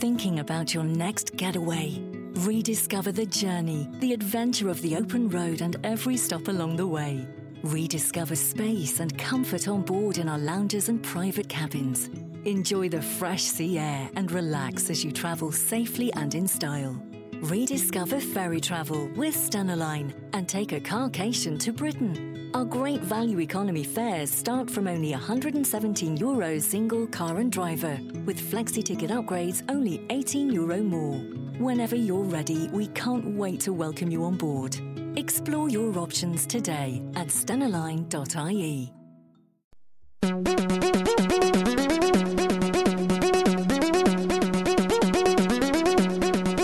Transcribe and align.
thinking 0.00 0.38
about 0.38 0.72
your 0.72 0.82
next 0.82 1.36
getaway? 1.36 2.00
Rediscover 2.36 3.12
the 3.12 3.26
journey, 3.26 3.86
the 4.00 4.14
adventure 4.14 4.70
of 4.70 4.80
the 4.80 4.96
open 4.96 5.28
road, 5.28 5.60
and 5.60 5.76
every 5.84 6.16
stop 6.16 6.48
along 6.48 6.76
the 6.76 6.86
way. 6.86 7.28
Rediscover 7.62 8.34
space 8.34 9.00
and 9.00 9.16
comfort 9.18 9.68
on 9.68 9.82
board 9.82 10.16
in 10.16 10.26
our 10.26 10.38
lounges 10.38 10.88
and 10.88 11.02
private 11.02 11.50
cabins. 11.50 12.08
Enjoy 12.46 12.88
the 12.88 13.02
fresh 13.02 13.42
sea 13.42 13.78
air 13.78 14.08
and 14.16 14.32
relax 14.32 14.88
as 14.88 15.04
you 15.04 15.12
travel 15.12 15.52
safely 15.52 16.10
and 16.14 16.34
in 16.34 16.48
style. 16.48 16.96
Rediscover 17.42 18.20
ferry 18.20 18.60
travel 18.60 19.06
with 19.16 19.36
Stena 19.36 19.76
Line 19.76 20.14
and 20.32 20.48
take 20.48 20.72
a 20.72 20.80
carcation 20.80 21.58
to 21.58 21.74
Britain. 21.74 22.29
Our 22.52 22.64
great 22.64 23.00
value 23.00 23.38
economy 23.38 23.84
fares 23.84 24.28
start 24.28 24.68
from 24.68 24.88
only 24.88 25.12
117 25.12 26.18
euros 26.18 26.62
single 26.62 27.06
car 27.06 27.38
and 27.38 27.52
driver, 27.52 27.96
with 28.26 28.40
flexi 28.40 28.82
ticket 28.82 29.10
upgrades 29.10 29.62
only 29.68 30.04
18 30.10 30.50
euro 30.50 30.82
more. 30.82 31.18
Whenever 31.58 31.94
you're 31.94 32.24
ready, 32.24 32.68
we 32.72 32.88
can't 32.88 33.36
wait 33.36 33.60
to 33.60 33.72
welcome 33.72 34.10
you 34.10 34.24
on 34.24 34.36
board. 34.36 34.76
Explore 35.16 35.68
your 35.68 35.96
options 35.96 36.44
today 36.44 37.02
at 37.14 37.28
stenaline.ie. 37.28 38.92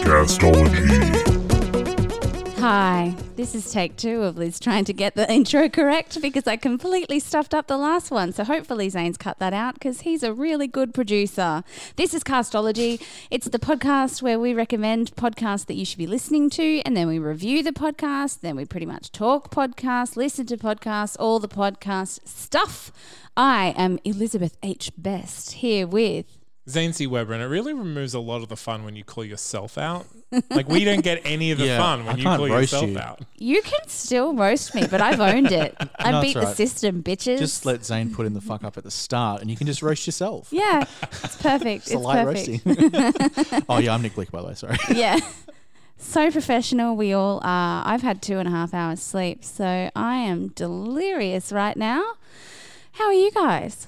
Castology. 0.03 1.46
Hi, 2.69 3.15
this 3.37 3.55
is 3.55 3.71
take 3.71 3.95
two 3.95 4.25
of 4.25 4.37
Liz 4.37 4.59
trying 4.59 4.85
to 4.87 4.93
get 4.93 5.15
the 5.15 5.33
intro 5.33 5.69
correct 5.69 6.21
because 6.21 6.49
I 6.49 6.57
completely 6.57 7.21
stuffed 7.21 7.55
up 7.55 7.69
the 7.69 7.77
last 7.77 8.11
one. 8.11 8.33
So 8.33 8.43
hopefully 8.43 8.89
Zane's 8.89 9.17
cut 9.17 9.39
that 9.39 9.53
out 9.53 9.75
because 9.75 10.01
he's 10.01 10.25
a 10.25 10.33
really 10.33 10.67
good 10.67 10.93
producer. 10.93 11.63
This 11.95 12.13
is 12.13 12.25
Castology. 12.25 13.01
It's 13.31 13.47
the 13.47 13.61
podcast 13.61 14.21
where 14.21 14.41
we 14.41 14.53
recommend 14.53 15.15
podcasts 15.15 15.67
that 15.67 15.75
you 15.75 15.85
should 15.85 15.99
be 15.99 16.09
listening 16.09 16.51
to, 16.51 16.83
and 16.85 16.97
then 16.97 17.07
we 17.07 17.21
review 17.21 17.63
the 17.63 17.71
podcast. 17.71 18.41
Then 18.41 18.57
we 18.57 18.65
pretty 18.65 18.85
much 18.85 19.13
talk 19.13 19.53
podcasts, 19.53 20.17
listen 20.17 20.47
to 20.47 20.57
podcasts, 20.57 21.17
all 21.21 21.39
the 21.39 21.47
podcast 21.47 22.27
stuff. 22.27 22.91
I 23.37 23.75
am 23.77 24.01
Elizabeth 24.03 24.57
H. 24.65 24.91
Best 24.99 25.53
here 25.53 25.87
with 25.87 26.27
Zane 26.69 26.93
C. 26.93 27.07
Weber, 27.07 27.33
and 27.33 27.43
it 27.43 27.47
really 27.47 27.73
removes 27.73 28.13
a 28.15 28.19
lot 28.21 28.43
of 28.43 28.49
the 28.49 28.57
fun 28.57 28.85
when 28.85 28.97
you 28.97 29.05
call 29.05 29.25
yourself 29.25 29.79
out. 29.79 30.07
Like 30.51 30.69
we 30.69 30.85
don't 30.85 31.03
get 31.05 31.23
any 31.25 31.53
of 31.53 31.59
the 31.59 31.67
Yeah, 31.67 31.79
fun 31.79 32.05
when 32.05 32.17
I 32.17 32.19
you 32.19 32.25
can't 32.25 32.39
call 32.39 32.49
roast 32.49 32.73
yourself 32.73 32.91
you. 32.91 32.99
out. 32.99 33.21
You 33.39 33.63
can 33.63 33.87
still 33.89 34.35
roast 34.35 34.75
me, 34.75 34.85
but 34.91 35.01
I've 35.01 35.21
owned 35.21 35.53
it. 35.53 35.77
I 35.99 36.11
No, 36.11 36.21
beat 36.21 36.29
it's 36.31 36.35
the 36.41 36.47
right. 36.47 36.57
system, 36.57 37.03
bitches. 37.05 37.39
Just 37.39 37.65
let 37.67 37.85
Zane 37.85 38.13
put 38.13 38.27
in 38.27 38.35
the 38.35 38.41
fuck 38.41 38.65
up 38.65 38.77
at 38.77 38.83
the 38.85 38.91
start, 38.91 39.41
and 39.43 39.51
you 39.51 39.57
can 39.57 39.67
just 39.69 39.81
roast 39.83 40.07
yourself. 40.07 40.49
yeah, 40.51 40.85
it's 41.23 41.37
perfect. 41.41 41.87
It's 41.87 41.93
a 41.93 41.95
it's 41.95 42.03
light 42.05 42.25
perfect. 42.25 42.67
roasting. 42.67 43.63
oh 43.69 43.79
yeah, 43.79 43.95
I'm 43.95 44.03
Nick 44.03 44.15
Blick, 44.17 44.33
by 44.33 44.43
the 44.43 44.49
way. 44.49 44.55
Sorry. 44.55 44.77
yeah. 44.93 45.19
So 45.99 46.31
professional 46.31 46.95
we 46.97 47.13
all 47.13 47.41
are. 47.43 47.83
I've 47.87 48.03
had 48.03 48.21
two 48.21 48.39
and 48.39 48.47
a 48.49 48.51
half 48.51 48.75
hours 48.75 49.01
sleep, 49.01 49.45
so 49.45 49.89
I 49.97 50.17
am 50.17 50.49
delirious 50.49 51.53
right 51.53 51.77
now. 51.77 52.05
How 52.93 53.05
are 53.07 53.13
you 53.15 53.31
guys? 53.31 53.87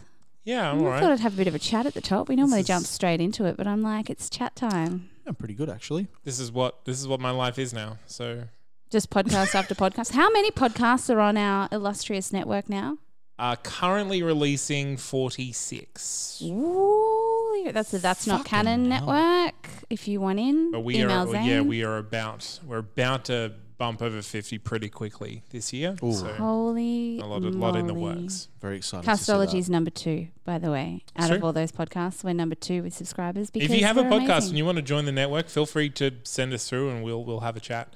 Yeah, 0.48 0.70
I'm 0.70 0.78
I 0.78 0.84
all 0.84 0.92
thought 0.98 1.02
right. 1.02 1.12
I'd 1.12 1.20
have 1.20 1.34
a 1.34 1.36
bit 1.36 1.46
of 1.46 1.54
a 1.54 1.58
chat 1.58 1.84
at 1.84 1.92
the 1.94 2.00
top. 2.00 2.28
We 2.28 2.36
normally 2.36 2.60
is- 2.60 2.66
jump 2.66 2.86
straight 2.86 3.20
into 3.20 3.44
it, 3.44 3.56
but 3.56 3.66
I'm 3.66 3.82
like, 3.82 4.08
it's 4.08 4.30
chat 4.30 4.56
time. 4.56 5.10
I'm 5.26 5.34
pretty 5.34 5.52
good 5.54 5.68
actually. 5.68 6.06
This 6.24 6.40
is 6.40 6.50
what 6.50 6.84
this 6.86 6.98
is 6.98 7.06
what 7.06 7.20
my 7.20 7.30
life 7.30 7.58
is 7.58 7.74
now. 7.74 7.98
So 8.06 8.44
Just 8.90 9.10
podcast 9.10 9.54
after 9.54 9.74
podcast. 9.84 10.12
How 10.12 10.30
many 10.30 10.50
podcasts 10.50 11.14
are 11.14 11.20
on 11.20 11.36
our 11.36 11.68
illustrious 11.70 12.32
network 12.32 12.68
now? 12.70 12.96
uh, 13.40 13.54
currently 13.56 14.20
releasing 14.22 14.96
46. 14.96 16.42
Ooh, 16.44 17.70
that's 17.72 17.90
the 17.92 17.98
That's 17.98 18.26
Not 18.26 18.44
Canon 18.44 18.90
hell. 18.90 19.06
network. 19.06 19.68
If 19.90 20.08
you 20.08 20.20
want 20.20 20.40
in, 20.40 20.72
But 20.72 20.80
we 20.80 20.96
email 21.00 21.28
are 21.28 21.32
Zane. 21.32 21.44
yeah, 21.46 21.60
we 21.60 21.84
are 21.84 21.98
about 21.98 22.58
we're 22.66 22.78
about 22.78 23.26
to 23.26 23.52
bump 23.78 24.02
over 24.02 24.20
50 24.20 24.58
pretty 24.58 24.88
quickly 24.88 25.42
this 25.50 25.72
year. 25.72 25.96
Ooh. 26.02 26.12
So 26.12 26.26
Holy 26.34 27.20
a 27.20 27.24
lot 27.24 27.44
of, 27.44 27.54
lot 27.54 27.76
in 27.76 27.86
the 27.86 27.94
works. 27.94 28.48
Very 28.60 28.76
excited. 28.76 29.04
to 29.08 29.16
see 29.16 29.32
that. 29.32 29.38
Castology 29.48 29.58
is 29.58 29.70
number 29.70 29.90
two, 29.90 30.28
by 30.44 30.58
the 30.58 30.70
way. 30.70 31.04
Out 31.16 31.30
of 31.30 31.38
True. 31.38 31.46
all 31.46 31.52
those 31.52 31.72
podcasts, 31.72 32.22
we're 32.24 32.32
number 32.34 32.56
two 32.56 32.82
with 32.82 32.92
subscribers. 32.92 33.50
Because 33.50 33.70
If 33.70 33.78
you 33.78 33.86
have 33.86 33.96
a 33.96 34.02
podcast 34.02 34.24
amazing. 34.26 34.48
and 34.50 34.58
you 34.58 34.64
want 34.64 34.76
to 34.76 34.82
join 34.82 35.04
the 35.04 35.12
network, 35.12 35.48
feel 35.48 35.66
free 35.66 35.88
to 35.90 36.10
send 36.24 36.52
us 36.52 36.68
through 36.68 36.90
and 36.90 37.02
we'll 37.04 37.24
we'll 37.24 37.40
have 37.40 37.56
a 37.56 37.60
chat. 37.60 37.94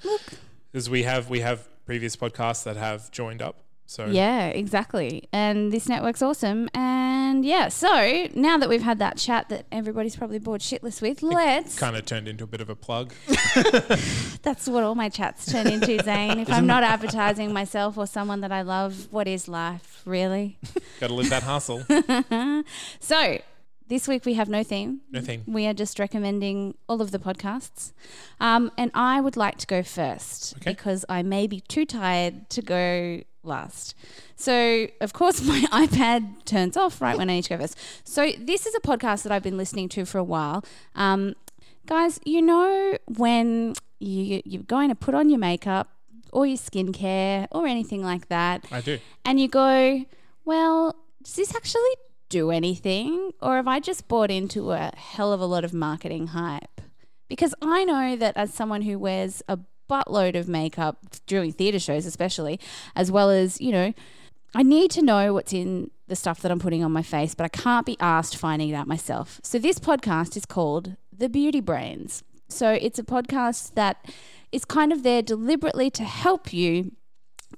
Because 0.71 0.89
we 0.89 1.03
have 1.03 1.29
we 1.29 1.41
have 1.41 1.67
previous 1.85 2.15
podcasts 2.15 2.63
that 2.63 2.77
have 2.77 3.11
joined 3.11 3.41
up. 3.41 3.57
So 3.85 4.05
Yeah, 4.07 4.47
exactly. 4.47 5.27
And 5.33 5.71
this 5.71 5.89
network's 5.89 6.21
awesome. 6.21 6.69
And 6.73 7.12
yeah, 7.41 7.69
so 7.69 8.27
now 8.35 8.57
that 8.57 8.69
we've 8.69 8.81
had 8.81 8.99
that 8.99 9.17
chat 9.17 9.49
that 9.49 9.65
everybody's 9.71 10.15
probably 10.15 10.39
bored 10.39 10.61
shitless 10.61 11.01
with, 11.01 11.23
let's. 11.23 11.77
kind 11.79 11.95
of 11.95 12.05
turned 12.05 12.27
into 12.27 12.43
a 12.43 12.47
bit 12.47 12.61
of 12.61 12.69
a 12.69 12.75
plug. 12.75 13.13
That's 14.43 14.67
what 14.67 14.83
all 14.83 14.95
my 14.95 15.09
chats 15.09 15.51
turn 15.51 15.67
into, 15.67 15.97
Zane. 16.03 16.39
If 16.39 16.51
I'm 16.51 16.65
not 16.67 16.83
advertising 16.83 17.53
myself 17.53 17.97
or 17.97 18.05
someone 18.07 18.41
that 18.41 18.51
I 18.51 18.61
love, 18.61 19.07
what 19.11 19.27
is 19.27 19.47
life, 19.47 20.01
really? 20.05 20.57
Got 20.99 21.07
to 21.07 21.13
live 21.13 21.29
that 21.29 21.43
hustle. 21.43 21.83
So 22.99 23.39
this 23.87 24.07
week 24.07 24.25
we 24.25 24.33
have 24.35 24.49
no 24.49 24.63
theme. 24.63 25.01
No 25.11 25.21
theme. 25.21 25.43
We 25.45 25.67
are 25.67 25.73
just 25.73 25.99
recommending 25.99 26.75
all 26.89 27.01
of 27.01 27.11
the 27.11 27.19
podcasts. 27.19 27.91
Um, 28.39 28.71
and 28.77 28.91
I 28.93 29.21
would 29.21 29.37
like 29.37 29.57
to 29.59 29.67
go 29.67 29.83
first 29.83 30.55
Okay. 30.57 30.71
because 30.71 31.05
I 31.09 31.21
may 31.21 31.47
be 31.47 31.59
too 31.61 31.85
tired 31.85 32.49
to 32.51 32.61
go 32.61 33.21
last. 33.43 33.95
So, 34.35 34.87
of 35.01 35.13
course, 35.13 35.41
my 35.45 35.61
iPad 35.71 36.45
turns 36.45 36.77
off 36.77 37.01
right 37.01 37.17
when 37.17 37.29
I 37.29 37.35
need 37.35 37.43
to 37.43 37.49
go 37.49 37.57
first. 37.59 37.77
So, 38.03 38.31
this 38.39 38.65
is 38.65 38.75
a 38.75 38.79
podcast 38.79 39.23
that 39.23 39.31
I've 39.31 39.43
been 39.43 39.57
listening 39.57 39.89
to 39.89 40.05
for 40.05 40.17
a 40.17 40.23
while. 40.23 40.63
Um, 40.95 41.35
guys, 41.85 42.19
you 42.25 42.41
know, 42.41 42.97
when 43.07 43.75
you, 43.99 44.41
you're 44.45 44.63
going 44.63 44.89
to 44.89 44.95
put 44.95 45.13
on 45.13 45.29
your 45.29 45.39
makeup 45.39 45.89
or 46.31 46.45
your 46.45 46.57
skincare 46.57 47.47
or 47.51 47.67
anything 47.67 48.03
like 48.03 48.27
that, 48.29 48.65
I 48.71 48.81
do. 48.81 48.99
and 49.25 49.39
you 49.39 49.47
go, 49.47 50.05
well, 50.45 50.95
does 51.23 51.35
this 51.35 51.55
actually 51.55 51.95
do 52.29 52.51
anything? 52.51 53.31
Or 53.41 53.57
have 53.57 53.67
I 53.67 53.79
just 53.79 54.07
bought 54.07 54.31
into 54.31 54.71
a 54.71 54.91
hell 54.95 55.31
of 55.31 55.39
a 55.39 55.45
lot 55.45 55.63
of 55.63 55.73
marketing 55.73 56.27
hype? 56.27 56.81
Because 57.29 57.53
I 57.61 57.83
know 57.83 58.15
that 58.15 58.35
as 58.35 58.53
someone 58.53 58.81
who 58.81 58.99
wears 58.99 59.41
a 59.47 59.59
buttload 59.89 60.35
of 60.35 60.47
makeup 60.47 60.97
during 61.25 61.51
theatre 61.51 61.79
shows, 61.79 62.05
especially, 62.05 62.59
as 62.95 63.11
well 63.11 63.29
as, 63.29 63.59
you 63.61 63.71
know, 63.71 63.93
I 64.55 64.63
need 64.63 64.91
to 64.91 65.01
know 65.01 65.33
what's 65.33 65.53
in 65.53 65.89
the 66.07 66.15
stuff 66.15 66.41
that 66.41 66.51
I'm 66.51 66.59
putting 66.59 66.83
on 66.83 66.91
my 66.91 67.01
face, 67.01 67.33
but 67.33 67.45
I 67.45 67.49
can't 67.49 67.85
be 67.85 67.97
asked 67.99 68.37
finding 68.37 68.69
it 68.69 68.73
out 68.73 68.87
myself. 68.87 69.39
So 69.43 69.57
this 69.57 69.79
podcast 69.79 70.37
is 70.37 70.45
called 70.45 70.95
The 71.15 71.29
Beauty 71.29 71.59
Brains. 71.59 72.23
So 72.49 72.71
it's 72.71 72.99
a 72.99 73.03
podcast 73.03 73.73
that 73.73 74.05
is 74.51 74.63
kind 74.65 74.93
of 74.93 75.01
there 75.01 75.23
deliberately 75.23 75.89
to 75.91 76.03
help 76.03 76.53
you 76.53 76.91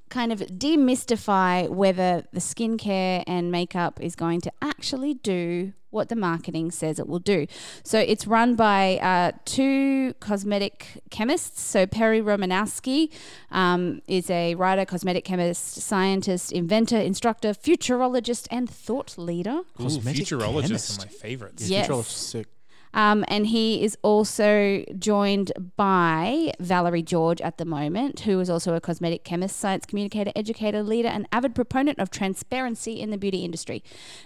kind 0.09 0.31
of 0.31 0.39
demystify 0.39 1.69
whether 1.69 2.23
the 2.31 2.39
skincare 2.39 3.23
and 3.28 3.51
makeup 3.51 4.00
is 4.01 4.16
going 4.16 4.41
to 4.41 4.51
actually 4.61 5.13
do 5.16 5.73
what 5.89 6.09
the 6.09 6.16
marketing 6.16 6.72
says 6.72 7.00
it 7.00 7.07
will 7.07 7.19
do. 7.19 7.47
So 7.83 7.97
it's 7.97 8.28
run 8.28 8.56
by 8.56 8.97
uh, 8.97 9.31
two 9.45 10.13
cosmetic 10.19 11.01
chemists. 11.09 11.61
So 11.61 11.88
Perry 11.88 12.19
Romanowski 12.22 13.11
um, 13.50 14.01
is 14.07 14.29
a 14.29 14.56
writer, 14.56 14.83
cosmetic 14.85 15.23
chemist, 15.23 15.75
scientist, 15.75 16.51
inventor, 16.51 16.97
instructor, 16.97 17.53
futurologist, 17.53 18.47
and 18.51 18.69
thought 18.69 19.17
leader. 19.17 19.62
Ooh, 19.79 19.83
Cosmetic 19.83 20.25
futurologists 20.25 20.62
chemist. 20.67 21.00
are 21.01 21.06
my 21.06 21.12
favorites. 21.12 21.69
Yeah, 21.69 21.77
Yes. 21.77 21.85
Control 21.88 22.00
F 22.01 22.07
sick. 22.07 22.47
Um, 22.95 23.25
and 23.28 23.47
he 23.47 23.83
is 23.83 23.97
also 24.01 24.83
joined 24.97 25.51
by 25.75 26.53
Valerie 26.59 27.03
George 27.03 27.41
at 27.41 27.57
the 27.57 27.66
moment, 27.66 28.22
who 28.22 28.39
is 28.39 28.50
also 28.50 28.73
a 28.73 28.81
cosmetic 28.81 29.23
chemist, 29.25 29.57
science 29.57 29.85
communicator, 29.85 30.31
educator, 30.35 30.81
leader, 30.81 31.09
and 31.09 31.28
avid 31.31 31.53
proponent 31.53 32.00
of 32.00 32.09
transparency 32.09 33.00
in 33.01 33.11
the 33.11 33.17
beauty 33.17 33.44
industry. 33.44 33.83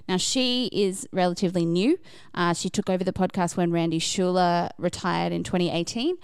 Now, 0.08 0.18
she 0.18 0.70
is 0.72 1.08
relatively 1.12 1.66
new. 1.66 2.00
Uh, 2.36 2.54
she 2.54 2.70
took 2.70 2.90
over 2.90 3.04
the 3.04 3.12
podcast 3.12 3.58
when 3.58 3.72
Randy 3.72 4.00
Schueller 4.00 4.70
retired 4.78 5.34
in 5.34 5.44
2018. 5.44 6.18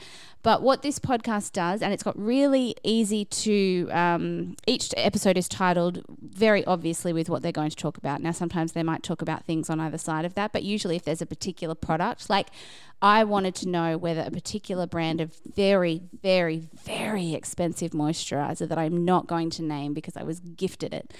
But 0.45 0.61
what 0.61 0.83
this 0.83 0.99
podcast 0.99 1.53
does, 1.53 1.81
and 1.81 1.91
it's 1.91 2.03
got 2.03 2.15
really 2.15 2.75
easy 2.83 3.25
to, 3.25 3.89
um, 3.91 4.55
each 4.67 4.93
episode 4.95 5.39
is 5.39 5.49
titled 5.49 6.03
very 6.21 6.63
obviously 6.65 7.13
with 7.13 7.31
what 7.31 7.41
they're 7.41 7.51
going 7.51 7.71
to 7.71 7.75
talk 7.75 7.97
about. 7.97 8.21
Now, 8.21 8.29
sometimes 8.29 8.73
they 8.73 8.83
might 8.83 9.01
talk 9.01 9.23
about 9.23 9.43
things 9.43 9.71
on 9.71 9.79
either 9.79 9.97
side 9.97 10.23
of 10.23 10.35
that, 10.35 10.53
but 10.53 10.61
usually 10.61 10.97
if 10.97 11.03
there's 11.03 11.23
a 11.23 11.25
particular 11.25 11.73
product, 11.73 12.29
like 12.29 12.49
I 13.01 13.23
wanted 13.23 13.55
to 13.55 13.67
know 13.67 13.97
whether 13.97 14.21
a 14.21 14.29
particular 14.29 14.85
brand 14.85 15.19
of 15.19 15.33
very, 15.51 16.03
very, 16.21 16.69
very 16.83 17.33
expensive 17.33 17.93
moisturizer 17.93 18.69
that 18.69 18.77
I'm 18.77 19.03
not 19.03 19.25
going 19.25 19.49
to 19.49 19.63
name 19.63 19.95
because 19.95 20.15
I 20.15 20.21
was 20.21 20.41
gifted 20.41 20.93
it 20.93 21.11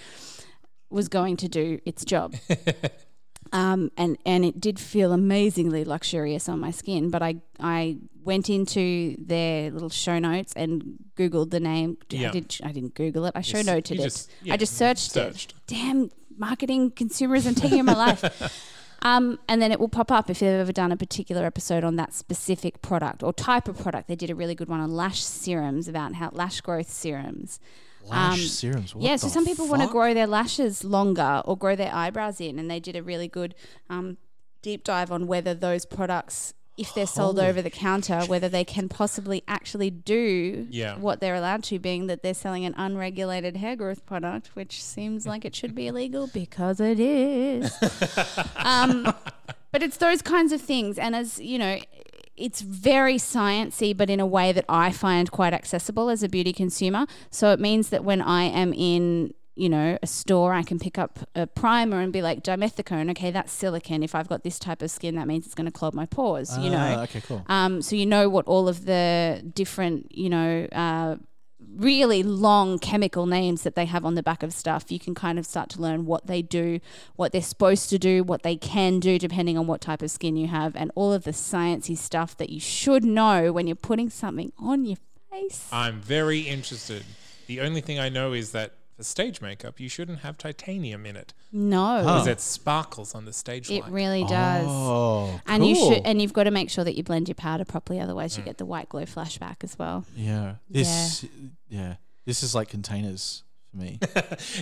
was 0.92 1.08
going 1.08 1.36
to 1.38 1.50
do 1.50 1.80
its 1.84 2.06
job. 2.06 2.36
Um, 3.56 3.90
and, 3.98 4.18
and 4.26 4.44
it 4.44 4.60
did 4.60 4.80
feel 4.80 5.14
amazingly 5.14 5.86
luxurious 5.86 6.50
on 6.50 6.60
my 6.60 6.72
skin. 6.72 7.10
But 7.10 7.22
I 7.24 7.36
I 7.60 7.98
went 8.24 8.50
into 8.50 9.16
their 9.18 9.72
little 9.72 9.90
show 9.90 10.18
notes 10.20 10.52
and 10.56 10.98
Googled 11.16 11.52
the 11.52 11.60
name. 11.60 11.98
I, 12.12 12.16
Yeah. 12.16 12.32
did, 12.32 12.58
I 12.64 12.72
didn't 12.72 12.96
Google 12.96 13.26
it. 13.26 13.34
I 13.36 13.42
show 13.42 13.58
Yes, 13.58 13.66
noted 13.68 14.00
it. 14.00 14.04
just- 14.04 14.30
yeah, 14.44 14.54
I 14.54 14.58
just 14.58 14.76
searched, 14.76 15.12
searched. 15.12 15.52
it. 15.54 15.58
Damn 15.68 16.10
marketing 16.38 16.92
consumerism 16.92 17.56
taking 17.56 17.86
my 17.86 17.94
life. 17.96 18.24
Um, 19.02 19.38
and 19.48 19.62
then 19.62 19.72
it 19.72 19.80
will 19.80 19.90
pop 19.90 20.12
up 20.12 20.32
if 20.32 20.40
they've 20.40 20.50
ever 20.50 20.72
done 20.72 20.92
a 20.92 20.98
particular 20.98 21.46
episode 21.46 21.84
on 21.84 21.96
that 21.98 22.12
specific 22.12 22.82
product 22.82 23.22
or 23.22 23.32
type 23.34 23.68
of 23.68 23.78
product. 23.78 24.08
They 24.08 24.16
did 24.16 24.32
a 24.32 24.36
really 24.36 24.56
good 24.56 24.68
one 24.68 24.80
on 24.80 24.90
lash 24.96 25.22
serums 25.24 25.88
about 25.88 26.16
how 26.16 26.32
lash 26.34 26.60
growth 26.62 26.90
serums. 26.90 27.60
Lash 28.08 28.42
Um, 28.42 28.48
serums. 28.48 28.96
What 28.96 29.04
yeah, 29.04 29.16
so 29.16 29.28
some 29.28 29.46
people 29.46 29.68
want 29.68 29.82
to 29.82 29.88
grow 29.88 30.14
their 30.14 30.28
lashes 30.28 30.84
longer 30.84 31.42
or 31.46 31.58
grow 31.58 31.76
their 31.76 31.94
eyebrows 31.94 32.40
in, 32.42 32.60
and 32.60 32.70
they 32.70 32.80
did 32.80 32.96
a 32.96 33.04
really 33.04 33.28
good 33.28 33.56
um, 33.90 34.18
deep 34.62 34.84
dive 34.84 35.12
on 35.12 35.28
whether 35.28 35.54
those 35.54 35.86
products, 35.86 36.54
if 36.78 36.94
they're 36.94 37.08
sold 37.08 37.38
Holy 37.38 37.48
over 37.50 37.62
the 37.62 37.70
counter, 37.70 38.22
whether 38.26 38.50
they 38.50 38.64
can 38.64 38.90
possibly 38.90 39.44
actually 39.48 39.90
do 39.90 40.68
Yeah. 40.70 40.98
what 40.98 41.20
they're 41.22 41.36
allowed 41.36 41.64
to, 41.66 41.80
being 41.80 42.08
that 42.08 42.22
they're 42.22 42.34
selling 42.34 42.66
an 42.66 42.74
unregulated 42.78 43.58
hair 43.58 43.76
growth 43.76 44.06
product, 44.06 44.50
which 44.56 44.84
seems 44.84 45.26
like 45.26 45.46
it 45.46 45.56
should 45.56 45.74
be 45.74 45.88
illegal 45.88 46.28
because 46.34 46.80
it 46.80 47.00
is. 47.00 47.72
um, 48.58 49.14
but 49.72 49.82
it's 49.84 49.98
those 49.98 50.22
kinds 50.22 50.52
of 50.52 50.62
things, 50.62 50.98
and 50.98 51.16
as 51.16 51.40
you 51.40 51.58
know. 51.58 51.80
It's 52.38 52.62
very 52.62 53.16
sciencey, 53.16 53.96
but 53.96 54.10
in 54.10 54.20
a 54.20 54.26
way 54.26 54.52
that 54.52 54.66
I 54.68 54.92
find 54.92 55.32
quite 55.32 55.54
accessible 55.54 56.10
as 56.10 56.22
a 56.24 56.30
beauty 56.30 56.54
consumer. 56.54 57.06
So 57.30 57.52
it 57.52 57.60
means 57.60 57.90
that 57.90 58.04
when 58.04 58.22
I 58.22 58.44
am 58.44 58.74
in, 58.74 59.34
you 59.56 59.70
know, 59.70 59.98
a 60.04 60.08
store, 60.08 60.54
I 60.54 60.64
can 60.64 60.78
pick 60.80 60.98
up 60.98 61.20
a 61.34 61.48
primer 61.48 62.02
and 62.02 62.12
be 62.12 62.22
like 62.22 62.44
dimethicone. 62.44 63.10
Okay, 63.12 63.32
that's 63.32 63.54
silicon. 63.54 64.04
If 64.04 64.14
I've 64.14 64.28
got 64.28 64.44
this 64.44 64.60
type 64.60 64.82
of 64.82 64.92
skin, 64.92 65.16
that 65.16 65.28
means 65.28 65.46
it's 65.46 65.56
going 65.56 65.66
to 65.66 65.72
clog 65.72 65.94
my 65.94 66.06
pores. 66.06 66.58
you 66.58 66.70
know, 66.70 66.96
Ah, 67.00 67.04
okay, 67.04 67.22
cool. 67.22 67.42
um, 67.48 67.82
so 67.82 67.96
you 67.96 68.06
know 68.06 68.28
what 68.28 68.46
all 68.48 68.68
of 68.68 68.84
the 68.86 69.42
different, 69.56 70.12
you 70.14 70.30
know, 70.30 70.68
uh, 70.74 71.16
really 71.76 72.24
long 72.24 72.80
chemical 72.80 73.26
names 73.26 73.64
that 73.64 73.76
they 73.76 73.86
have 73.86 74.06
on 74.06 74.16
the 74.16 74.24
back 74.24 74.44
of 74.44 74.54
stuff. 74.54 74.92
You 74.92 75.00
can 75.00 75.16
kind 75.16 75.38
of 75.40 75.46
start 75.46 75.70
to 75.72 75.82
learn 75.82 76.06
what 76.06 76.28
they 76.28 76.42
do, 76.42 76.80
what 77.16 77.32
they're 77.32 77.42
supposed 77.42 77.90
to 77.90 78.00
do, 78.00 78.24
what 78.24 78.44
they 78.44 78.56
can 78.56 79.00
do, 79.00 79.20
depending 79.20 79.58
on 79.58 79.68
what 79.68 79.82
type 79.82 80.02
of 80.02 80.12
skin 80.12 80.38
you 80.38 80.48
have, 80.48 80.76
and 80.76 80.92
all 80.96 81.14
of 81.14 81.24
the 81.24 81.32
sciencey 81.32 81.98
stuff 81.98 82.38
that 82.38 82.50
you 82.50 82.60
should 82.60 83.04
know 83.04 83.52
when 83.52 83.68
you're 83.68 83.76
putting 83.76 84.10
something 84.10 84.52
on 84.58 84.86
your 84.86 84.98
face. 85.32 85.68
I'm 85.72 86.02
very 86.02 86.42
interested. 86.42 87.04
The 87.48 87.62
only 87.62 87.82
thing 87.82 88.00
I 88.00 88.10
know 88.10 88.34
is 88.34 88.52
that 88.52 88.74
for 88.96 89.04
stage 89.04 89.42
makeup, 89.42 89.80
you 89.80 89.90
shouldn't 89.90 90.20
have 90.20 90.38
titanium 90.38 91.06
in 91.06 91.16
it 91.16 91.34
No, 91.52 91.98
because 92.00 92.28
it 92.28 92.40
sparkles 92.42 93.14
on 93.14 93.26
the 93.26 93.34
stage 93.34 93.70
it 93.70 93.82
light. 93.82 93.92
really 93.92 94.24
does. 94.24 94.66
Oh, 94.68 95.40
And 95.48 95.66
you 95.68 95.76
cool. 95.76 95.94
should, 95.94 96.06
and 96.06 96.22
you've 96.22 96.34
got 96.34 96.44
to 96.44 96.52
make 96.52 96.70
sure 96.70 96.84
that 96.84 96.96
you 96.96 97.04
blend 97.04 97.28
your 97.28 97.36
powder 97.36 97.66
properly, 97.66 98.00
otherwise 98.00 98.38
you 98.38 98.44
mm. 98.44 98.48
get 98.48 98.58
the 98.58 98.66
white 98.66 98.90
glow 98.90 99.04
flashback 99.04 99.64
as 99.64 99.78
well. 99.78 100.06
Yeah. 100.16 100.56
This. 100.70 101.26
Yeah. 101.70 101.96
This 102.26 102.42
is 102.42 102.56
like 102.56 102.70
containers 102.70 103.44
for 103.76 103.82
me. 103.82 104.00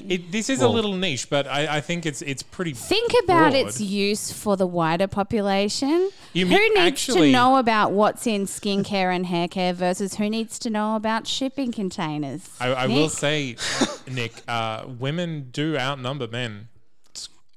It, 0.10 0.32
this 0.32 0.50
is 0.50 0.62
a 0.62 0.68
little 0.68 0.94
niche, 0.94 1.30
but 1.30 1.48
I, 1.48 1.78
I 1.78 1.82
think 1.82 2.06
it's 2.06 2.22
it's 2.22 2.44
pretty. 2.44 2.74
Think 2.74 3.12
about 3.24 3.52
broad. 3.52 3.68
its 3.68 3.80
use 3.80 4.32
for 4.32 4.58
the 4.58 4.68
wider 4.68 5.08
population. 5.08 6.10
You 6.34 6.46
who 6.46 6.54
mean 6.54 6.74
needs 6.74 6.80
actually- 6.88 7.32
to 7.32 7.32
know 7.32 7.58
about 7.58 7.92
what's 7.92 8.28
in 8.28 8.46
skincare 8.46 9.16
and 9.16 9.26
hair 9.26 9.48
care 9.48 9.74
versus 9.74 10.16
who 10.16 10.30
needs 10.30 10.60
to 10.60 10.70
know 10.70 10.96
about 10.96 11.28
shipping 11.28 11.72
containers? 11.72 12.50
I, 12.60 12.74
I 12.74 12.88
will 12.88 13.10
say, 13.10 13.56
Nick, 14.12 14.34
uh, 14.48 14.86
women 15.00 15.50
do 15.52 15.78
outnumber 15.78 16.28
men. 16.28 16.70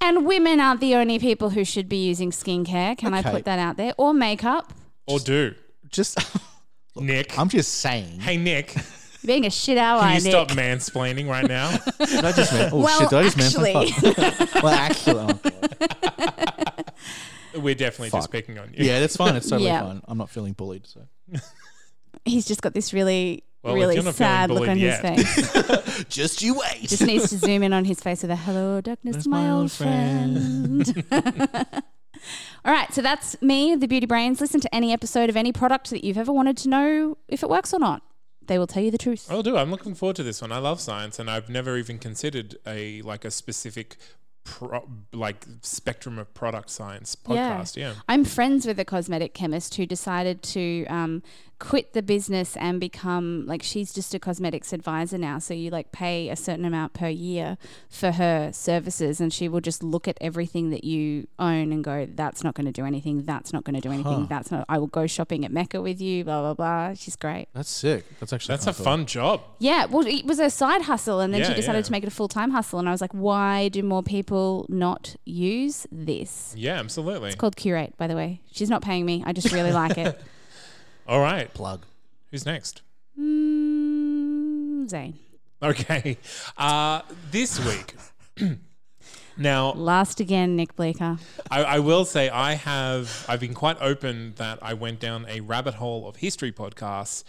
And 0.01 0.27
women 0.27 0.61
aren't 0.61 0.81
the 0.81 0.95
only 0.95 1.19
people 1.19 1.51
who 1.51 1.65
should 1.65 1.89
be 1.89 2.07
using 2.07 2.31
skincare. 2.31 2.97
Can 2.97 3.15
I 3.15 3.23
put 3.23 3.45
that 3.47 3.59
out 3.59 3.77
there? 3.77 3.95
Or 3.97 4.13
makeup. 4.15 4.73
Or 5.07 5.19
do. 5.19 5.55
Just. 5.91 6.19
Nick. 6.97 7.39
I'm 7.39 7.49
just 7.49 7.75
saying. 7.75 8.21
hey, 8.21 8.37
Nick, 8.37 8.69
can 8.69 8.83
Being 9.27 9.45
a 9.47 9.51
shit 9.51 9.77
ally, 9.79 10.03
Can 10.03 10.17
you 10.17 10.23
Nick. 10.25 10.31
stop 10.33 10.49
mansplaining 10.51 11.29
right 11.29 11.47
now? 11.49 11.71
Did 11.99 12.25
I 12.25 12.33
just 12.33 12.53
man- 12.53 12.71
oh 12.73 12.81
Well, 12.83 13.01
shit! 13.01 13.11
Did 13.11 13.19
I 13.19 13.23
just 13.25 13.37
man- 13.37 13.47
actually- 13.47 14.13
fuck. 14.13 14.55
well, 14.63 14.73
actually, 14.75 15.39
oh, 17.55 17.61
We're 17.61 17.75
definitely 17.75 18.11
just 18.11 18.31
picking 18.31 18.59
on 18.59 18.73
you. 18.77 18.85
yeah, 18.85 19.01
that's 19.01 19.17
fine. 19.17 19.35
It's 19.37 19.49
totally 19.49 19.69
Yeah. 19.69 19.81
fine. 19.83 20.03
I'm 20.07 20.19
not 20.19 20.31
feeling 20.31 20.53
bullied. 20.53 20.87
So 20.87 21.01
He's 22.25 22.45
just 22.47 22.61
got 22.61 22.75
this 22.75 22.93
really, 22.93 23.45
Well, 23.63 23.75
really 23.75 23.95
you're 23.95 24.05
not 24.05 24.15
feeling 24.15 24.31
sad 24.33 24.51
look 24.51 24.59
bullied 24.67 24.71
on 24.71 24.79
yet. 24.79 25.19
his 25.19 25.51
face. 25.51 26.05
just 26.09 26.43
you 26.43 26.55
wait. 26.55 26.83
Just 26.83 27.03
needs 27.07 27.31
to 27.31 27.39
zoom 27.39 27.63
in 27.63 27.73
on 27.73 27.85
his 27.85 28.01
face 28.01 28.23
with 28.23 28.31
a 28.31 28.37
hello, 28.37 28.81
darkness, 28.81 29.17
That's 29.17 29.27
my, 29.27 29.43
my 29.43 29.51
old 29.51 29.61
old 29.63 29.73
friend. 29.73 31.05
All 32.65 32.73
right, 32.73 32.93
so 32.93 33.01
that's 33.03 33.41
me, 33.41 33.77
the 33.77 33.87
Beauty 33.87 34.07
Brains. 34.07 34.41
Listen 34.41 34.61
to 34.61 34.75
any 34.75 34.93
episode 34.93 35.31
of 35.31 35.37
any 35.37 35.53
product 35.53 35.91
that 35.91 36.03
you've 36.05 36.19
ever 36.19 36.33
wanted 36.33 36.57
to 36.59 36.69
know 36.69 37.17
if 37.29 37.43
it 37.45 37.49
works 37.49 37.73
or 37.73 37.79
not. 37.79 38.03
They 38.47 38.59
will 38.59 38.67
tell 38.67 38.83
you 38.83 38.91
the 38.91 38.99
truth. 38.99 39.27
I'll 39.31 39.43
do. 39.43 39.57
I'm 39.57 39.71
looking 39.71 39.95
forward 39.95 40.17
to 40.17 40.23
this 40.23 40.41
one. 40.41 40.53
I 40.53 40.59
love 40.59 40.81
science, 40.81 41.19
and 41.19 41.31
I've 41.31 41.49
never 41.49 41.77
even 41.77 41.99
considered 41.99 42.57
a 42.67 43.03
like 43.03 43.25
a 43.25 43.31
specific, 43.31 43.97
pro, 44.45 44.89
like 45.13 45.45
spectrum 45.63 46.19
of 46.19 46.33
product 46.35 46.71
science 46.71 47.17
podcast. 47.17 47.77
Yeah. 47.77 47.95
I'm 48.09 48.25
friends 48.25 48.67
with 48.67 48.79
a 48.79 48.85
cosmetic 48.85 49.35
chemist 49.35 49.75
who 49.75 49.87
decided 49.87 50.43
to 50.45 50.87
um, 50.87 51.23
quit 51.59 51.95
the 51.95 52.03
business 52.03 52.57
and 52.57 52.79
become 52.79 53.47
like 53.47 53.63
she's 53.63 53.93
just 53.93 54.15
a 54.15 54.19
cosmetics 54.19 54.73
advisor 54.73 55.17
now. 55.19 55.39
So 55.39 55.55
you 55.55 55.71
like 55.71 55.91
pay 55.93 56.29
a 56.29 56.37
certain 56.37 56.65
amount 56.65 56.93
per 56.93 57.09
year 57.09 57.57
for 57.89 58.13
her 58.13 58.53
services, 58.53 59.21
and 59.21 59.33
she 59.33 59.49
will 59.49 59.61
just 59.61 59.83
look 59.83 60.07
at 60.07 60.19
everything 60.21 60.71
that 60.71 60.85
you 60.85 61.29
own 61.39 61.73
and 61.73 61.83
go, 61.83 62.07
"That's 62.07 62.45
not 62.45 62.55
going 62.55 62.67
to 62.67 62.73
do 62.73 62.85
anything. 62.85 63.25
That's 63.25 63.53
not 63.53 63.65
going 63.65 63.75
to 63.75 63.81
do 63.81 63.91
anything. 63.91 64.23
Huh. 64.23 64.27
That's 64.29 64.51
not." 64.51 64.67
I 64.69 64.79
will 64.79 64.87
go 64.87 65.07
shopping 65.07 65.45
at 65.45 65.53
Mecca 65.53 65.81
with 65.81 66.01
you. 66.01 66.25
Blah 66.25 66.41
blah 66.43 66.55
blah. 66.55 66.95
She's 66.95 67.17
great. 67.17 67.49
That's 67.55 67.71
sick. 67.71 68.05
That's 68.21 68.33
actually 68.33 68.53
That's 68.55 68.65
a 68.65 68.73
kinda 68.73 68.77
cool. 68.77 68.85
fun 68.85 69.07
job. 69.07 69.41
Yeah, 69.59 69.87
well, 69.87 70.07
it 70.07 70.27
was 70.27 70.39
a 70.39 70.51
side 70.51 70.83
hustle, 70.83 71.21
and 71.21 71.33
then 71.33 71.45
she 71.45 71.55
decided 71.55 71.79
yeah. 71.79 71.83
to 71.83 71.93
make 71.93 72.03
it 72.03 72.09
a 72.09 72.11
full 72.11 72.29
time 72.29 72.51
hustle. 72.51 72.79
And 72.79 72.89
I 72.89 72.93
was 72.93 73.01
like, 73.01 73.13
why 73.13 73.69
do 73.69 73.83
more 73.83 74.03
people 74.03 74.67
not 74.69 75.17
use 75.25 75.87
this? 75.91 76.55
Yeah, 76.57 76.79
absolutely. 76.79 77.29
It's 77.29 77.37
called 77.37 77.57
Curate, 77.57 77.95
by 77.97 78.07
the 78.07 78.15
way. 78.15 78.41
She's 78.51 78.71
not 78.71 78.83
paying 78.83 79.07
me. 79.07 79.23
I 79.27 79.33
just 79.33 79.53
really 79.53 79.73
like 79.73 79.97
it. 79.97 80.21
All 81.09 81.21
right. 81.21 81.53
plug. 81.55 81.85
Who's 82.31 82.45
next? 82.45 82.83
Mm, 83.19 84.89
Zane. 84.89 85.19
Okay. 85.63 86.19
Uh, 86.57 87.03
this 87.31 87.65
week. 87.65 87.95
now, 89.37 89.73
Last 89.73 90.19
again, 90.21 90.57
Nick 90.57 90.75
Bleeker. 90.75 91.19
I, 91.51 91.63
I 91.65 91.79
will 91.79 92.05
say 92.05 92.29
I 92.29 92.55
have 92.55 93.25
I've 93.29 93.41
been 93.41 93.55
quite 93.55 93.77
open 93.81 94.35
that 94.37 94.59
I 94.63 94.75
went 94.75 94.99
down 94.99 95.27
a 95.29 95.41
rabbit 95.41 95.75
hole 95.75 96.09
of 96.09 96.17
history 96.17 96.53
podcasts 96.53 97.23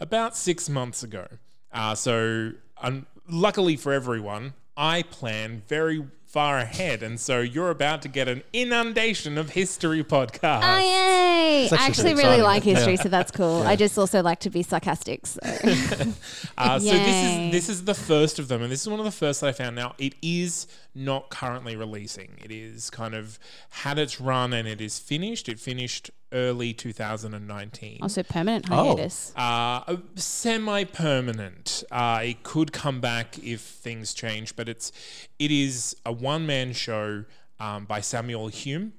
about 0.00 0.36
six 0.36 0.68
months 0.68 1.02
ago. 1.02 1.26
Uh, 1.72 1.94
so, 1.94 2.52
um, 2.82 3.06
luckily 3.28 3.76
for 3.76 3.92
everyone, 3.92 4.54
I 4.76 5.02
plan 5.02 5.62
very 5.68 6.04
far 6.30 6.58
ahead, 6.58 7.02
and 7.02 7.18
so 7.18 7.40
you're 7.40 7.70
about 7.70 8.02
to 8.02 8.08
get 8.08 8.28
an 8.28 8.40
inundation 8.52 9.36
of 9.36 9.50
history 9.50 10.04
podcasts. 10.04 10.62
Oh, 10.62 10.78
yay! 10.78 11.62
I 11.62 11.64
actually 11.64 11.78
actually 11.78 12.14
really 12.14 12.40
like 12.40 12.62
history, 12.62 12.94
Yeah. 12.94 13.02
so 13.02 13.08
that's 13.08 13.32
cool. 13.32 13.62
I 13.62 13.74
just 13.74 13.98
also 13.98 14.22
like 14.22 14.38
to 14.40 14.50
be 14.50 14.62
sarcastic. 14.62 15.26
So. 15.26 15.40
Uh, 16.58 16.78
so 16.78 16.90
this 16.90 17.24
is 17.24 17.52
this 17.52 17.68
is 17.70 17.84
the 17.84 17.94
first 17.94 18.38
of 18.38 18.48
them, 18.48 18.62
and 18.62 18.70
this 18.70 18.82
is 18.82 18.88
one 18.88 18.98
of 18.98 19.04
the 19.06 19.10
first 19.10 19.40
that 19.40 19.48
I 19.48 19.52
found. 19.52 19.76
Now 19.76 19.94
it 19.98 20.14
is 20.20 20.66
not 20.94 21.30
currently 21.30 21.74
releasing. 21.74 22.32
It 22.44 22.50
is 22.50 22.90
kind 22.90 23.14
of 23.14 23.38
had 23.70 23.98
its 23.98 24.20
run 24.20 24.52
and 24.52 24.68
it 24.68 24.80
is 24.80 24.98
finished. 24.98 25.48
It 25.48 25.58
finished 25.58 26.10
early 26.32 26.72
2019. 26.72 27.98
also, 28.02 28.22
permanent 28.22 28.66
Oh. 28.70 28.94
hiatus. 28.96 29.32
Uh, 29.36 29.96
semi-permanent. 30.16 31.84
Uh, 31.90 32.20
it 32.24 32.42
could 32.42 32.72
come 32.72 33.00
back 33.00 33.38
if 33.38 33.60
things 33.60 34.14
change, 34.14 34.56
but 34.56 34.68
it's 34.68 34.92
it 35.38 35.50
is 35.50 35.96
a 36.04 36.12
one-man 36.12 36.72
show 36.72 37.24
um, 37.58 37.84
by 37.84 38.00
Samuel 38.00 38.48
Hume, 38.48 38.92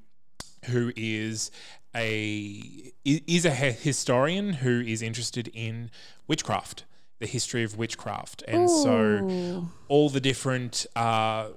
who 0.65 0.91
is 0.95 1.51
a 1.95 2.91
is 3.05 3.45
a 3.45 3.51
historian 3.51 4.53
who 4.53 4.81
is 4.81 5.01
interested 5.01 5.49
in 5.53 5.89
witchcraft, 6.27 6.85
the 7.19 7.27
history 7.27 7.63
of 7.63 7.77
witchcraft, 7.77 8.43
and 8.47 8.69
so 8.69 9.67
all 9.87 10.09
the 10.09 10.21
different. 10.21 10.85
Uh, 10.95 11.49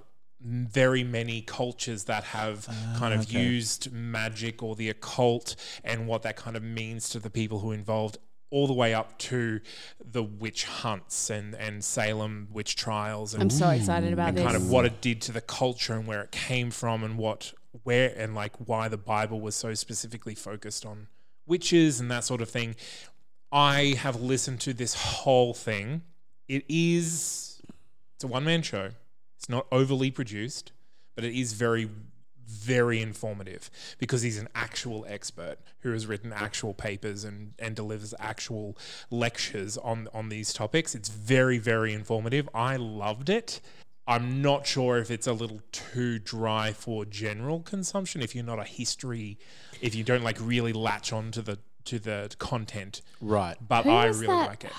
very 0.44 1.02
many 1.02 1.40
cultures 1.40 2.04
that 2.04 2.22
have 2.24 2.66
ah, 2.68 2.96
kind 2.98 3.14
of 3.14 3.22
okay. 3.22 3.42
used 3.42 3.92
magic 3.92 4.62
or 4.62 4.76
the 4.76 4.90
occult 4.90 5.56
and 5.82 6.06
what 6.06 6.22
that 6.22 6.36
kind 6.36 6.56
of 6.56 6.62
means 6.62 7.08
to 7.08 7.18
the 7.18 7.30
people 7.30 7.60
who 7.60 7.70
are 7.70 7.74
involved 7.74 8.18
all 8.50 8.66
the 8.66 8.72
way 8.72 8.94
up 8.94 9.18
to 9.18 9.60
the 10.04 10.22
witch 10.22 10.64
hunts 10.64 11.30
and, 11.30 11.54
and 11.56 11.82
Salem 11.82 12.46
witch 12.52 12.76
trials 12.76 13.34
and, 13.34 13.42
I'm 13.42 13.50
so 13.50 13.70
excited 13.70 14.12
about 14.12 14.28
and 14.28 14.36
this. 14.36 14.44
kind 14.44 14.56
of 14.56 14.70
what 14.70 14.84
it 14.84 15.00
did 15.00 15.20
to 15.22 15.32
the 15.32 15.40
culture 15.40 15.94
and 15.94 16.06
where 16.06 16.22
it 16.22 16.30
came 16.30 16.70
from 16.70 17.02
and 17.02 17.18
what 17.18 17.52
where 17.82 18.14
and 18.16 18.34
like 18.34 18.52
why 18.68 18.86
the 18.88 18.96
Bible 18.96 19.40
was 19.40 19.56
so 19.56 19.74
specifically 19.74 20.34
focused 20.34 20.86
on 20.86 21.08
witches 21.46 21.98
and 21.98 22.10
that 22.10 22.22
sort 22.22 22.40
of 22.40 22.48
thing. 22.48 22.76
I 23.50 23.96
have 23.98 24.20
listened 24.20 24.60
to 24.62 24.72
this 24.72 24.94
whole 24.94 25.54
thing. 25.54 26.02
It 26.46 26.64
is 26.68 27.60
it's 28.14 28.24
a 28.24 28.28
one 28.28 28.44
man 28.44 28.62
show. 28.62 28.90
It's 29.44 29.50
not 29.50 29.66
overly 29.70 30.10
produced, 30.10 30.72
but 31.14 31.22
it 31.22 31.38
is 31.38 31.52
very 31.52 31.90
very 32.46 33.02
informative 33.02 33.70
because 33.98 34.22
he's 34.22 34.38
an 34.38 34.48
actual 34.54 35.04
expert 35.06 35.58
who 35.80 35.92
has 35.92 36.06
written 36.06 36.32
actual 36.32 36.72
papers 36.72 37.24
and, 37.24 37.52
and 37.58 37.76
delivers 37.76 38.14
actual 38.18 38.78
lectures 39.10 39.76
on 39.76 40.08
on 40.14 40.30
these 40.30 40.54
topics. 40.54 40.94
It's 40.94 41.10
very 41.10 41.58
very 41.58 41.92
informative. 41.92 42.48
I 42.54 42.76
loved 42.76 43.28
it. 43.28 43.60
I'm 44.06 44.40
not 44.40 44.66
sure 44.66 44.96
if 44.96 45.10
it's 45.10 45.26
a 45.26 45.34
little 45.34 45.60
too 45.72 46.18
dry 46.18 46.72
for 46.72 47.04
general 47.04 47.60
consumption 47.60 48.22
if 48.22 48.34
you're 48.34 48.44
not 48.44 48.58
a 48.58 48.64
history, 48.64 49.36
if 49.82 49.94
you 49.94 50.04
don't 50.04 50.24
like 50.24 50.38
really 50.40 50.72
latch 50.72 51.12
on 51.12 51.32
to 51.32 51.42
the 51.42 51.58
to 51.84 51.98
the 51.98 52.34
content. 52.38 53.02
Right. 53.20 53.56
But 53.60 53.84
Who 53.84 53.90
I 53.90 54.06
really 54.06 54.28
that? 54.28 54.46
like 54.48 54.64
it. 54.64 54.72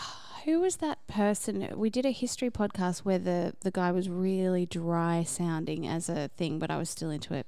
Who 0.46 0.60
was 0.60 0.76
that 0.78 1.00
person? 1.08 1.68
We 1.76 1.90
did 1.90 2.06
a 2.06 2.12
history 2.12 2.52
podcast 2.52 3.00
where 3.00 3.18
the, 3.18 3.56
the 3.62 3.72
guy 3.72 3.92
was 3.92 4.08
really 4.08 4.68
dry 4.68 5.24
sounding 5.24 5.88
as 5.88 6.08
a 6.08 6.30
thing, 6.38 6.60
but 6.60 6.70
I 6.70 6.78
was 6.78 6.88
still 6.88 7.10
into 7.10 7.34
it. 7.34 7.48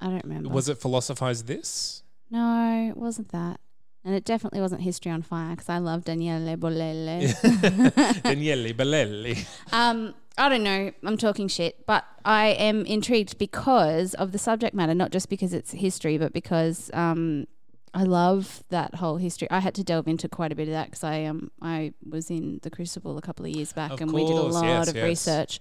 I 0.00 0.06
don't 0.06 0.24
remember. 0.24 0.48
Was 0.48 0.70
it 0.70 0.78
philosophize 0.78 1.42
this? 1.42 2.02
No, 2.30 2.88
it 2.88 2.96
wasn't 2.96 3.32
that. 3.32 3.60
And 4.02 4.14
it 4.14 4.24
definitely 4.24 4.62
wasn't 4.62 4.80
History 4.80 5.12
on 5.12 5.20
Fire 5.20 5.50
because 5.50 5.68
I 5.68 5.76
love 5.76 6.06
Daniele 6.06 6.56
Bolelli. 6.56 7.34
Daniele 8.22 8.72
Bellelli. 8.72 9.46
um, 9.70 10.14
I 10.38 10.48
don't 10.48 10.62
know. 10.62 10.90
I'm 11.04 11.18
talking 11.18 11.48
shit, 11.48 11.84
but 11.84 12.06
I 12.24 12.48
am 12.48 12.86
intrigued 12.86 13.36
because 13.36 14.14
of 14.14 14.32
the 14.32 14.38
subject 14.38 14.74
matter, 14.74 14.94
not 14.94 15.10
just 15.10 15.28
because 15.28 15.52
it's 15.52 15.72
history, 15.72 16.16
but 16.16 16.32
because 16.32 16.90
um, 16.94 17.46
I 17.94 18.04
love 18.04 18.62
that 18.68 18.96
whole 18.96 19.16
history. 19.16 19.48
I 19.50 19.60
had 19.60 19.74
to 19.76 19.84
delve 19.84 20.08
into 20.08 20.28
quite 20.28 20.52
a 20.52 20.54
bit 20.54 20.68
of 20.68 20.72
that 20.72 20.86
because 20.86 21.04
I 21.04 21.24
um 21.24 21.50
I 21.62 21.92
was 22.08 22.30
in 22.30 22.60
the 22.62 22.70
Crucible 22.70 23.18
a 23.18 23.22
couple 23.22 23.46
of 23.46 23.52
years 23.52 23.72
back, 23.72 23.92
Of 23.92 24.00
and 24.00 24.12
we 24.12 24.24
did 24.24 24.36
a 24.36 24.42
lot 24.42 24.64
yes, 24.64 24.88
of 24.88 24.96
yes. 24.96 25.04
research. 25.04 25.60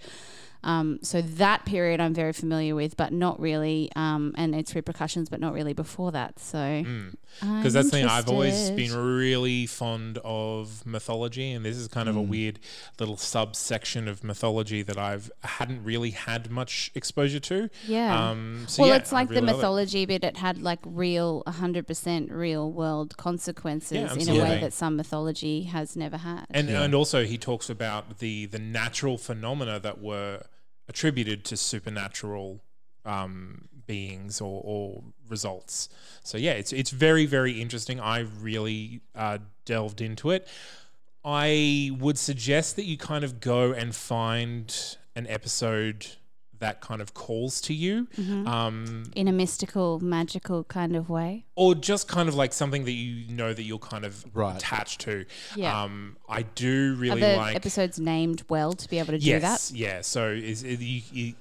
Um, 0.67 1.00
so 1.01 1.21
that 1.21 1.65
period 1.65 2.00
I'm 2.01 2.13
very 2.13 2.33
familiar 2.33 2.75
with, 2.75 2.97
but 2.97 3.12
not 3.13 3.39
really, 3.39 3.89
um, 3.95 4.33
and 4.38 4.53
its 4.53 4.75
repercussions, 4.75 5.29
but 5.29 5.39
not 5.39 5.53
really 5.53 5.74
before 5.74 6.12
that. 6.12 6.39
So 6.39 6.83
Because 6.83 7.15
I'm 7.41 7.63
that's 7.63 7.86
the 7.88 7.91
thing, 7.91 8.05
I've 8.05 8.27
always 8.29 8.69
been 8.71 8.93
really 8.95 9.65
fond 9.65 10.19
of 10.25 10.86
mythology, 10.86 11.51
and 11.51 11.63
this 11.63 11.77
is 11.77 11.88
kind 11.88 12.09
of 12.09 12.15
Mm. 12.15 12.19
a 12.19 12.21
weird 12.24 12.59
little 13.00 13.15
subsection 13.17 14.07
of 14.07 14.24
mythology 14.24 14.81
that 14.83 14.97
I've 14.97 15.31
hadn't 15.43 15.83
really 15.83 16.12
had 16.12 16.51
much 16.51 16.91
exposure 16.95 17.39
to. 17.39 17.69
Yeah. 17.88 18.29
Um, 18.29 18.65
so 18.67 18.83
well, 18.83 18.91
yeah, 18.91 18.97
it's 18.97 19.12
like 19.13 19.29
really 19.29 19.41
the 19.41 19.47
love 19.47 19.55
it. 19.55 19.57
mythology, 19.59 20.05
but 20.05 20.24
it 20.24 20.38
had 20.38 20.62
like 20.62 20.79
real, 20.83 21.43
100% 21.47 22.29
real 22.31 22.71
world 22.71 23.15
consequences 23.17 23.91
Yeah, 23.91 24.13
in 24.13 24.29
a 24.29 24.43
way 24.43 24.59
that 24.59 24.74
some 24.74 24.95
mythology 24.97 25.63
has 25.63 25.95
never 25.95 26.17
had. 26.17 26.45
And 26.50 26.69
and 26.69 26.93
also 26.93 27.24
he 27.24 27.38
talks 27.38 27.69
about 27.69 28.19
the 28.19 28.47
the 28.47 28.59
natural 28.59 29.17
phenomena 29.17 29.79
that 29.79 30.01
were 30.01 30.43
attributed 30.88 31.44
to 31.46 31.58
supernatural 31.58 32.62
um, 33.06 33.70
beings 33.86 34.41
or, 34.41 34.62
or 34.63 35.03
results. 35.29 35.89
So 36.24 36.38
yeah, 36.38 36.51
it's 36.51 36.74
it's 36.74 36.91
very 36.91 37.25
very 37.25 37.62
interesting. 37.62 38.00
I 38.00 38.20
really 38.20 39.01
uh, 39.15 39.39
delved 39.65 40.01
into 40.01 40.32
it. 40.32 40.48
I 41.24 41.91
would 42.00 42.17
suggest 42.17 42.75
that 42.75 42.86
you 42.86 42.98
kind 42.98 43.24
of 43.24 43.39
go 43.39 43.72
and 43.72 43.96
find 43.96 44.74
an 45.15 45.27
episode 45.27 46.08
that 46.59 46.81
kind 46.81 47.01
of 47.01 47.13
calls 47.13 47.61
to 47.61 47.73
you. 47.73 48.07
Mm-hmm. 48.17 48.47
Um, 48.47 49.11
in 49.15 49.27
a 49.27 49.31
mystical, 49.31 49.99
magical 49.99 50.63
kind 50.63 50.95
of 50.95 51.09
way. 51.09 51.45
or 51.55 51.75
just 51.75 52.07
kind 52.07 52.27
of 52.29 52.35
like 52.35 52.53
something 52.53 52.85
that 52.85 52.91
you 52.91 53.33
know 53.33 53.53
that 53.53 53.63
you're 53.63 53.79
kind 53.79 54.05
of 54.05 54.25
Right. 54.33 54.55
attached 54.55 55.01
to. 55.01 55.25
Yeah. 55.55 55.83
Um, 55.83 56.17
I 56.29 56.43
do 56.43 56.95
really 56.95 57.23
Are 57.23 57.31
the 57.31 57.37
like 57.37 57.55
episodes 57.55 57.99
named 57.99 58.43
well 58.49 58.73
to 58.73 58.89
be 58.89 58.99
able 58.99 59.13
to 59.13 59.19
do 59.19 59.25
yes, 59.25 59.69
that? 59.69 59.75
yeah. 59.77 60.01
So 60.01 60.29
is 60.29 60.63
is 60.63 60.83
you, 60.83 61.01
you, 61.11 61.33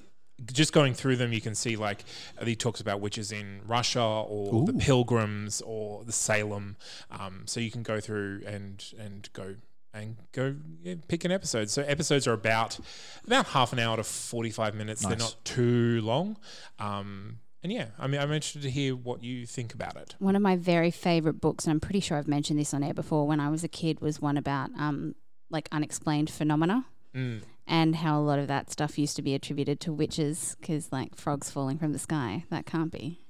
just 0.52 0.72
going 0.74 0.92
through 0.92 1.16
them, 1.16 1.32
you 1.32 1.40
can 1.40 1.54
see 1.54 1.76
like 1.76 2.04
he 2.44 2.54
talks 2.54 2.80
about 2.80 3.00
witches 3.00 3.32
in 3.32 3.60
Russia 3.66 4.02
or 4.02 4.64
the 4.66 4.74
Pilgrims 4.74 5.62
or 5.62 6.04
the 6.04 6.12
Salem. 6.12 6.76
Um, 7.10 7.42
so 7.46 7.58
you 7.58 7.70
can 7.70 7.82
go 7.82 8.00
through 8.00 8.42
and 8.46 8.84
and 8.98 9.28
go 9.32 9.54
and 9.96 10.16
go 10.32 10.54
yeah, 10.82 10.94
pick 11.08 11.24
an 11.24 11.32
episode. 11.32 11.70
So 11.70 11.82
episodes 11.82 12.26
are 12.26 12.32
about 12.32 12.78
about 13.26 13.46
half 13.46 13.72
an 13.72 13.78
hour 13.78 13.96
to 13.96 14.04
forty 14.04 14.50
five 14.50 14.74
minutes. 14.74 15.02
They're 15.02 15.16
not 15.16 15.36
too 15.44 16.00
long. 16.02 16.36
Um, 16.78 17.38
and 17.62 17.72
yeah, 17.72 17.86
I 17.98 18.06
mean, 18.06 18.20
I'm 18.20 18.30
interested 18.32 18.62
to 18.62 18.70
hear 18.70 18.94
what 18.94 19.22
you 19.22 19.46
think 19.46 19.74
about 19.74 19.96
it. 19.96 20.14
One 20.18 20.36
of 20.36 20.42
my 20.42 20.56
very 20.56 20.90
favorite 20.90 21.40
books, 21.40 21.64
and 21.64 21.72
I'm 21.72 21.80
pretty 21.80 22.00
sure 22.00 22.16
I've 22.16 22.28
mentioned 22.28 22.58
this 22.60 22.72
on 22.72 22.84
air 22.84 22.94
before, 22.94 23.26
when 23.26 23.40
I 23.40 23.48
was 23.48 23.64
a 23.64 23.68
kid, 23.68 24.00
was 24.00 24.20
one 24.20 24.36
about 24.36 24.70
um, 24.78 25.14
like 25.50 25.68
unexplained 25.72 26.30
phenomena. 26.30 26.86
Mm. 27.14 27.40
and 27.66 27.96
how 27.96 28.20
a 28.20 28.20
lot 28.20 28.38
of 28.38 28.46
that 28.48 28.70
stuff 28.70 28.98
used 28.98 29.16
to 29.16 29.22
be 29.22 29.34
attributed 29.34 29.80
to 29.80 29.90
witches 29.90 30.54
because 30.60 30.92
like 30.92 31.16
frogs 31.16 31.50
falling 31.50 31.78
from 31.78 31.94
the 31.94 31.98
sky 31.98 32.44
that 32.50 32.66
can't 32.66 32.92
be 32.92 33.20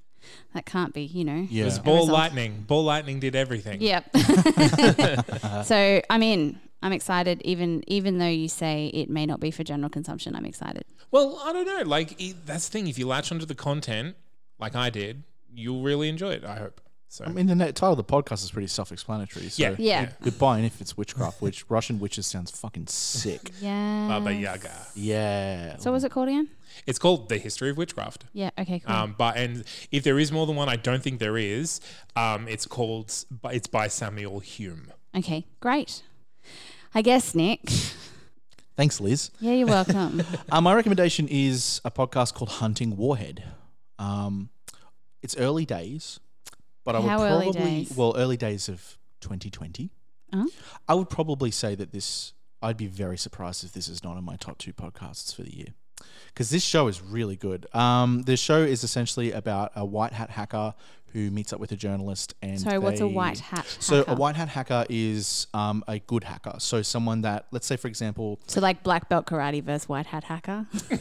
that 0.53 0.65
can't 0.65 0.93
be 0.93 1.03
you 1.03 1.23
know 1.23 1.47
It 1.51 1.63
was 1.63 1.79
ball 1.79 2.01
result. 2.01 2.11
lightning. 2.17 2.63
Ball 2.67 2.83
lightning 2.83 3.19
did 3.19 3.35
everything. 3.35 3.81
yep 3.81 4.09
so 5.65 6.01
i'm 6.09 6.23
in 6.23 6.59
i'm 6.81 6.91
excited 6.91 7.41
even 7.43 7.83
even 7.87 8.17
though 8.17 8.27
you 8.27 8.47
say 8.47 8.87
it 8.87 9.09
may 9.09 9.25
not 9.25 9.39
be 9.39 9.51
for 9.51 9.63
general 9.63 9.89
consumption 9.89 10.35
i'm 10.35 10.45
excited 10.45 10.83
Well, 11.11 11.39
I 11.43 11.53
don't 11.53 11.65
know. 11.65 11.83
Like 11.89 12.17
that's 12.45 12.67
the 12.67 12.71
thing. 12.73 12.87
If 12.87 12.99
you 12.99 13.07
latch 13.07 13.31
onto 13.31 13.45
the 13.45 13.55
content, 13.55 14.15
like 14.59 14.75
I 14.75 14.89
did, 14.89 15.23
you'll 15.53 15.81
really 15.81 16.09
enjoy 16.09 16.31
it. 16.33 16.43
I 16.43 16.57
hope. 16.57 16.81
So 17.09 17.23
I 17.25 17.29
mean, 17.29 17.47
the 17.47 17.55
net 17.55 17.75
title 17.75 17.93
of 17.93 17.97
the 17.97 18.03
podcast 18.03 18.43
is 18.43 18.51
pretty 18.51 18.67
self-explanatory. 18.67 19.47
So 19.49 19.63
Yeah. 19.63 19.75
Yeah. 19.79 20.11
Goodbye, 20.21 20.57
and 20.57 20.65
if 20.65 20.81
it's 20.81 20.97
witchcraft, 20.97 21.41
which 21.41 21.69
Russian 21.69 21.99
witches 21.99 22.27
sounds 22.27 22.51
fucking 22.51 22.87
sick. 22.87 23.51
yeah 23.61 24.07
Baba 24.09 24.33
Yaga. 24.33 24.71
Yeah. 24.95 25.77
so 25.77 25.91
what's 25.91 26.03
it 26.03 26.11
called 26.11 26.27
again 26.27 26.49
It's 26.85 26.99
called 26.99 27.29
the 27.29 27.37
history 27.37 27.69
of 27.69 27.77
witchcraft. 27.77 28.25
yeah 28.33 28.49
okay 28.59 28.79
cool 28.79 28.93
Um, 28.93 29.15
but 29.17 29.37
and 29.37 29.63
if 29.91 30.03
there 30.03 30.19
is 30.19 30.31
more 30.31 30.45
than 30.45 30.55
one, 30.57 30.67
I 30.69 30.75
don't 30.75 31.01
think 31.01 31.19
there 31.19 31.37
is. 31.37 31.79
Um, 32.15 32.47
it's 32.47 32.65
called. 32.65 33.13
but 33.41 33.55
It's 33.55 33.67
by 33.67 33.87
Samuel 33.87 34.39
Hume. 34.39 34.91
okay 35.15 35.45
great 35.61 36.03
i 36.93 37.01
guess 37.01 37.33
nick 37.35 37.61
Thanks, 38.75 38.99
Liz. 39.01 39.31
yeah 39.39 39.53
you're 39.53 39.67
welcome 39.67 40.21
Uh, 40.51 40.61
my 40.67 40.73
recommendation 40.75 41.27
is 41.29 41.81
a 41.85 41.89
podcast 41.89 42.33
called 42.35 42.49
Hunting 42.61 42.95
Warhead. 42.97 43.43
Um, 43.97 44.49
it's 45.23 45.35
early 45.37 45.65
days, 45.65 46.19
but 46.87 46.95
I 46.95 46.99
would 46.99 47.09
How 47.09 47.21
early 47.21 47.51
probably 47.51 47.83
days? 47.83 47.97
well 47.97 48.15
early 48.15 48.37
days 48.37 48.69
of 48.69 48.97
2020. 49.19 49.91
Oh. 50.31 50.47
I 50.87 50.93
would 50.93 51.09
probably 51.09 51.51
say 51.51 51.75
that 51.75 51.91
this. 51.91 52.31
I'd 52.61 52.77
be 52.77 52.87
very 52.87 53.17
surprised 53.17 53.65
if 53.65 53.73
this 53.73 53.89
is 53.89 54.05
not 54.05 54.17
in 54.17 54.23
my 54.23 54.37
top 54.37 54.57
two 54.57 54.71
podcasts 54.71 55.35
for 55.35 55.43
the 55.43 55.53
year, 55.53 55.73
because 56.27 56.49
this 56.49 56.63
show 56.63 56.87
is 56.87 57.01
really 57.01 57.35
good. 57.35 57.67
Um, 57.75 58.21
the 58.23 58.37
show 58.37 58.63
is 58.63 58.85
essentially 58.85 59.33
about 59.33 59.73
a 59.75 59.83
white 59.85 60.13
hat 60.13 60.29
hacker 60.29 60.75
who 61.17 61.31
meets 61.31 61.51
up 61.51 61.59
with 61.59 61.71
a 61.71 61.75
journalist 61.75 62.35
and. 62.43 62.59
sorry 62.59 62.77
what's 62.77 63.01
a 63.01 63.07
white 63.07 63.39
hat 63.39 63.65
Hacker? 63.65 63.81
So 63.81 64.03
a 64.07 64.13
white 64.15 64.35
hat 64.35 64.49
hacker 64.49 64.85
is 64.87 65.47
um, 65.53 65.83
a 65.87 65.97
good 65.99 66.23
hacker. 66.23 66.53
So 66.59 66.83
someone 66.83 67.21
that, 67.23 67.47
let's 67.51 67.65
say, 67.65 67.75
for 67.75 67.87
example, 67.87 68.39
so 68.45 68.61
like 68.61 68.83
black 68.83 69.09
belt 69.09 69.25
karate 69.25 69.63
versus 69.63 69.89
white 69.89 70.05
hat 70.05 70.25
hacker 70.25 70.67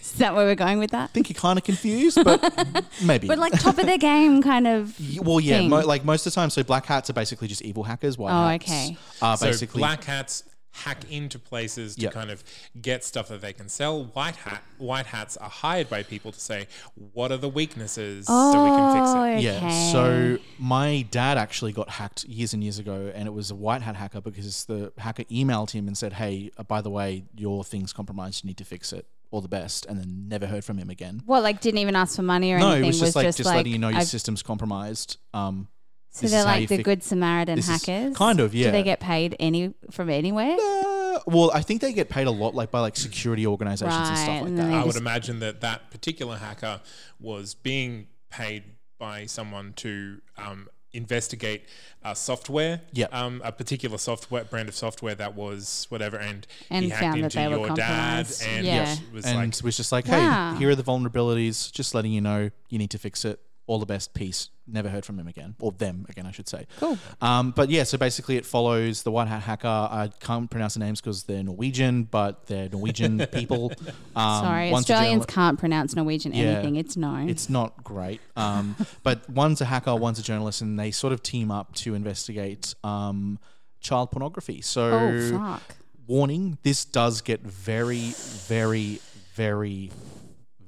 is 0.00 0.12
that 0.18 0.34
where 0.34 0.44
we're 0.46 0.56
going 0.56 0.78
with 0.80 0.90
that 0.90 1.04
I 1.10 1.12
think 1.12 1.30
you're 1.30 1.40
kind 1.40 1.58
of 1.60 1.64
confused, 1.64 2.18
but 2.24 2.84
maybe. 3.04 3.28
But 3.28 3.38
like 3.38 3.52
top 3.60 3.78
of 3.78 3.86
the 3.86 3.98
game 3.98 4.42
kind 4.42 4.66
of. 4.66 4.98
Well, 5.22 5.38
yeah, 5.40 5.58
thing. 5.58 5.68
mo- 5.70 5.80
like 5.86 6.04
most 6.04 6.26
of 6.26 6.32
the 6.32 6.34
time. 6.34 6.50
So 6.50 6.64
black 6.64 6.86
hats 6.86 7.08
are 7.10 7.12
basically 7.12 7.46
just 7.46 7.62
evil 7.62 7.84
hackers. 7.84 8.18
White 8.18 8.32
Oh, 8.32 8.48
hats 8.48 8.64
okay. 8.64 8.96
are 9.20 9.36
So 9.36 9.46
basically 9.46 9.78
black 9.80 10.02
hats 10.04 10.42
hack 10.72 11.04
into 11.10 11.38
places 11.38 11.94
to 11.96 12.02
Yep. 12.02 12.12
kind 12.12 12.30
of 12.30 12.42
get 12.80 13.04
stuff 13.04 13.28
that 13.28 13.40
they 13.42 13.52
can 13.52 13.68
sell. 13.68 14.04
White 14.06 14.36
hat 14.36 14.62
white 14.78 15.06
hats 15.06 15.36
are 15.36 15.50
hired 15.50 15.88
by 15.88 16.02
people 16.02 16.32
to 16.32 16.40
say 16.40 16.66
what 17.12 17.30
are 17.30 17.36
the 17.36 17.48
weaknesses 17.48 18.26
so 18.26 18.64
we 18.64 18.70
can 18.70 18.94
fix 18.94 19.08
Oh, 19.10 19.22
it. 19.24 19.32
okay. 19.34 19.40
Yeah. 19.42 19.92
So 19.92 20.38
my 20.58 21.02
dad 21.10 21.38
actually 21.38 21.72
got 21.72 21.88
hacked 21.90 22.24
years 22.24 22.52
and 22.54 22.62
years 22.62 22.78
ago, 22.78 23.12
and 23.14 23.28
it 23.28 23.32
was 23.32 23.50
a 23.50 23.54
white 23.54 23.82
hat 23.82 23.96
hacker 23.96 24.20
because 24.20 24.64
the 24.64 24.92
hacker 24.98 25.24
emailed 25.24 25.70
him 25.72 25.86
and 25.86 25.96
said, 25.96 26.14
"Hey, 26.14 26.50
uh, 26.56 26.62
by 26.62 26.80
the 26.80 26.90
way, 26.90 27.24
your 27.36 27.64
thing's 27.64 27.92
compromised. 27.92 28.42
You 28.44 28.48
need 28.48 28.56
to 28.58 28.64
fix 28.64 28.92
it. 28.92 29.06
All 29.30 29.40
the 29.40 29.48
best." 29.48 29.86
And 29.86 29.98
then 30.00 30.26
never 30.28 30.46
heard 30.46 30.64
from 30.64 30.78
him 30.78 30.90
again. 30.90 31.22
What, 31.26 31.42
like, 31.42 31.60
didn't 31.60 31.78
even 31.78 31.94
ask 31.96 32.16
for 32.16 32.22
money 32.22 32.52
or 32.52 32.58
no, 32.58 32.68
anything? 32.70 32.84
it 32.84 32.86
was 32.88 33.00
just 33.00 33.16
like 33.16 33.26
just, 33.26 33.44
like, 33.44 33.56
letting 33.56 33.72
you 33.72 33.78
know 33.78 33.88
your 33.88 33.98
I've- 33.98 34.06
system's 34.06 34.42
compromised. 34.42 35.18
Um, 35.34 35.68
so 36.12 36.20
this 36.22 36.30
they're 36.30 36.44
like 36.44 36.68
the 36.68 36.76
fi- 36.76 36.82
good 36.82 37.02
Samaritan 37.02 37.56
this 37.56 37.68
is- 37.68 37.84
hackers. 37.86 38.16
kind 38.16 38.38
of, 38.38 38.54
yeah. 38.54 38.66
Do 38.66 38.72
they 38.72 38.82
get 38.84 39.00
paid 39.00 39.34
any 39.40 39.74
from 39.90 40.08
anywhere? 40.10 40.56
uh, 40.60 41.18
well, 41.26 41.50
I 41.52 41.62
think 41.62 41.80
they 41.80 41.92
get 41.92 42.08
paid 42.08 42.26
a 42.26 42.30
lot, 42.30 42.54
like 42.54 42.70
by 42.70 42.80
like 42.80 42.96
security 42.96 43.46
organizations 43.46 43.92
and 43.94 44.08
Right, 44.08 44.16
stuff 44.16 44.28
like 44.28 44.42
and 44.48 44.58
that. 44.58 44.62
then 44.62 44.70
they 44.70 44.76
I 44.76 44.80
would 44.82 44.86
just- 44.92 44.98
imagine 45.00 45.40
that 45.40 45.60
that 45.62 45.90
particular 45.90 46.36
hacker 46.36 46.80
was 47.20 47.54
being 47.54 48.06
paid 48.30 48.62
by 48.98 49.26
someone 49.26 49.72
to 49.74 50.20
um, 50.38 50.68
investigate 50.92 51.64
uh, 52.04 52.12
software, 52.14 52.80
Yep. 52.92 53.14
um, 53.14 53.40
a 53.44 53.50
particular 53.52 53.96
software 53.98 54.44
brand 54.44 54.68
of 54.68 54.74
software 54.74 55.14
that 55.14 55.34
was 55.34 55.86
whatever, 55.88 56.16
and, 56.18 56.46
And 56.70 56.84
he 56.84 56.90
hacked 56.90 57.02
found 57.02 57.14
that 57.22 57.24
into 57.24 57.36
they 57.38 57.48
were 57.48 57.66
your 57.66 57.74
dad, 57.76 58.26
compromised. 58.26 58.42
and 58.46 58.66
Yeah. 58.66 58.96
was 59.12 59.24
and 59.24 59.36
like, 59.36 59.64
was 59.64 59.76
just 59.76 59.92
like, 59.92 60.06
Wow. 60.06 60.52
hey, 60.52 60.58
here 60.58 60.70
are 60.70 60.74
the 60.74 60.82
vulnerabilities. 60.82 61.72
Just 61.72 61.94
letting 61.94 62.12
you 62.12 62.20
know, 62.20 62.50
you 62.68 62.78
need 62.78 62.90
to 62.90 62.98
fix 62.98 63.24
it. 63.24 63.40
All 63.66 63.78
the 63.78 63.86
best. 63.86 64.12
Peace. 64.12 64.50
Never 64.66 64.88
heard 64.88 65.04
from 65.04 65.18
him 65.18 65.26
again, 65.28 65.54
or 65.60 65.72
them 65.72 66.06
again, 66.08 66.24
I 66.26 66.30
should 66.30 66.48
say. 66.48 66.66
Cool. 66.78 66.96
Um, 67.20 67.50
but 67.50 67.68
yeah, 67.68 67.82
so 67.84 67.98
basically, 67.98 68.36
it 68.36 68.46
follows 68.46 69.02
the 69.02 69.10
white 69.10 69.28
hat 69.28 69.42
hacker. 69.42 69.66
I 69.68 70.10
can't 70.20 70.50
pronounce 70.50 70.74
the 70.74 70.80
names 70.80 71.00
because 71.00 71.24
they're 71.24 71.42
Norwegian, 71.42 72.04
but 72.04 72.46
they're 72.46 72.68
Norwegian 72.68 73.18
people. 73.32 73.72
Um, 74.16 74.44
Sorry, 74.44 74.70
one's 74.70 74.88
a 74.88 74.92
Australians 74.94 75.26
journal- 75.26 75.34
can't 75.34 75.58
pronounce 75.58 75.96
Norwegian 75.96 76.32
Yeah. 76.32 76.44
anything. 76.44 76.76
It's 76.76 76.96
known. 76.96 77.28
It's 77.28 77.48
not 77.50 77.82
great. 77.82 78.20
Um, 78.36 78.76
but 79.02 79.28
one's 79.28 79.60
a 79.60 79.64
hacker, 79.64 79.94
one's 79.96 80.18
a 80.18 80.22
journalist, 80.22 80.60
and 80.62 80.78
they 80.78 80.90
sort 80.90 81.12
of 81.12 81.22
team 81.22 81.50
up 81.50 81.74
to 81.76 81.94
investigate 81.94 82.74
um, 82.84 83.38
child 83.80 84.10
pornography. 84.12 84.60
So 84.60 84.90
oh, 84.90 85.30
fuck. 85.38 85.62
warning 86.06 86.58
this 86.62 86.84
does 86.84 87.20
get 87.20 87.40
very 87.42 88.12
very 88.46 89.00
very, 89.34 89.90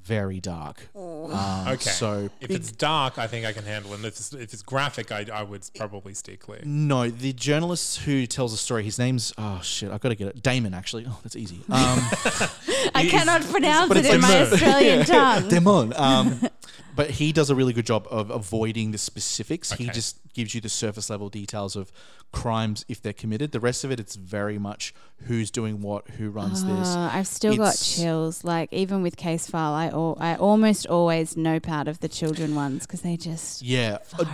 very 0.04 0.40
dark. 0.40 0.88
Um, 0.94 1.68
Okay. 1.68 1.90
So 1.90 2.30
if 2.40 2.48
big- 2.48 2.56
it's 2.58 2.70
dark, 2.70 3.18
I 3.18 3.26
think 3.26 3.46
I 3.46 3.52
can 3.52 3.64
handle 3.64 3.92
it. 3.92 3.96
And 3.96 4.04
if 4.04 4.12
it's, 4.14 4.32
if 4.32 4.52
it's 4.52 4.62
graphic, 4.62 5.10
I, 5.10 5.26
I 5.32 5.42
would 5.42 5.68
probably 5.76 6.14
steer 6.14 6.36
clear. 6.36 6.60
no, 6.64 7.08
the 7.08 7.32
journalist 7.32 8.00
who 8.00 8.26
tells 8.26 8.52
the 8.52 8.58
story, 8.58 8.84
his 8.84 8.98
name's 8.98 9.32
oh 9.38 9.60
shit, 9.62 9.90
I've 9.90 10.00
got 10.00 10.10
to 10.10 10.14
get 10.14 10.28
it. 10.28 10.42
Damon, 10.42 10.74
actually. 10.74 11.06
Oh, 11.08 11.18
that's 11.22 11.36
easy. 11.36 11.60
Um, 11.70 11.98
I 12.94 13.06
cannot 13.10 13.42
pronounce 13.42 13.90
it 13.96 14.04
in 14.06 14.20
like 14.20 14.20
my 14.20 14.40
Australian 14.42 15.04
tongue. 15.06 15.48
Damon. 15.48 15.92
Um, 15.96 16.40
but 16.94 17.10
he 17.10 17.32
does 17.32 17.50
a 17.50 17.54
really 17.54 17.72
good 17.72 17.86
job 17.86 18.06
of 18.10 18.30
avoiding 18.30 18.90
the 18.92 18.98
specifics. 18.98 19.72
He 19.72 19.88
just 19.88 20.18
gives 20.32 20.54
you 20.54 20.60
the 20.60 20.68
surface 20.68 21.10
level 21.10 21.28
details 21.28 21.76
of 21.76 21.90
crimes 22.32 22.84
if 22.88 23.00
they're 23.00 23.12
committed. 23.12 23.52
The 23.52 23.60
rest 23.60 23.84
of 23.84 23.90
it, 23.90 24.00
it's 24.00 24.16
very 24.16 24.58
much 24.58 24.94
who's 25.26 25.50
doing 25.50 25.80
what, 25.80 26.08
who 26.10 26.30
runs 26.30 26.64
this. 26.64 26.88
Uh, 26.96 27.10
I've 27.12 27.26
still 27.26 27.56
got 27.56 27.76
chills. 27.78 28.44
Like 28.44 28.72
even 28.72 29.02
with 29.02 29.16
case 29.16 29.46
file, 29.48 29.72
I 29.72 29.86
al- 29.88 30.16
I 30.20 30.34
almost 30.36 30.86
always 30.86 31.36
nope 31.36 31.68
out 31.68 31.88
of 31.88 32.00
the 32.00 32.08
children 32.08 32.54
ones 32.54 32.86
because 32.86 33.02
they 33.02 33.16
just 33.16 33.62
Yeah, 33.62 33.98
uh, 34.18 34.24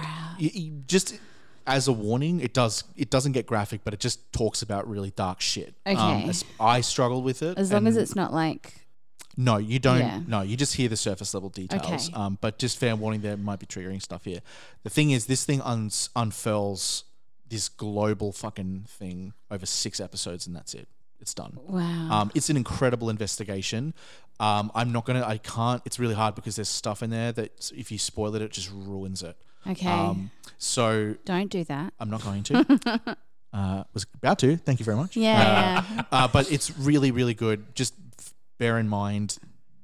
y- 0.41 0.51
y- 0.55 0.71
just 0.87 1.19
as 1.67 1.87
a 1.87 1.93
warning, 1.93 2.41
it 2.41 2.55
does 2.55 2.85
it 2.97 3.11
doesn't 3.11 3.33
get 3.33 3.47
graphic, 3.47 3.83
but 3.85 3.93
it 3.95 4.01
just 4.01 4.33
talks 4.33 4.63
about 4.63 4.89
really 4.89 5.11
dark 5.11 5.41
shit. 5.41 5.75
Um, 5.87 5.97
Okay. 5.97 6.29
as- 6.31 6.45
I 6.59 6.81
struggle 6.81 7.23
with 7.23 7.43
it 7.43 7.59
as 7.59 7.71
long 7.71 7.87
as 7.87 7.97
it's 7.97 8.17
not 8.17 8.33
like 8.33 8.80
no, 9.41 9.57
you 9.57 9.79
don't. 9.79 10.01
Yeah. 10.01 10.21
No, 10.27 10.43
you 10.43 10.57
just 10.57 10.75
hear 10.77 10.89
the 10.89 10.97
surface 10.97 11.33
level 11.35 11.49
details. 11.49 11.83
Okay. 12.09 12.13
Um, 12.21 12.37
but 12.41 12.59
just 12.59 12.79
fair 12.79 12.95
warning, 12.95 13.23
there 13.23 13.37
might 13.37 13.59
be 13.59 13.67
triggering 13.67 14.03
stuff 14.03 14.25
here. 14.25 14.41
The 14.83 14.91
thing 14.91 15.11
is, 15.13 15.27
this 15.27 15.45
thing 15.45 15.61
uns 15.63 16.11
unfurls 16.15 17.05
this 17.49 17.69
global 17.69 18.33
fucking 18.33 18.85
thing 18.87 19.33
over 19.51 19.67
six 19.67 19.99
episodes, 20.01 20.47
and 20.47 20.55
that's 20.55 20.75
it. 20.75 20.89
It's 21.21 21.35
done. 21.35 21.59
wow. 21.67 22.09
Um, 22.11 22.31
it's 22.35 22.49
an 22.51 22.57
incredible 22.57 23.11
investigation. 23.11 23.95
Um, 24.39 24.71
I'm 24.75 24.91
not 24.93 25.05
gonna. 25.07 25.25
I 25.27 25.39
can't. 25.39 25.83
It's 25.85 25.99
really 25.99 26.15
hard 26.15 26.35
because 26.35 26.57
there's 26.57 26.69
stuff 26.69 27.03
in 27.03 27.11
there 27.11 27.33
that 27.33 27.71
if 27.75 27.91
you 27.93 27.99
spoil 27.99 28.35
it, 28.35 28.43
it 28.43 28.53
just 28.53 28.71
ruins 28.73 29.23
it. 29.23 29.37
okay, 29.69 29.87
Um, 29.89 30.31
so 30.59 31.17
don't 31.25 31.51
do 31.51 31.65
that. 31.65 31.93
I'm 32.01 32.09
not 32.11 32.23
going 32.25 32.43
to. 32.45 33.17
uh, 33.53 33.85
was 33.93 34.07
about 34.15 34.39
to. 34.41 34.57
Thank 34.57 34.79
you 34.81 34.85
very 34.85 34.97
much. 34.97 35.17
Yeah, 35.17 35.85
Uh, 35.99 36.03
uh, 36.13 36.29
but 36.29 36.51
it's 36.51 36.71
really, 36.79 37.11
really 37.11 37.35
good. 37.35 37.75
Just 37.75 37.93
bear 38.61 38.79
in 38.79 38.89
mind, 38.89 39.39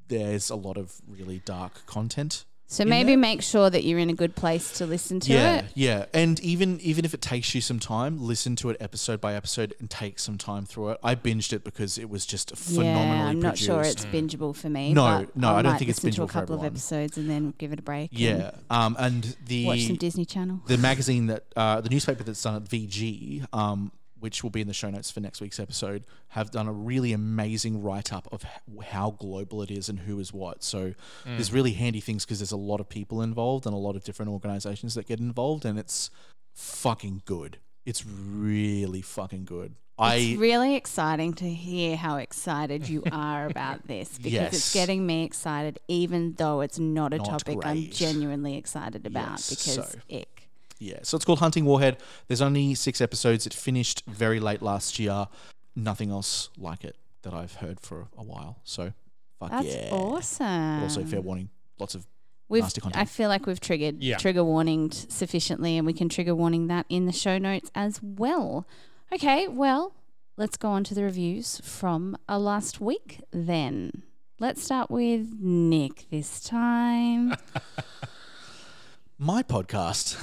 there's 0.08 0.50
a 0.50 0.54
lot 0.54 0.76
of 0.76 1.00
really 1.08 1.40
dark 1.44 1.84
content. 1.86 2.44
So 2.68 2.84
maybe 2.84 3.10
there. 3.12 3.18
make 3.18 3.42
sure 3.42 3.70
that 3.70 3.84
you're 3.84 4.00
in 4.00 4.10
a 4.10 4.14
good 4.14 4.34
place 4.34 4.72
to 4.78 4.86
listen 4.86 5.20
to 5.20 5.32
yeah, 5.32 5.58
it. 5.58 5.64
yeah. 5.76 5.98
Yeah. 5.98 6.04
And 6.12 6.40
even 6.40 6.80
even 6.80 7.04
if 7.04 7.14
it 7.14 7.22
takes 7.22 7.54
you 7.54 7.60
some 7.60 7.78
time, 7.78 8.20
listen 8.20 8.56
to 8.56 8.70
it 8.70 8.76
episode 8.80 9.20
by 9.20 9.34
episode 9.34 9.72
and 9.78 9.88
take 9.88 10.18
some 10.18 10.36
time 10.36 10.64
through 10.66 10.90
it. 10.90 10.98
I 11.00 11.14
binged 11.14 11.52
it 11.52 11.62
because 11.62 11.96
it 11.96 12.10
was 12.10 12.26
just 12.26 12.56
phenomenally 12.56 13.06
Yeah, 13.18 13.26
I'm 13.28 13.40
not 13.40 13.50
produced. 13.50 13.66
sure 13.66 13.82
it's 13.82 14.04
bingeable 14.06 14.54
for 14.54 14.68
me. 14.68 14.92
No, 14.92 15.28
no, 15.36 15.50
I 15.52 15.58
I 15.60 15.62
don't 15.62 15.78
think 15.78 15.90
it's 15.90 16.02
listen 16.02 16.16
to 16.16 16.22
a 16.22 16.26
bingeable 16.26 16.30
couple 16.32 16.56
of 16.56 16.64
episodes 16.64 17.16
and 17.16 17.30
then 17.30 17.54
give 17.56 17.72
it 17.72 17.78
a 17.78 17.82
break. 17.82 18.10
and 18.10 18.20
Yeah, 18.20 18.50
um, 18.68 18.96
and 18.98 19.36
the 19.46 19.66
watch 19.66 19.86
some 19.86 19.94
Disney 19.96 20.24
Channel. 20.24 20.60
the 20.66 20.76
magazine 20.76 21.26
that 21.28 21.44
uh, 21.54 21.80
the 21.80 21.88
newspaper 21.88 22.24
that's 22.24 22.42
done 22.42 22.56
at 22.56 22.64
VG, 22.64 23.46
um, 23.52 23.92
which 24.18 24.42
will 24.42 24.50
be 24.50 24.60
in 24.60 24.66
the 24.66 24.74
show 24.74 24.90
notes 24.90 25.10
for 25.10 25.20
next 25.20 25.40
week's 25.40 25.60
episode, 25.60 26.04
have 26.28 26.50
done 26.50 26.66
a 26.66 26.72
really 26.72 27.12
amazing 27.12 27.82
write 27.82 28.12
up 28.12 28.26
of 28.32 28.44
how 28.86 29.10
global 29.10 29.62
it 29.62 29.70
is 29.70 29.88
and 29.88 30.00
who 30.00 30.18
is 30.18 30.32
what. 30.32 30.62
So 30.64 30.88
mm. 30.88 30.94
there's 31.24 31.52
really 31.52 31.72
handy 31.72 32.00
things 32.00 32.24
because 32.24 32.38
there's 32.38 32.52
a 32.52 32.56
lot 32.56 32.80
of 32.80 32.88
people 32.88 33.20
involved 33.22 33.66
and 33.66 33.74
a 33.74 33.78
lot 33.78 33.96
of 33.96 34.04
different 34.04 34.30
organizations 34.32 34.94
that 34.94 35.06
get 35.06 35.20
involved, 35.20 35.64
and 35.64 35.78
it's 35.78 36.10
fucking 36.54 37.22
good. 37.24 37.58
It's 37.84 38.04
really 38.06 39.02
fucking 39.02 39.44
good. 39.44 39.72
it's 39.72 39.76
I 39.98 40.36
really 40.38 40.74
exciting 40.74 41.34
to 41.34 41.48
hear 41.48 41.96
how 41.96 42.16
excited 42.16 42.88
you 42.88 43.04
are 43.12 43.46
about 43.46 43.86
this 43.86 44.16
because 44.16 44.32
Yes. 44.32 44.54
it's 44.54 44.74
getting 44.74 45.06
me 45.06 45.24
excited, 45.24 45.78
even 45.88 46.34
though 46.34 46.62
it's 46.62 46.78
not 46.78 47.14
a 47.14 47.18
Not 47.18 47.26
topic 47.26 47.58
I'm 47.64 47.90
genuinely 47.90 48.56
excited 48.56 49.06
about 49.06 49.30
Yes, 49.32 49.50
because 49.50 49.90
so. 49.92 49.98
ick. 50.10 50.35
Yeah, 50.78 50.98
so 51.02 51.16
it's 51.16 51.24
called 51.24 51.38
Hunting 51.40 51.64
Warhead. 51.64 51.96
There's 52.28 52.42
only 52.42 52.74
six 52.74 53.00
episodes. 53.00 53.46
It 53.46 53.54
finished 53.54 54.02
very 54.06 54.40
late 54.40 54.62
last 54.62 54.98
year. 54.98 55.26
Nothing 55.74 56.10
else 56.10 56.50
like 56.58 56.84
it 56.84 56.96
that 57.22 57.34
I've 57.34 57.54
heard 57.54 57.80
for 57.80 58.08
a 58.16 58.22
while. 58.22 58.60
So 58.64 58.92
fuck 59.40 59.50
That's 59.50 59.66
yeah. 59.66 59.88
awesome. 59.92 60.78
But 60.78 60.82
also 60.84 61.04
fair 61.04 61.20
warning, 61.20 61.50
lots 61.78 61.94
of 61.94 62.06
We've, 62.48 62.62
nasty 62.62 62.80
content. 62.80 63.00
I 63.02 63.04
feel 63.06 63.28
like 63.28 63.46
we've 63.46 63.58
triggered 63.60 64.02
Yeah. 64.02 64.16
trigger 64.18 64.44
warning 64.44 64.90
sufficiently, 64.92 65.76
and 65.76 65.86
we 65.86 65.92
can 65.92 66.08
trigger 66.08 66.34
warning 66.34 66.68
that 66.68 66.86
in 66.88 67.06
the 67.06 67.12
show 67.12 67.38
notes 67.38 67.70
as 67.74 68.00
well. 68.02 68.66
Okay, 69.12 69.48
well, 69.48 69.94
let's 70.36 70.56
go 70.56 70.68
on 70.70 70.84
to 70.84 70.94
the 70.94 71.02
reviews 71.02 71.60
from 71.64 72.16
uh, 72.28 72.38
last 72.38 72.80
week 72.80 73.20
then. 73.32 74.02
Let's 74.38 74.62
start 74.62 74.90
with 74.90 75.28
Nick 75.40 76.06
this 76.10 76.40
time. 76.40 77.34
My 79.18 79.42
podcast 79.42 80.14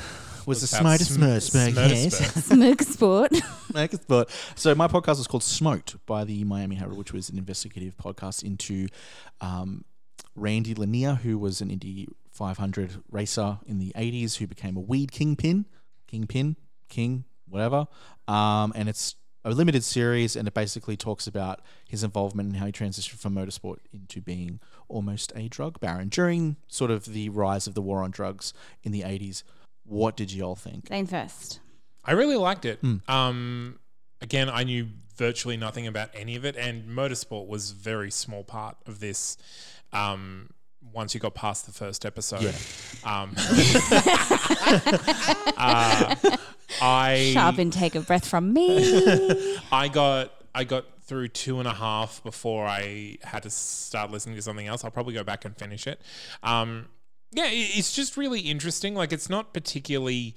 was 0.47 0.61
the 0.61 0.77
About 0.77 0.81
smartest 0.99 1.13
sm- 1.13 1.23
Smurfsburg 1.23 1.73
Smurfsburg. 1.73 2.33
has. 2.33 2.45
Smoke 2.45 2.81
Sport. 2.81 3.35
Smartest 3.69 4.03
Sport. 4.03 4.29
So 4.55 4.75
my 4.75 4.87
podcast 4.87 5.17
was 5.17 5.27
called 5.27 5.43
Smoked 5.43 6.05
by 6.05 6.23
the 6.23 6.43
Miami 6.43 6.75
Herald, 6.75 6.97
which 6.97 7.13
was 7.13 7.29
an 7.29 7.37
investigative 7.37 7.95
podcast 7.97 8.43
into 8.43 8.87
um, 9.41 9.83
Randy 10.35 10.73
Lanier, 10.75 11.15
who 11.15 11.37
was 11.37 11.61
an 11.61 11.69
Indy 11.69 12.07
500 12.31 13.03
racer 13.11 13.59
in 13.65 13.79
the 13.79 13.91
80s, 13.95 14.37
who 14.37 14.47
became 14.47 14.75
a 14.75 14.81
weed 14.81 15.11
kingpin, 15.11 15.65
kingpin, 16.07 16.55
king, 16.89 17.25
whatever. 17.47 17.87
Um, 18.27 18.73
and 18.75 18.89
it's 18.89 19.15
a 19.45 19.51
limited 19.51 19.83
series, 19.83 20.35
and 20.35 20.47
it 20.47 20.53
basically 20.53 20.95
talks 20.95 21.27
about 21.27 21.59
his 21.87 22.03
involvement 22.03 22.47
and 22.47 22.57
how 22.57 22.65
he 22.65 22.71
transitioned 22.71 23.19
from 23.19 23.35
motorsport 23.35 23.77
into 23.91 24.21
being 24.21 24.59
almost 24.87 25.33
a 25.35 25.49
drug 25.49 25.79
baron 25.81 26.07
during 26.07 26.55
sort 26.67 26.89
of 26.89 27.05
the 27.05 27.27
rise 27.29 27.67
of 27.67 27.73
the 27.73 27.81
war 27.81 28.01
on 28.03 28.09
drugs 28.09 28.53
in 28.83 28.91
the 28.93 29.01
80s. 29.01 29.43
What 29.85 30.15
did 30.17 30.31
you 30.31 30.43
all 30.43 30.55
think? 30.55 30.87
Zane 30.87 31.07
first. 31.07 31.59
I 32.05 32.13
really 32.13 32.35
liked 32.37 32.65
it. 32.65 32.79
Hmm. 32.79 32.97
Um, 33.07 33.79
again, 34.21 34.49
I 34.49 34.63
knew 34.63 34.87
virtually 35.15 35.57
nothing 35.57 35.87
about 35.87 36.09
any 36.13 36.35
of 36.35 36.45
it, 36.45 36.55
and 36.55 36.89
motorsport 36.89 37.47
was 37.47 37.71
a 37.71 37.75
very 37.75 38.11
small 38.11 38.43
part 38.43 38.77
of 38.85 38.99
this. 38.99 39.37
Um, 39.91 40.49
once 40.93 41.13
you 41.13 41.19
got 41.19 41.33
past 41.33 41.65
the 41.65 41.71
first 41.71 42.05
episode, 42.05 42.41
Yeah. 42.41 43.21
um, 43.21 43.33
uh, 45.57 46.15
I 46.81 47.31
Sharp 47.33 47.59
intake 47.59 47.95
of 47.95 48.07
breath 48.07 48.27
from 48.27 48.53
me. 48.53 49.57
I 49.71 49.87
got 49.87 50.31
I 50.55 50.63
got 50.63 50.85
through 51.03 51.27
two 51.29 51.59
and 51.59 51.67
a 51.67 51.73
half 51.73 52.23
before 52.23 52.65
I 52.65 53.17
had 53.23 53.43
to 53.43 53.49
start 53.49 54.11
listening 54.11 54.35
to 54.35 54.41
something 54.41 54.67
else. 54.67 54.83
I'll 54.83 54.91
probably 54.91 55.13
go 55.13 55.23
back 55.23 55.45
and 55.45 55.55
finish 55.57 55.87
it. 55.87 56.01
Um, 56.41 56.87
yeah, 57.33 57.47
it's 57.49 57.93
just 57.93 58.17
really 58.17 58.41
interesting. 58.41 58.95
Like 58.95 59.11
it's 59.11 59.29
not 59.29 59.53
particularly 59.53 60.35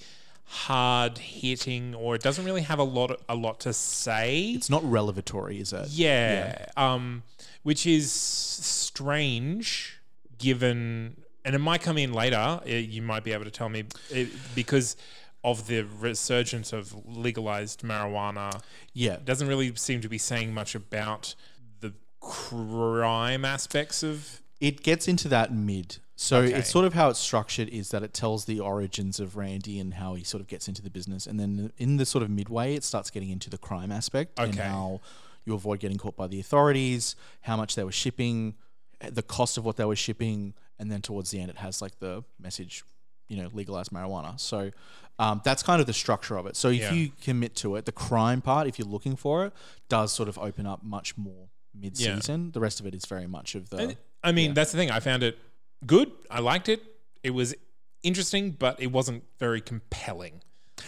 hard 0.48 1.18
hitting, 1.18 1.94
or 1.94 2.14
it 2.14 2.22
doesn't 2.22 2.44
really 2.44 2.62
have 2.62 2.78
a 2.78 2.84
lot 2.84 3.20
a 3.28 3.34
lot 3.34 3.60
to 3.60 3.72
say. 3.72 4.50
It's 4.50 4.70
not 4.70 4.84
revelatory, 4.88 5.60
is 5.60 5.72
it? 5.72 5.88
Yeah. 5.88 6.66
Um, 6.76 7.22
which 7.62 7.86
is 7.86 8.12
strange 8.12 10.00
given, 10.38 11.16
and 11.44 11.54
it 11.54 11.58
might 11.58 11.82
come 11.82 11.98
in 11.98 12.12
later. 12.12 12.36
uh, 12.36 12.60
You 12.64 13.02
might 13.02 13.24
be 13.24 13.32
able 13.32 13.44
to 13.44 13.50
tell 13.50 13.68
me 13.68 13.84
it, 14.10 14.28
because 14.54 14.96
of 15.42 15.66
the 15.66 15.82
resurgence 15.82 16.72
of 16.72 16.94
legalized 17.06 17.82
marijuana. 17.82 18.62
Yeah. 18.92 19.14
It 19.14 19.24
doesn't 19.24 19.46
really 19.48 19.74
seem 19.76 20.00
to 20.00 20.08
be 20.08 20.18
saying 20.18 20.52
much 20.52 20.74
about 20.74 21.34
the 21.80 21.92
crime 22.20 23.44
aspects 23.44 24.02
of. 24.02 24.42
It 24.60 24.82
gets 24.82 25.06
into 25.08 25.28
that 25.28 25.52
mid. 25.52 25.98
So 26.18 26.38
Okay. 26.38 26.54
it's 26.54 26.70
sort 26.70 26.86
of 26.86 26.94
how 26.94 27.10
it's 27.10 27.18
structured 27.18 27.68
is 27.68 27.90
that 27.90 28.02
it 28.02 28.14
tells 28.14 28.46
the 28.46 28.58
origins 28.60 29.20
of 29.20 29.36
Randy 29.36 29.78
and 29.78 29.94
how 29.94 30.14
he 30.14 30.24
sort 30.24 30.40
of 30.40 30.46
gets 30.46 30.66
into 30.66 30.80
the 30.80 30.88
business. 30.88 31.26
And 31.26 31.38
then 31.38 31.72
in 31.76 31.98
the 31.98 32.06
sort 32.06 32.22
of 32.22 32.30
midway, 32.30 32.74
it 32.74 32.84
starts 32.84 33.10
getting 33.10 33.28
into 33.28 33.50
the 33.50 33.58
crime 33.58 33.92
aspect 33.92 34.38
and 34.38 34.54
how 34.54 35.00
you 35.44 35.52
avoid 35.54 35.78
getting 35.80 35.98
caught 35.98 36.16
by 36.16 36.26
the 36.26 36.40
authorities, 36.40 37.16
how 37.42 37.56
much 37.56 37.74
they 37.74 37.84
were 37.84 37.92
shipping, 37.92 38.54
the 39.00 39.22
cost 39.22 39.58
of 39.58 39.64
what 39.66 39.76
they 39.76 39.84
were 39.84 39.94
shipping. 39.96 40.54
And 40.78 40.90
then 40.90 41.02
towards 41.02 41.30
the 41.30 41.40
end, 41.40 41.50
it 41.50 41.58
has 41.58 41.82
like 41.82 41.98
the 41.98 42.24
message, 42.40 42.82
you 43.28 43.36
know, 43.36 43.50
legalize 43.52 43.90
marijuana. 43.90 44.40
So 44.40 44.70
um, 45.18 45.42
that's 45.44 45.62
kind 45.62 45.82
of 45.82 45.86
the 45.86 45.92
structure 45.92 46.38
of 46.38 46.46
it. 46.46 46.56
So 46.56 46.68
if 46.68 46.80
Yeah. 46.80 46.92
you 46.94 47.10
commit 47.22 47.54
to 47.56 47.76
it, 47.76 47.84
the 47.84 47.92
crime 47.92 48.40
part, 48.40 48.66
if 48.66 48.78
you're 48.78 48.88
looking 48.88 49.16
for 49.16 49.44
it, 49.44 49.52
does 49.90 50.12
sort 50.14 50.30
of 50.30 50.38
open 50.38 50.66
up 50.66 50.82
much 50.82 51.16
more 51.18 51.48
mid 51.74 51.96
season. 51.98 52.52
The 52.52 52.60
rest 52.60 52.80
of 52.80 52.86
it 52.86 52.94
is 52.94 53.04
very 53.04 53.26
much 53.26 53.54
of 53.54 53.68
the. 53.68 53.76
And, 53.76 53.96
I 54.26 54.32
mean, 54.32 54.54
that's 54.54 54.72
the 54.72 54.78
thing. 54.78 54.90
I 54.90 55.00
found 55.00 55.22
it 55.22 55.38
good. 55.86 56.10
I 56.30 56.40
liked 56.40 56.68
it. 56.68 56.82
It 57.22 57.30
was 57.30 57.54
interesting, 58.02 58.50
but 58.50 58.80
it 58.80 58.88
wasn't 58.88 59.24
very 59.38 59.60
compelling. 59.60 60.42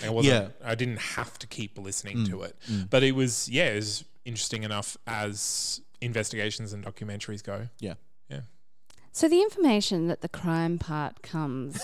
It 0.05 0.13
wasn't, 0.13 0.35
Yeah. 0.35 0.67
Mm, 0.67 0.71
I 0.71 0.75
didn't 0.75 0.99
have 1.01 1.39
to 1.39 1.47
keep 1.47 1.79
listening 1.79 2.27
to 2.27 2.43
it. 2.43 2.57
But 2.91 3.03
it 3.03 3.13
was, 3.13 3.49
yeah, 3.49 3.69
it 3.71 3.77
was 3.77 4.05
interesting 4.25 4.63
enough 4.65 4.97
as 5.07 5.81
investigations 6.01 6.73
and 6.73 6.85
documentaries 6.85 7.43
go. 7.43 7.69
yeah. 7.81 7.95
Yeah. 8.29 8.41
So 9.13 9.29
the 9.29 9.41
information 9.41 10.07
that 10.09 10.21
the 10.21 10.29
crime 10.29 10.79
part 10.79 11.23
comes 11.23 11.81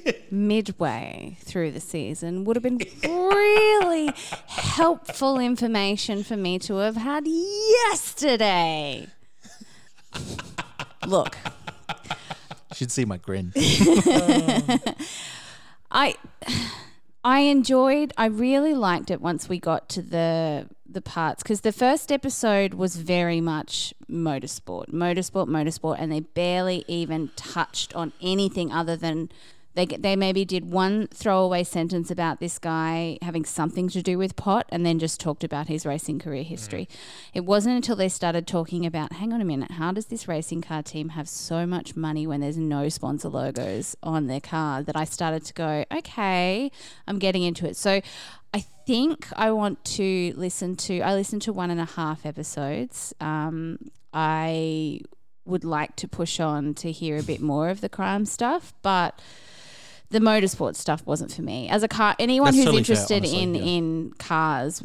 midway 0.30 1.38
through 1.40 1.70
the 1.72 1.80
season 1.80 2.44
would 2.44 2.54
have 2.56 2.62
been 2.62 2.78
really 3.02 4.12
helpful 4.46 5.38
information 5.40 6.22
for 6.22 6.36
me 6.36 6.58
to 6.60 6.76
have 6.76 6.96
had 6.96 7.26
yesterday. 7.26 9.08
Look, 11.06 11.36
You 12.70 12.74
should 12.74 12.92
see 12.92 13.04
my 13.04 13.16
grin. 13.16 13.52
I 15.90 16.14
I 17.24 17.40
enjoyed 17.40 18.12
I 18.16 18.26
really 18.26 18.74
liked 18.74 19.10
it 19.10 19.20
once 19.20 19.48
we 19.48 19.58
got 19.58 19.88
to 19.90 20.02
the 20.02 20.68
the 20.90 21.00
parts 21.00 21.42
because 21.42 21.62
the 21.62 21.72
first 21.72 22.12
episode 22.12 22.74
was 22.74 22.96
very 22.96 23.40
much 23.40 23.94
motorsport, 24.10 24.90
motorsport, 24.90 25.48
motorsport, 25.48 25.96
and 25.98 26.12
they 26.12 26.20
barely 26.20 26.84
even 26.88 27.30
touched 27.36 27.94
on 27.94 28.12
anything 28.20 28.70
other 28.70 28.96
than 28.96 29.30
they 29.78 29.86
they 29.86 30.16
maybe 30.16 30.44
did 30.44 30.72
one 30.72 31.06
throwaway 31.06 31.62
sentence 31.62 32.10
about 32.10 32.40
this 32.40 32.58
guy 32.58 33.16
having 33.22 33.44
something 33.44 33.88
to 33.90 34.02
do 34.02 34.18
with 34.18 34.34
pot, 34.34 34.66
and 34.70 34.84
then 34.84 34.98
just 34.98 35.20
talked 35.20 35.44
about 35.44 35.68
his 35.68 35.86
racing 35.86 36.18
career 36.18 36.42
history. 36.42 36.88
It 37.32 37.44
wasn't 37.44 37.76
until 37.76 37.94
they 37.94 38.08
started 38.08 38.46
talking 38.46 38.84
about, 38.84 39.12
hang 39.12 39.32
on 39.32 39.40
a 39.40 39.44
minute, 39.44 39.70
how 39.72 39.92
does 39.92 40.06
this 40.06 40.26
racing 40.26 40.62
car 40.62 40.82
team 40.82 41.10
have 41.10 41.28
so 41.28 41.64
much 41.64 41.94
money 41.94 42.26
when 42.26 42.40
there's 42.40 42.58
no 42.58 42.88
sponsor 42.88 43.28
logos 43.28 43.96
on 44.02 44.26
their 44.26 44.40
car 44.40 44.82
that 44.82 44.96
I 44.96 45.04
started 45.04 45.44
to 45.44 45.54
go, 45.54 45.84
okay, 45.92 46.72
I'm 47.06 47.20
getting 47.20 47.44
into 47.44 47.64
it. 47.68 47.76
So 47.76 48.00
I 48.52 48.60
think 48.84 49.28
I 49.34 49.52
want 49.52 49.84
to 49.84 50.32
listen 50.36 50.74
to, 50.76 51.00
I 51.02 51.14
listened 51.14 51.42
to 51.42 51.52
one 51.52 51.70
and 51.70 51.80
a 51.80 51.84
half 51.84 52.26
episodes. 52.26 53.14
Um, 53.20 53.78
I 54.12 55.00
would 55.44 55.64
like 55.64 55.94
to 55.96 56.08
push 56.08 56.40
on 56.40 56.74
to 56.74 56.90
hear 56.90 57.16
a 57.16 57.22
bit 57.22 57.40
more 57.40 57.68
of 57.68 57.80
the 57.80 57.88
crime 57.88 58.24
stuff, 58.26 58.74
but 58.82 59.20
the 60.10 60.20
motorsport 60.20 60.74
stuff 60.74 61.04
wasn't 61.06 61.32
for 61.32 61.42
me. 61.42 61.68
As 61.68 61.82
a 61.82 61.88
car, 61.88 62.14
anyone 62.18 62.46
That's 62.46 62.56
who's 62.56 62.64
totally 62.64 62.84
fair, 62.84 62.94
interested 62.94 63.16
honestly, 63.18 63.42
in 63.42 63.54
yeah. 63.54 63.62
in 63.62 64.12
cars 64.18 64.82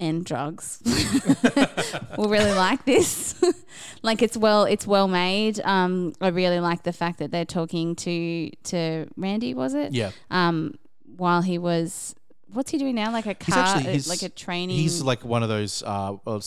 and 0.00 0.24
drugs 0.24 0.82
will 2.18 2.28
really 2.28 2.52
like 2.52 2.84
this. 2.84 3.42
like 4.02 4.22
it's 4.22 4.36
well, 4.36 4.64
it's 4.64 4.86
well 4.86 5.08
made. 5.08 5.60
Um, 5.60 6.12
I 6.20 6.28
really 6.28 6.60
like 6.60 6.82
the 6.82 6.92
fact 6.92 7.18
that 7.20 7.30
they're 7.30 7.44
talking 7.44 7.94
to 7.96 8.50
to 8.64 9.06
Randy. 9.16 9.54
Was 9.54 9.74
it? 9.74 9.92
Yeah. 9.92 10.10
Um, 10.30 10.74
while 11.16 11.42
he 11.42 11.58
was, 11.58 12.14
what's 12.52 12.72
he 12.72 12.78
doing 12.78 12.96
now? 12.96 13.12
Like 13.12 13.26
a 13.26 13.36
He's 13.40 13.54
car, 13.54 13.64
actually 13.64 13.90
uh, 13.90 13.92
he's, 13.92 14.08
like 14.08 14.22
a 14.22 14.28
training. 14.28 14.76
He's 14.76 15.00
like 15.02 15.24
one 15.24 15.42
of 15.42 15.48
those. 15.48 15.82
Uh, 15.82 16.16
uh, 16.26 16.40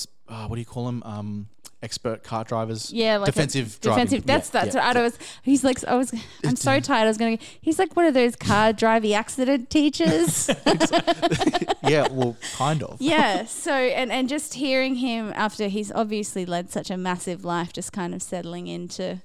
what 0.47 0.55
do 0.55 0.59
you 0.59 0.65
call 0.65 0.89
him? 0.89 1.01
Um, 1.03 1.47
expert 1.83 2.23
car 2.23 2.43
drivers. 2.43 2.91
Yeah, 2.91 3.17
like 3.17 3.27
defensive. 3.27 3.79
driving. 3.81 4.05
defensive. 4.05 4.25
That's 4.25 4.53
Yeah, 4.53 4.63
that's 4.63 4.75
yeah, 4.75 4.87
what 4.87 4.97
I 4.97 5.01
was. 5.03 5.19
He's 5.43 5.63
like, 5.63 5.83
I 5.85 5.95
was. 5.95 6.13
I'm 6.43 6.55
so 6.55 6.79
tired. 6.79 7.05
I 7.05 7.07
was 7.07 7.17
gonna. 7.17 7.37
He's 7.61 7.77
like 7.79 7.95
one 7.95 8.05
of 8.05 8.13
those 8.13 8.35
car 8.35 8.73
driving 8.73 9.13
accident 9.13 9.69
teachers. 9.69 10.49
yeah, 11.83 12.07
well, 12.11 12.35
kind 12.55 12.83
of. 12.83 12.97
yeah. 13.01 13.45
So 13.45 13.71
and 13.73 14.11
and 14.11 14.27
just 14.29 14.55
hearing 14.55 14.95
him 14.95 15.31
after 15.35 15.67
he's 15.67 15.91
obviously 15.91 16.45
led 16.45 16.69
such 16.71 16.89
a 16.89 16.97
massive 16.97 17.45
life, 17.45 17.73
just 17.73 17.91
kind 17.93 18.13
of 18.13 18.21
settling 18.21 18.67
into. 18.67 19.21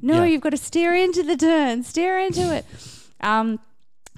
No, 0.00 0.18
Yeah. 0.22 0.24
you've 0.26 0.40
got 0.42 0.50
to 0.50 0.56
steer 0.56 0.94
into 0.94 1.22
the 1.22 1.36
turn. 1.36 1.82
Steer 1.82 2.18
into 2.18 2.54
it. 2.54 2.64
Um, 3.20 3.58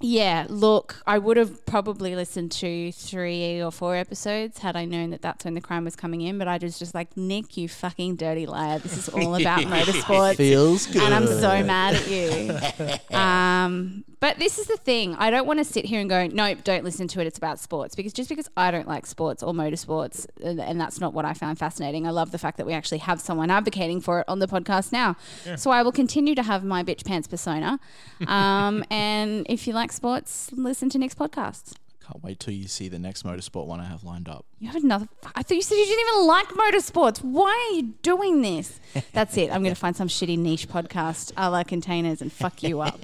yeah, 0.02 0.46
look, 0.50 1.02
I 1.06 1.16
would 1.16 1.38
have 1.38 1.64
probably 1.64 2.14
listened 2.14 2.52
to 2.52 2.92
three 2.92 3.62
or 3.62 3.70
four 3.70 3.96
episodes 3.96 4.58
had 4.58 4.76
I 4.76 4.84
known 4.84 5.10
that 5.10 5.22
that's 5.22 5.44
when 5.44 5.54
the 5.54 5.60
crime 5.62 5.84
was 5.84 5.96
coming 5.96 6.20
in. 6.20 6.36
But 6.36 6.48
I 6.48 6.58
was 6.58 6.78
just 6.78 6.94
like, 6.94 7.16
Nick, 7.16 7.56
you 7.56 7.66
fucking 7.68 8.16
dirty 8.16 8.44
liar. 8.44 8.78
This 8.78 8.98
is 8.98 9.08
all 9.08 9.34
about 9.34 9.60
motorsports. 9.62 10.36
Feels 10.36 10.86
good. 10.86 11.02
And 11.02 11.14
I'm 11.14 11.26
so 11.26 11.62
mad 11.62 11.94
at 11.94 12.08
you. 12.08 13.16
um, 13.16 14.04
but 14.20 14.38
this 14.38 14.58
is 14.58 14.66
the 14.66 14.76
thing. 14.76 15.14
I 15.16 15.30
don't 15.30 15.46
want 15.46 15.60
to 15.60 15.64
sit 15.64 15.84
here 15.84 16.00
and 16.00 16.10
go, 16.10 16.26
nope, 16.26 16.58
don't 16.64 16.84
listen 16.84 17.06
to 17.08 17.20
it. 17.20 17.26
It's 17.26 17.38
about 17.38 17.58
sports. 17.58 17.94
Because 17.94 18.12
just 18.12 18.28
because 18.28 18.50
I 18.56 18.70
don't 18.70 18.88
like 18.88 19.06
sports 19.06 19.42
or 19.42 19.52
motorsports, 19.52 20.26
and, 20.42 20.60
and 20.60 20.80
that's 20.80 21.00
not 21.00 21.14
what 21.14 21.24
I 21.24 21.32
found 21.32 21.58
fascinating, 21.58 22.06
I 22.06 22.10
love 22.10 22.32
the 22.32 22.38
fact 22.38 22.56
that 22.58 22.66
we 22.66 22.72
actually 22.72 22.98
have 22.98 23.20
someone 23.20 23.50
advocating 23.50 24.00
for 24.00 24.20
it 24.20 24.24
on 24.28 24.40
the 24.40 24.46
podcast 24.46 24.92
now. 24.92 25.16
So 25.56 25.70
I 25.70 25.82
will 25.82 25.92
continue 25.92 26.34
to 26.34 26.42
have 26.42 26.64
my 26.64 26.82
bitch 26.82 27.04
pants 27.04 27.28
persona. 27.28 27.78
Um, 28.26 28.84
and 28.90 29.46
if 29.48 29.66
you 29.66 29.74
like 29.74 29.85
sports, 29.94 30.50
listen 30.52 30.88
to 30.90 30.98
Nick's 30.98 31.14
podcast. 31.14 31.74
Can't 32.06 32.22
wait 32.22 32.38
till 32.38 32.54
you 32.54 32.68
see 32.68 32.88
the 32.88 32.98
next 33.00 33.24
motorsport 33.24 33.66
one 33.66 33.80
I 33.80 33.86
have 33.86 34.04
lined 34.04 34.28
up. 34.28 34.46
You 34.60 34.68
have 34.68 34.82
another. 34.84 35.08
I 35.34 35.42
thought 35.42 35.56
you 35.56 35.62
said 35.62 35.74
you 35.74 35.86
didn't 35.86 36.06
even 36.08 36.26
like 36.26 36.46
motorsports. 36.48 37.18
Why 37.18 37.70
are 37.70 37.74
you 37.76 37.94
doing 38.02 38.42
this? 38.42 38.78
That's 39.12 39.36
it. 39.36 39.50
I'm 39.50 39.62
going 39.64 39.74
to 39.74 39.80
find 39.80 39.96
some 39.96 40.06
shitty 40.06 40.38
niche 40.38 40.68
podcast 40.68 41.32
a 41.36 41.50
la 41.50 41.64
containers 41.64 42.22
and 42.22 42.32
fuck 42.32 42.62
you 42.62 42.80
up. 42.80 43.00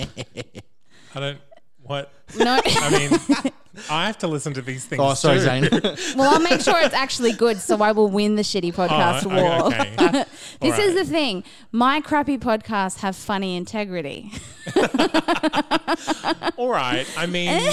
I 1.14 1.20
don't. 1.20 1.38
What? 1.92 2.11
No. 2.38 2.59
I 2.64 2.90
mean, 2.90 3.52
I 3.90 4.07
have 4.07 4.16
to 4.20 4.26
listen 4.26 4.55
to 4.55 4.62
these 4.62 4.87
things. 4.87 4.98
Oh, 5.05 5.12
sorry, 5.12 5.40
too. 5.40 5.44
Zane. 5.44 5.68
well, 6.16 6.33
I'll 6.33 6.40
make 6.40 6.62
sure 6.62 6.81
it's 6.81 6.94
actually 6.94 7.33
good 7.33 7.59
so 7.59 7.83
I 7.83 7.92
will 7.92 8.09
win 8.09 8.37
the 8.37 8.42
shitty 8.42 8.72
oh, 8.72 8.88
podcast 8.88 9.26
Oh, 9.26 9.59
war. 9.59 9.66
okay. 9.66 10.24
this 10.61 10.78
All 10.78 10.81
is 10.81 10.94
the 10.94 11.05
thing. 11.05 11.44
My 11.70 12.00
crappy 12.00 12.38
podcasts 12.38 13.00
have 13.00 13.14
funny 13.14 13.57
integrity. 13.59 14.33
All 16.57 16.70
right. 16.70 17.07
I 17.18 17.26
mean, 17.26 17.70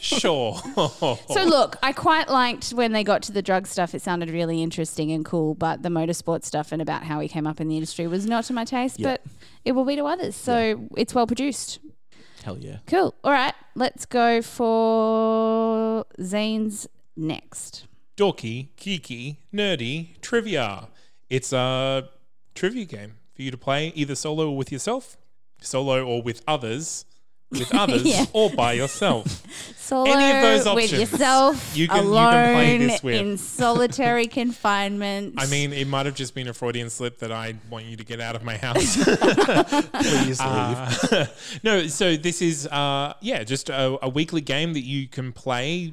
sure. 0.00 0.58
So 0.76 1.44
look, 1.46 1.76
I 1.82 1.94
quite 1.94 2.28
liked 2.28 2.72
when 2.72 2.92
they 2.92 3.04
got 3.04 3.22
to 3.22 3.32
the 3.32 3.40
drug 3.40 3.66
stuff. 3.66 3.94
It 3.94 4.02
sounded 4.02 4.28
really 4.28 4.62
interesting 4.62 5.12
and 5.12 5.24
cool, 5.24 5.54
but 5.54 5.82
the 5.82 5.88
motorsport 5.88 6.44
stuff 6.44 6.72
and 6.72 6.82
about 6.82 7.04
how 7.04 7.20
he 7.20 7.28
came 7.28 7.46
up 7.46 7.58
in 7.58 7.68
the 7.68 7.76
industry 7.76 8.06
was 8.06 8.26
not 8.26 8.44
to 8.44 8.52
my 8.52 8.66
taste, 8.66 8.98
Yeah. 9.00 9.12
but 9.12 9.22
it 9.64 9.72
will 9.72 9.86
be 9.86 9.96
to 9.96 10.04
others. 10.04 10.36
So 10.36 10.88
it's 10.98 11.14
well 11.14 11.26
produced. 11.26 11.78
Hell 12.42 12.58
yeah. 12.58 12.78
Cool. 12.86 13.14
All 13.22 13.32
right, 13.32 13.54
let's 13.74 14.06
go 14.06 14.40
for 14.42 16.04
Zane's 16.22 16.86
next. 17.16 17.86
dorky, 18.16 18.68
geeky, 18.76 19.36
nerdy 19.52 20.20
trivia. 20.20 20.88
It's 21.28 21.52
a 21.52 22.08
trivia 22.54 22.84
game 22.84 23.14
for 23.34 23.42
you 23.42 23.50
to 23.50 23.56
play 23.58 23.92
either 23.94 24.14
solo 24.14 24.50
or 24.50 24.56
with 24.56 24.72
yourself, 24.72 25.16
solo 25.60 26.04
or 26.04 26.22
with 26.22 26.42
others, 26.46 27.04
with 27.50 27.74
others, 27.74 28.02
Yeah. 28.04 28.24
or 28.32 28.50
by 28.50 28.72
yourself. 28.74 29.26
Solo 29.76 30.10
Any 30.12 30.36
of 30.36 30.42
those 30.42 30.58
with 30.74 30.84
options 30.84 31.00
yourself, 31.12 31.76
you 31.76 31.88
can- 31.88 32.04
you 32.04 32.10
alone 32.10 32.32
can 32.32 32.54
play 32.54 32.78
this 32.78 33.02
with. 33.02 33.14
in 33.16 33.36
solitary 33.38 34.26
confinement. 34.40 35.34
I 35.36 35.46
mean, 35.46 35.72
it 35.72 35.88
might 35.88 36.06
have 36.06 36.14
just 36.14 36.34
been 36.34 36.46
a 36.48 36.54
Freudian 36.54 36.90
slip 36.90 37.18
that 37.18 37.32
I 37.32 37.54
want 37.68 37.86
you 37.86 37.96
to 37.96 38.04
get 38.04 38.20
out 38.20 38.36
of 38.36 38.44
my 38.44 38.56
house. 38.56 38.96
Please 38.96 40.38
leave. 40.40 40.40
Uh, 40.40 41.26
no, 41.62 41.86
so 41.88 42.16
this 42.16 42.40
is 42.40 42.66
uh, 42.68 43.14
yeah, 43.20 43.42
just 43.44 43.68
a, 43.68 43.98
a 44.02 44.08
weekly 44.08 44.40
game 44.40 44.72
that 44.74 44.84
you 44.84 45.08
can 45.08 45.32
play, 45.32 45.92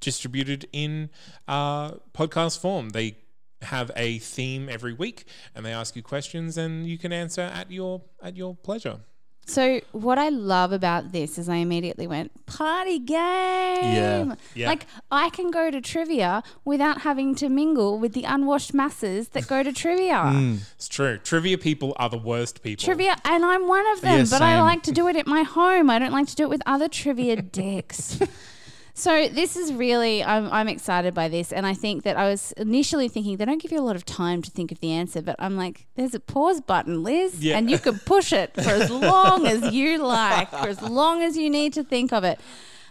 distributed 0.00 0.68
in 0.72 1.10
uh, 1.46 1.92
podcast 2.12 2.60
form. 2.60 2.90
They 2.90 3.16
have 3.62 3.90
a 3.96 4.18
theme 4.18 4.68
every 4.68 4.92
week, 4.92 5.24
and 5.54 5.64
they 5.64 5.72
ask 5.72 5.96
you 5.96 6.02
questions, 6.02 6.58
and 6.58 6.86
you 6.86 6.98
can 6.98 7.12
answer 7.12 7.40
at 7.42 7.70
your 7.72 8.02
at 8.22 8.36
your 8.36 8.54
pleasure. 8.56 9.00
So 9.48 9.80
what 9.92 10.18
I 10.18 10.28
love 10.28 10.72
about 10.72 11.12
this 11.12 11.38
is 11.38 11.48
I 11.48 11.56
immediately 11.56 12.06
went 12.06 12.30
party 12.44 12.98
game. 12.98 14.34
Yeah. 14.54 14.68
Like 14.68 14.86
I 15.10 15.30
can 15.30 15.50
go 15.50 15.70
to 15.70 15.80
trivia 15.80 16.42
without 16.66 17.00
having 17.00 17.34
to 17.36 17.48
mingle 17.48 17.98
with 17.98 18.12
the 18.12 18.24
unwashed 18.24 18.74
masses 18.74 19.28
that 19.30 19.46
go 19.48 19.62
to 19.62 19.72
trivia. 19.72 20.16
Mm. 20.38 20.58
It's 20.76 20.88
true. 20.88 21.18
Trivia 21.18 21.56
people 21.58 21.94
are 21.96 22.08
the 22.08 22.18
worst 22.18 22.62
people. 22.62 22.84
Trivia, 22.84 23.16
and 23.24 23.44
I'm 23.44 23.66
one 23.66 23.86
of 23.92 24.02
them, 24.02 24.18
Yeah, 24.20 24.26
but 24.30 24.42
I 24.42 24.60
like 24.60 24.82
to 24.84 24.92
do 24.92 25.08
it 25.08 25.16
at 25.16 25.26
my 25.26 25.42
home. 25.42 25.88
I 25.90 25.98
don't 25.98 26.12
like 26.12 26.26
to 26.28 26.36
do 26.36 26.42
it 26.44 26.48
with 26.50 26.62
other 26.66 26.88
trivia 26.88 27.40
dicks. 27.60 28.20
So 28.98 29.28
this 29.28 29.56
is 29.56 29.72
really, 29.72 30.24
I'm, 30.24 30.50
I'm 30.50 30.66
excited 30.66 31.14
by 31.14 31.28
this, 31.28 31.52
and 31.52 31.64
I 31.64 31.72
think 31.72 32.02
that 32.02 32.16
I 32.16 32.28
was 32.28 32.50
initially 32.56 33.08
thinking 33.08 33.36
they 33.36 33.44
don't 33.44 33.62
give 33.62 33.70
you 33.70 33.78
a 33.78 33.80
lot 33.80 33.94
of 33.94 34.04
time 34.04 34.42
to 34.42 34.50
think 34.50 34.72
of 34.72 34.80
the 34.80 34.90
answer, 34.90 35.22
but 35.22 35.36
I'm 35.38 35.56
like, 35.56 35.86
there's 35.94 36.14
a 36.16 36.20
pause 36.20 36.60
button, 36.60 37.04
Liz, 37.04 37.38
Yeah. 37.44 37.56
and 37.58 37.70
you 37.70 37.78
can 37.78 37.98
push 38.06 38.32
it 38.32 38.54
for 38.54 38.68
as 38.68 38.90
long 38.90 39.46
as 39.46 39.72
you 39.72 39.98
like, 39.98 40.50
for 40.50 40.66
as 40.68 40.82
long 40.82 41.22
as 41.22 41.36
you 41.36 41.48
need 41.48 41.74
to 41.74 41.84
think 41.84 42.12
of 42.12 42.24
it. 42.24 42.40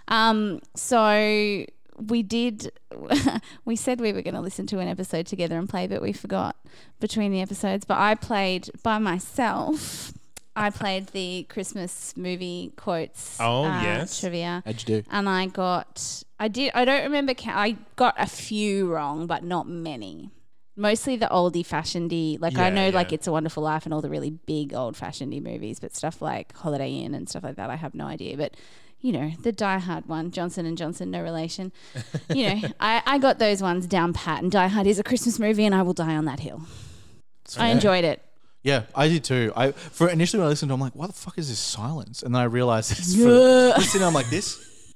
Um, 0.07 0.61
so 0.75 1.65
we 1.97 2.23
did. 2.23 2.71
we 3.65 3.75
said 3.75 3.99
we 3.99 4.13
were 4.13 4.21
going 4.21 4.33
to 4.35 4.39
listen 4.39 4.65
to 4.67 4.79
an 4.79 4.87
episode 4.87 5.27
together 5.27 5.57
and 5.57 5.67
play, 5.67 5.87
but 5.87 6.01
we 6.01 6.13
forgot 6.13 6.55
between 7.01 7.33
the 7.33 7.41
episodes. 7.41 7.83
But 7.83 7.97
I 7.97 8.15
played 8.15 8.69
by 8.81 8.97
myself. 8.97 10.13
I 10.57 10.69
played 10.71 11.07
the 11.07 11.43
Christmas 11.49 12.15
movie 12.17 12.73
quotes. 12.75 13.37
Oh, 13.39 13.65
uh, 13.65 13.81
yes. 13.81 14.19
trivia, 14.19 14.63
How'd 14.65 14.81
you 14.81 15.01
do? 15.01 15.03
and 15.11 15.29
I 15.29 15.45
got. 15.47 16.23
I 16.39 16.47
did. 16.47 16.71
I 16.73 16.83
don't 16.85 17.03
remember. 17.03 17.33
ca- 17.33 17.53
I 17.55 17.77
got 17.95 18.15
a 18.17 18.25
few 18.27 18.91
wrong, 18.91 19.27
but 19.27 19.43
not 19.43 19.67
many. 19.67 20.31
Mostly 20.75 21.15
the 21.15 21.27
oldie 21.27 21.65
fashionedy. 21.65 22.39
Like 22.39 22.57
I 22.57 22.67
Yeah, 22.67 22.73
know, 22.75 22.89
like. 22.89 23.11
It's 23.13 23.27
a 23.27 23.31
Wonderful 23.31 23.63
Life 23.63 23.85
and 23.85 23.93
all 23.93 24.01
the 24.01 24.09
really 24.09 24.29
big 24.31 24.73
old 24.73 24.95
fashionedy 24.95 25.41
movies, 25.41 25.79
but 25.79 25.95
stuff 25.95 26.21
like 26.21 26.55
Holiday 26.55 26.91
Inn 26.91 27.13
and 27.15 27.27
stuff 27.29 27.43
like 27.43 27.55
that, 27.55 27.69
I 27.69 27.75
have 27.75 27.95
no 27.95 28.05
idea. 28.05 28.35
But 28.37 28.55
you 28.99 29.11
know, 29.11 29.31
the 29.41 29.51
Die 29.51 29.77
Hard 29.79 30.07
one, 30.07 30.31
Johnson 30.31 30.65
and 30.65 30.75
Johnson, 30.77 31.11
no 31.11 31.21
relation. 31.21 31.71
you 32.33 32.47
know, 32.49 32.61
I, 32.79 33.01
I 33.05 33.17
got 33.19 33.37
those 33.39 33.61
ones 33.61 33.85
down 33.87 34.13
pat. 34.13 34.41
And 34.43 34.51
Die 34.51 34.67
Hard 34.67 34.87
is 34.87 34.97
a 34.99 35.03
Christmas 35.03 35.37
movie, 35.39 35.65
and 35.65 35.73
I 35.75 35.81
will 35.83 35.93
die 35.93 36.15
on 36.15 36.25
that 36.25 36.39
hill. 36.41 36.61
I 37.57 37.67
Yeah. 37.67 37.73
enjoyed 37.73 38.03
it. 38.05 38.21
Yeah, 38.67 38.83
I 38.93 39.07
did 39.07 39.23
too. 39.23 39.53
I 39.55 39.71
for 39.71 40.09
initially 40.09 40.39
when 40.39 40.47
I 40.47 40.49
listened, 40.49 40.67
to 40.69 40.73
it, 40.73 40.75
I'm 40.75 40.81
like, 40.81 40.93
"Why 40.93 41.07
the 41.07 41.13
fuck 41.13 41.37
is 41.37 41.47
this 41.47 41.57
silence?" 41.57 42.21
And 42.21 42.35
then 42.35 42.41
I 42.41 42.45
realized 42.45 42.91
it's 42.91 43.15
for 43.15 43.29
listening. 43.29 44.03
I'm 44.03 44.13
like 44.13 44.29
this. 44.29 44.93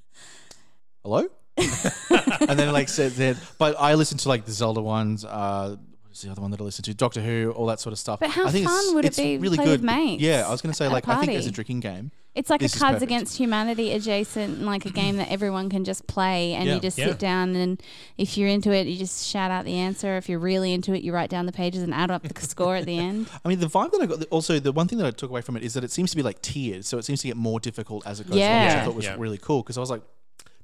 Hello. 1.04 1.30
and 1.58 2.60
then 2.60 2.74
like 2.74 2.90
said 2.90 3.14
that, 3.14 3.38
but 3.58 3.78
I 3.80 3.94
listened 3.94 4.20
to 4.22 4.30
like 4.30 4.44
the 4.44 4.52
Zelda 4.52 4.82
ones. 4.82 5.24
Uh, 5.24 5.78
What's 6.04 6.22
the 6.22 6.30
other 6.30 6.42
one 6.42 6.52
that 6.52 6.60
I 6.60 6.66
listen 6.66 6.84
to? 6.84 6.94
Doctor 6.94 7.22
Who, 7.22 7.52
all 7.56 7.68
that 7.68 7.80
sort 7.80 7.94
of 7.94 8.00
stuff. 8.00 8.20
But 8.20 8.32
how 8.32 8.46
I 8.46 8.52
think 8.52 8.66
fun 8.68 8.78
it's, 8.78 8.94
would 8.94 9.06
it 9.06 9.08
it's 9.08 9.18
be 9.18 9.38
really 9.38 9.56
play 9.56 9.66
good. 9.66 9.80
with 9.80 9.84
mates 9.84 10.22
Yeah, 10.22 10.46
I 10.46 10.52
was 10.52 10.62
going 10.62 10.74
to 10.74 10.76
say, 10.76 10.90
like, 10.90 11.08
I 11.08 11.22
think 11.22 11.32
as 11.32 11.48
a 11.48 11.52
drinking 11.52 11.80
game, 11.80 12.12
It's 12.34 12.50
like 12.50 12.62
This 12.62 12.76
a 12.76 12.80
Cards. 12.80 13.02
Against 13.04 13.38
Humanity 13.38 13.92
adjacent, 13.92 14.62
like 14.62 14.86
a 14.86 14.90
game 14.90 15.18
that 15.18 15.30
everyone 15.30 15.70
can 15.70 15.84
just 15.84 16.08
play, 16.08 16.54
and 16.54 16.66
Yeah. 16.66 16.76
you 16.76 16.80
just 16.80 16.98
Yeah. 16.98 17.08
sit 17.08 17.20
down 17.20 17.56
and 17.58 17.82
if 18.18 18.38
you're 18.38 18.48
into 18.48 18.72
it, 18.72 18.88
you 18.88 18.96
just 18.98 19.28
shout 19.28 19.52
out 19.52 19.66
the 19.66 19.74
answer. 19.74 20.16
If 20.16 20.30
you're 20.30 20.40
really 20.40 20.72
into 20.74 20.94
it, 20.94 21.02
you 21.04 21.12
write 21.12 21.30
down 21.30 21.46
the 21.46 21.52
pages 21.52 21.84
and 21.84 21.94
add 21.94 22.10
up 22.10 22.24
the 22.24 22.42
score 22.48 22.76
at 22.78 22.86
the 22.86 22.98
end. 23.08 23.28
I 23.44 23.50
mean, 23.50 23.60
the 23.60 23.68
vibe 23.68 23.92
that 23.92 24.02
I 24.02 24.06
got. 24.06 24.24
Also, 24.30 24.60
the 24.60 24.72
one 24.72 24.88
thing 24.88 24.98
that 25.00 25.08
I 25.08 25.12
took 25.12 25.30
away 25.30 25.42
from 25.42 25.58
it 25.58 25.64
is 25.64 25.74
that 25.74 25.84
it 25.84 25.92
seems 25.92 26.10
to 26.12 26.16
be 26.16 26.24
like 26.24 26.42
tiered, 26.42 26.86
so 26.86 26.98
it 26.98 27.04
seems 27.04 27.20
to 27.22 27.28
get 27.28 27.36
more 27.36 27.60
difficult 27.60 28.08
as 28.08 28.22
it 28.22 28.28
goes 28.30 28.38
on, 28.42 28.66
which 28.66 28.76
I 28.76 28.86
thought 28.86 28.96
was 28.96 29.06
Yeah. 29.06 29.16
really 29.18 29.38
cool 29.38 29.62
because 29.62 29.78
I 29.78 29.82
was 29.82 29.90
like, 29.90 30.02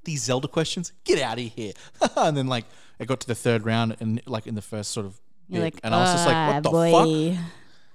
these 0.06 0.24
Zelda 0.24 0.48
questions, 0.48 0.94
get 1.04 1.22
out 1.22 1.38
of 1.38 1.44
here, 1.54 1.74
and 2.16 2.38
then 2.38 2.48
like 2.48 2.64
it 2.98 3.08
got 3.10 3.20
to 3.20 3.28
the 3.28 3.36
third 3.36 3.66
round 3.66 3.98
and 4.00 4.22
like 4.26 4.48
in 4.48 4.56
the 4.56 4.62
first 4.62 4.92
sort 4.92 5.06
of. 5.06 5.20
You're 5.50 5.62
bit, 5.64 5.76
like, 5.76 5.82
and 5.84 5.96
I 5.96 6.00
was 6.02 6.12
just 6.14 6.26
like, 6.28 6.36
"Ah, 6.36 6.54
what 6.56 6.64
the 6.64 6.70
boy. 6.70 7.36
fuck? 7.36 7.46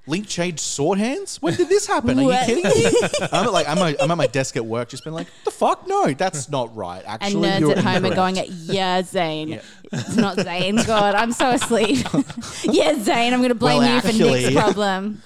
Link 0.06 0.26
changed 0.26 0.58
sword 0.60 0.98
hands? 0.98 1.40
When 1.40 1.54
did 1.54 1.68
this 1.68 1.86
happen? 1.86 2.18
Are 2.18 2.22
you 2.22 2.28
What? 2.28 2.46
kidding 2.46 2.64
me? 2.64 2.90
I'm 3.32 3.46
at, 3.46 3.52
like 3.52 3.68
I'm, 3.68 3.78
at- 3.78 4.02
I'm 4.02 4.10
at 4.10 4.16
my 4.16 4.26
desk 4.26 4.56
at 4.56 4.66
work, 4.66 4.88
just 4.88 5.04
been 5.04 5.12
like, 5.12 5.28
the 5.44 5.50
fuck? 5.52 5.86
No, 5.86 6.12
that's 6.12 6.48
not 6.48 6.74
right. 6.74 7.04
And 7.06 7.22
Actually, 7.22 7.48
nerds 7.48 7.60
you're 7.60 7.70
at 7.72 7.78
home 7.78 8.04
are 8.04 8.08
incorrect." 8.08 8.16
going, 8.16 8.36
yeah, 8.64 9.02
Zane. 9.02 9.60
It's 9.92 10.16
not 10.16 10.40
Zane. 10.40 10.76
God, 10.76 11.14
I'm 11.14 11.30
so 11.32 11.50
asleep. 11.50 12.04
yeah, 12.64 12.98
Zane, 12.98 13.32
I'm 13.32 13.40
going 13.40 13.50
to 13.50 13.54
blame 13.54 13.78
Well, 13.78 13.94
you 13.94 14.00
for 14.00 14.08
actually- 14.08 14.42
Nick's 14.42 14.54
problem. 14.54 15.22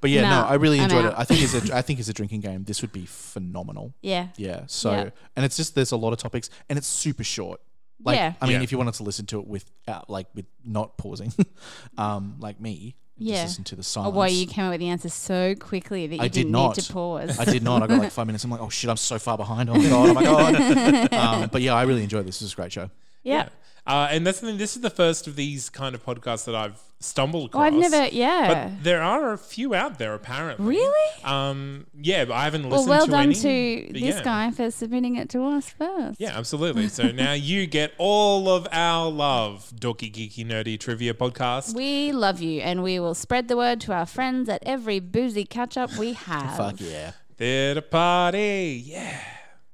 But 0.00 0.10
yeah, 0.10 0.22
no, 0.22 0.30
No, 0.30 0.46
I 0.48 0.54
really 0.54 0.78
I'm 0.78 0.84
enjoyed 0.84 1.04
it. 1.04 1.12
out. 1.12 1.18
I 1.20 1.22
think 1.22 1.42
as 1.42 1.70
a 1.70 1.76
I 1.76 1.80
think 1.80 2.00
as 2.00 2.08
a 2.08 2.12
drinking 2.12 2.40
game, 2.40 2.64
this 2.64 2.82
would 2.82 2.90
be 2.92 3.06
phenomenal. 3.06 3.94
Yeah. 4.02 4.30
Yeah. 4.36 4.62
So 4.66 4.90
Yeah. 4.90 5.10
and 5.36 5.44
it's 5.44 5.56
just 5.56 5.76
there's 5.76 5.92
a 5.92 5.96
lot 5.96 6.12
of 6.12 6.18
topics 6.18 6.50
and 6.68 6.76
it's 6.76 6.88
super 6.88 7.22
short. 7.22 7.60
Like 8.04 8.16
Yeah. 8.16 8.32
I 8.40 8.46
mean, 8.46 8.56
Yeah. 8.56 8.62
if 8.62 8.72
you 8.72 8.78
wanted 8.78 8.94
to 8.94 9.04
listen 9.04 9.26
to 9.26 9.38
it 9.38 9.46
with 9.46 9.64
uh, 9.86 10.00
like 10.08 10.26
with 10.34 10.46
not 10.64 10.98
pausing, 10.98 11.32
um, 11.98 12.34
like 12.40 12.58
me, 12.60 12.96
and 12.96 13.01
Yeah. 13.18 13.42
listen 13.42 13.62
to 13.64 13.76
the 13.76 13.80
Or 13.80 13.84
silence. 13.84 14.14
why 14.16 14.26
you 14.28 14.46
came 14.46 14.64
up 14.64 14.70
with 14.72 14.80
the 14.80 14.88
answer 14.88 15.08
so 15.08 15.54
quickly 15.54 16.06
that 16.08 16.16
you 16.16 16.20
I 16.22 16.24
did 16.28 16.32
didn't 16.32 16.52
not. 16.52 16.76
need 16.76 16.84
to 16.84 16.92
pause. 16.92 17.38
I 17.38 17.44
did 17.44 17.62
not. 17.62 17.82
I 17.82 17.86
got 17.86 17.98
like 17.98 18.10
five 18.12 18.26
minutes. 18.26 18.42
I'm 18.44 18.50
like, 18.50 18.60
oh 18.60 18.68
shit, 18.70 18.90
I'm 18.90 18.96
so 18.96 19.18
far 19.18 19.36
behind. 19.36 19.70
Oh 19.70 19.74
my 19.74 19.88
god, 19.88 20.08
oh 20.08 20.14
my 20.14 21.08
god. 21.08 21.12
um, 21.14 21.48
but 21.52 21.62
yeah, 21.62 21.74
I 21.74 21.82
really 21.82 22.02
enjoyed 22.02 22.26
this. 22.26 22.38
This 22.40 22.48
is 22.48 22.52
a 22.54 22.56
great 22.56 22.72
show. 22.72 22.90
Yeah. 23.22 23.48
Uh, 23.84 24.06
and 24.12 24.24
that's 24.24 24.38
the 24.38 24.46
thing. 24.46 24.58
This 24.58 24.76
is 24.76 24.82
the 24.82 24.90
first 24.90 25.26
of 25.26 25.34
these 25.34 25.68
kind 25.68 25.96
of 25.96 26.04
podcasts 26.06 26.44
that 26.44 26.54
I've 26.54 26.80
stumbled 27.00 27.50
Oh, 27.52 27.58
across. 27.58 27.64
I've 27.66 27.90
never, 27.90 28.06
yeah. 28.14 28.68
But 28.76 28.84
there 28.84 29.02
are 29.02 29.32
a 29.32 29.38
few 29.38 29.74
out 29.74 29.98
there 29.98 30.14
apparently. 30.14 30.64
Really? 30.64 31.24
Um. 31.24 31.88
Yeah, 32.00 32.26
but 32.26 32.34
I 32.34 32.44
haven't 32.44 32.68
Well, 32.70 32.84
listened 32.84 32.90
well 32.90 33.06
to 33.06 33.10
done 33.10 33.32
to 33.32 33.88
this 33.92 34.16
yeah. 34.18 34.22
guy 34.22 34.50
for 34.52 34.70
submitting 34.70 35.16
it 35.16 35.28
to 35.30 35.44
us 35.46 35.68
first. 35.70 36.20
Yeah, 36.20 36.38
absolutely. 36.38 36.86
So 36.98 37.10
now 37.10 37.32
you 37.32 37.66
get 37.66 37.92
all 37.98 38.48
of 38.48 38.68
our 38.70 39.10
love, 39.10 39.72
dorky, 39.74 40.12
geeky, 40.12 40.46
nerdy 40.46 40.78
trivia 40.78 41.12
podcast. 41.12 41.74
We 41.74 42.12
love 42.12 42.40
you, 42.40 42.60
and 42.60 42.84
we 42.84 43.00
will 43.00 43.16
spread 43.16 43.48
the 43.48 43.56
word 43.56 43.80
to 43.80 43.92
our 43.92 44.06
friends 44.06 44.48
at 44.48 44.62
every 44.64 45.00
boozy 45.00 45.44
catch 45.44 45.76
up 45.76 45.96
we 45.96 46.12
have. 46.30 46.56
Fuck 46.56 46.76
yeah. 46.78 47.12
Theatre 47.36 47.80
party. 47.80 48.80
Yeah. 48.86 49.18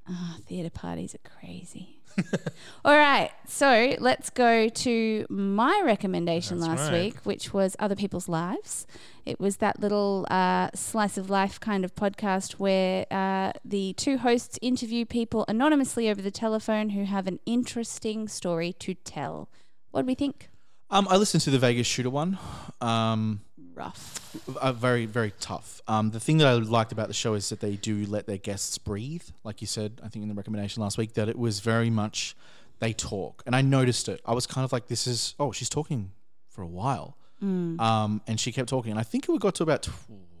Oh, 0.09 0.37
theatre 0.47 0.71
parties 0.71 1.13
are 1.13 1.19
crazy. 1.39 1.98
All 2.85 2.97
right, 2.97 3.31
so 3.47 3.95
let's 3.99 4.29
go 4.29 4.69
to 4.69 5.25
my 5.29 5.81
recommendation 5.83 6.59
That's 6.59 6.67
last 6.69 6.91
right. 6.91 7.03
week, 7.03 7.17
which 7.23 7.53
was 7.53 7.75
Other 7.79 7.95
People's 7.95 8.29
Lives. 8.29 8.87
It 9.25 9.39
was 9.39 9.57
that 9.57 9.79
little 9.79 10.25
uh, 10.31 10.69
slice 10.73 11.17
of 11.17 11.29
life 11.29 11.59
kind 11.59 11.85
of 11.85 11.93
podcast 11.95 12.53
where 12.53 13.05
uh, 13.11 13.53
the 13.63 13.93
two 13.93 14.17
hosts 14.17 14.57
interview 14.61 15.05
people 15.05 15.45
anonymously 15.47 16.09
over 16.09 16.21
the 16.21 16.31
telephone 16.31 16.89
who 16.89 17.03
have 17.03 17.27
an 17.27 17.39
interesting 17.45 18.27
story 18.27 18.73
to 18.79 18.93
tell. 18.93 19.49
What 19.91 20.01
do 20.01 20.07
we 20.07 20.15
think? 20.15 20.49
Um, 20.89 21.07
I 21.09 21.17
listened 21.17 21.41
to 21.43 21.51
the 21.51 21.59
Vegas 21.59 21.85
shooter 21.85 22.09
one. 22.09 22.39
Um, 22.81 23.41
Rough. 23.79 24.57
uh, 24.61 24.73
very 24.73 25.05
very 25.05 25.33
tough. 25.39 25.81
Um, 25.87 26.11
the 26.11 26.19
thing 26.19 26.37
that 26.39 26.47
I 26.47 26.53
liked 26.53 26.91
about 26.91 27.07
the 27.07 27.13
show 27.13 27.33
is 27.33 27.49
that 27.49 27.61
they 27.61 27.75
do 27.75 28.05
let 28.05 28.27
their 28.27 28.37
guests 28.37 28.77
breathe, 28.77 29.23
like 29.43 29.61
you 29.61 29.67
said. 29.67 30.01
I 30.03 30.09
think 30.09 30.23
in 30.23 30.29
the 30.29 30.35
recommendation 30.35 30.83
last 30.83 30.97
week 30.97 31.13
that 31.13 31.27
it 31.29 31.37
was 31.39 31.61
very 31.61 31.89
much 31.89 32.35
they 32.79 32.93
talk, 32.93 33.41
and 33.45 33.55
I 33.55 33.61
noticed 33.61 34.07
it. 34.09 34.21
I 34.25 34.33
was 34.33 34.45
kind 34.45 34.63
of 34.65 34.71
like, 34.71 34.87
this 34.87 35.07
is 35.07 35.33
oh, 35.39 35.51
she's 35.51 35.69
talking 35.69 36.11
for 36.47 36.61
a 36.61 36.67
while, 36.67 37.17
um, 37.41 38.21
and 38.27 38.39
she 38.39 38.51
kept 38.51 38.69
talking. 38.69 38.91
And 38.91 38.99
I 38.99 39.03
think 39.03 39.27
it 39.27 39.39
got 39.39 39.55
to 39.55 39.63
about 39.63 39.83
tw- 39.83 39.91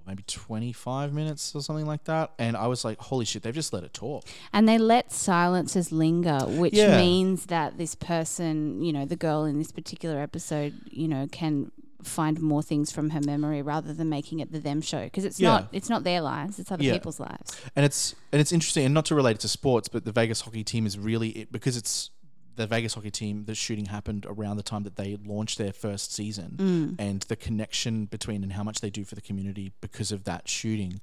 maybe 0.07 0.23
twenty 0.27 0.73
five 0.73 1.13
minutes 1.13 1.53
or 1.55 1.61
something 1.61 1.85
like 1.85 2.03
that, 2.05 2.31
and 2.39 2.55
I 2.57 2.67
was 2.67 2.83
like, 2.85 2.97
holy 2.99 3.25
shit, 3.25 3.43
they've 3.43 3.53
just 3.53 3.73
let 3.73 3.83
it 3.83 3.93
talk. 3.93 4.25
And 4.53 4.67
they 4.67 4.77
let 4.77 5.11
silences 5.11 5.91
linger, 5.91 6.39
which 6.47 6.73
Yeah. 6.73 6.97
means 6.97 7.45
that 7.47 7.77
this 7.77 7.93
person, 7.95 8.81
you 8.81 8.91
know, 8.93 9.05
the 9.05 9.15
girl 9.15 9.45
in 9.45 9.57
this 9.57 9.71
particular 9.71 10.19
episode, 10.19 10.73
you 10.89 11.07
know, 11.07 11.27
can 11.31 11.71
find 12.03 12.39
more 12.41 12.63
things 12.63 12.91
from 12.91 13.09
her 13.09 13.19
memory 13.25 13.61
rather 13.61 13.93
than 13.93 14.09
making 14.09 14.39
it 14.39 14.51
the 14.51 14.59
them 14.59 14.81
show 14.81 15.03
because 15.03 15.25
it's 15.25 15.39
Yeah. 15.39 15.49
not 15.49 15.69
it's 15.73 15.89
not 15.89 16.03
their 16.03 16.21
lives 16.21 16.57
it's 16.59 16.71
other 16.71 16.83
Yeah. 16.83 16.93
people's 16.93 17.19
lives. 17.19 17.55
And 17.75 17.85
it's 17.85 18.15
and 18.31 18.39
it's 18.39 18.51
interesting 18.51 18.85
and 18.85 18.93
not 18.93 19.05
to 19.05 19.15
relate 19.15 19.35
it 19.35 19.39
to 19.41 19.47
sports 19.47 19.87
but 19.89 20.05
the 20.05 20.11
Vegas 20.11 20.41
hockey 20.41 20.63
team 20.63 20.85
is 20.85 20.97
really 20.97 21.29
it, 21.29 21.51
because 21.51 21.75
it's 21.77 22.09
the 22.55 22.67
Vegas 22.67 22.93
hockey 22.93 23.11
team 23.11 23.45
the 23.45 23.55
shooting 23.55 23.85
happened 23.85 24.25
around 24.29 24.57
the 24.57 24.63
time 24.63 24.83
that 24.83 24.95
they 24.97 25.17
launched 25.25 25.57
their 25.57 25.71
first 25.73 26.13
season 26.13 26.95
and 26.99 27.21
the 27.23 27.35
connection 27.35 28.05
between 28.05 28.43
and 28.43 28.53
how 28.53 28.63
much 28.63 28.81
they 28.81 28.89
do 28.89 29.03
for 29.05 29.15
the 29.15 29.21
community 29.21 29.71
because 29.81 30.11
of 30.11 30.23
that 30.25 30.47
shooting. 30.47 30.99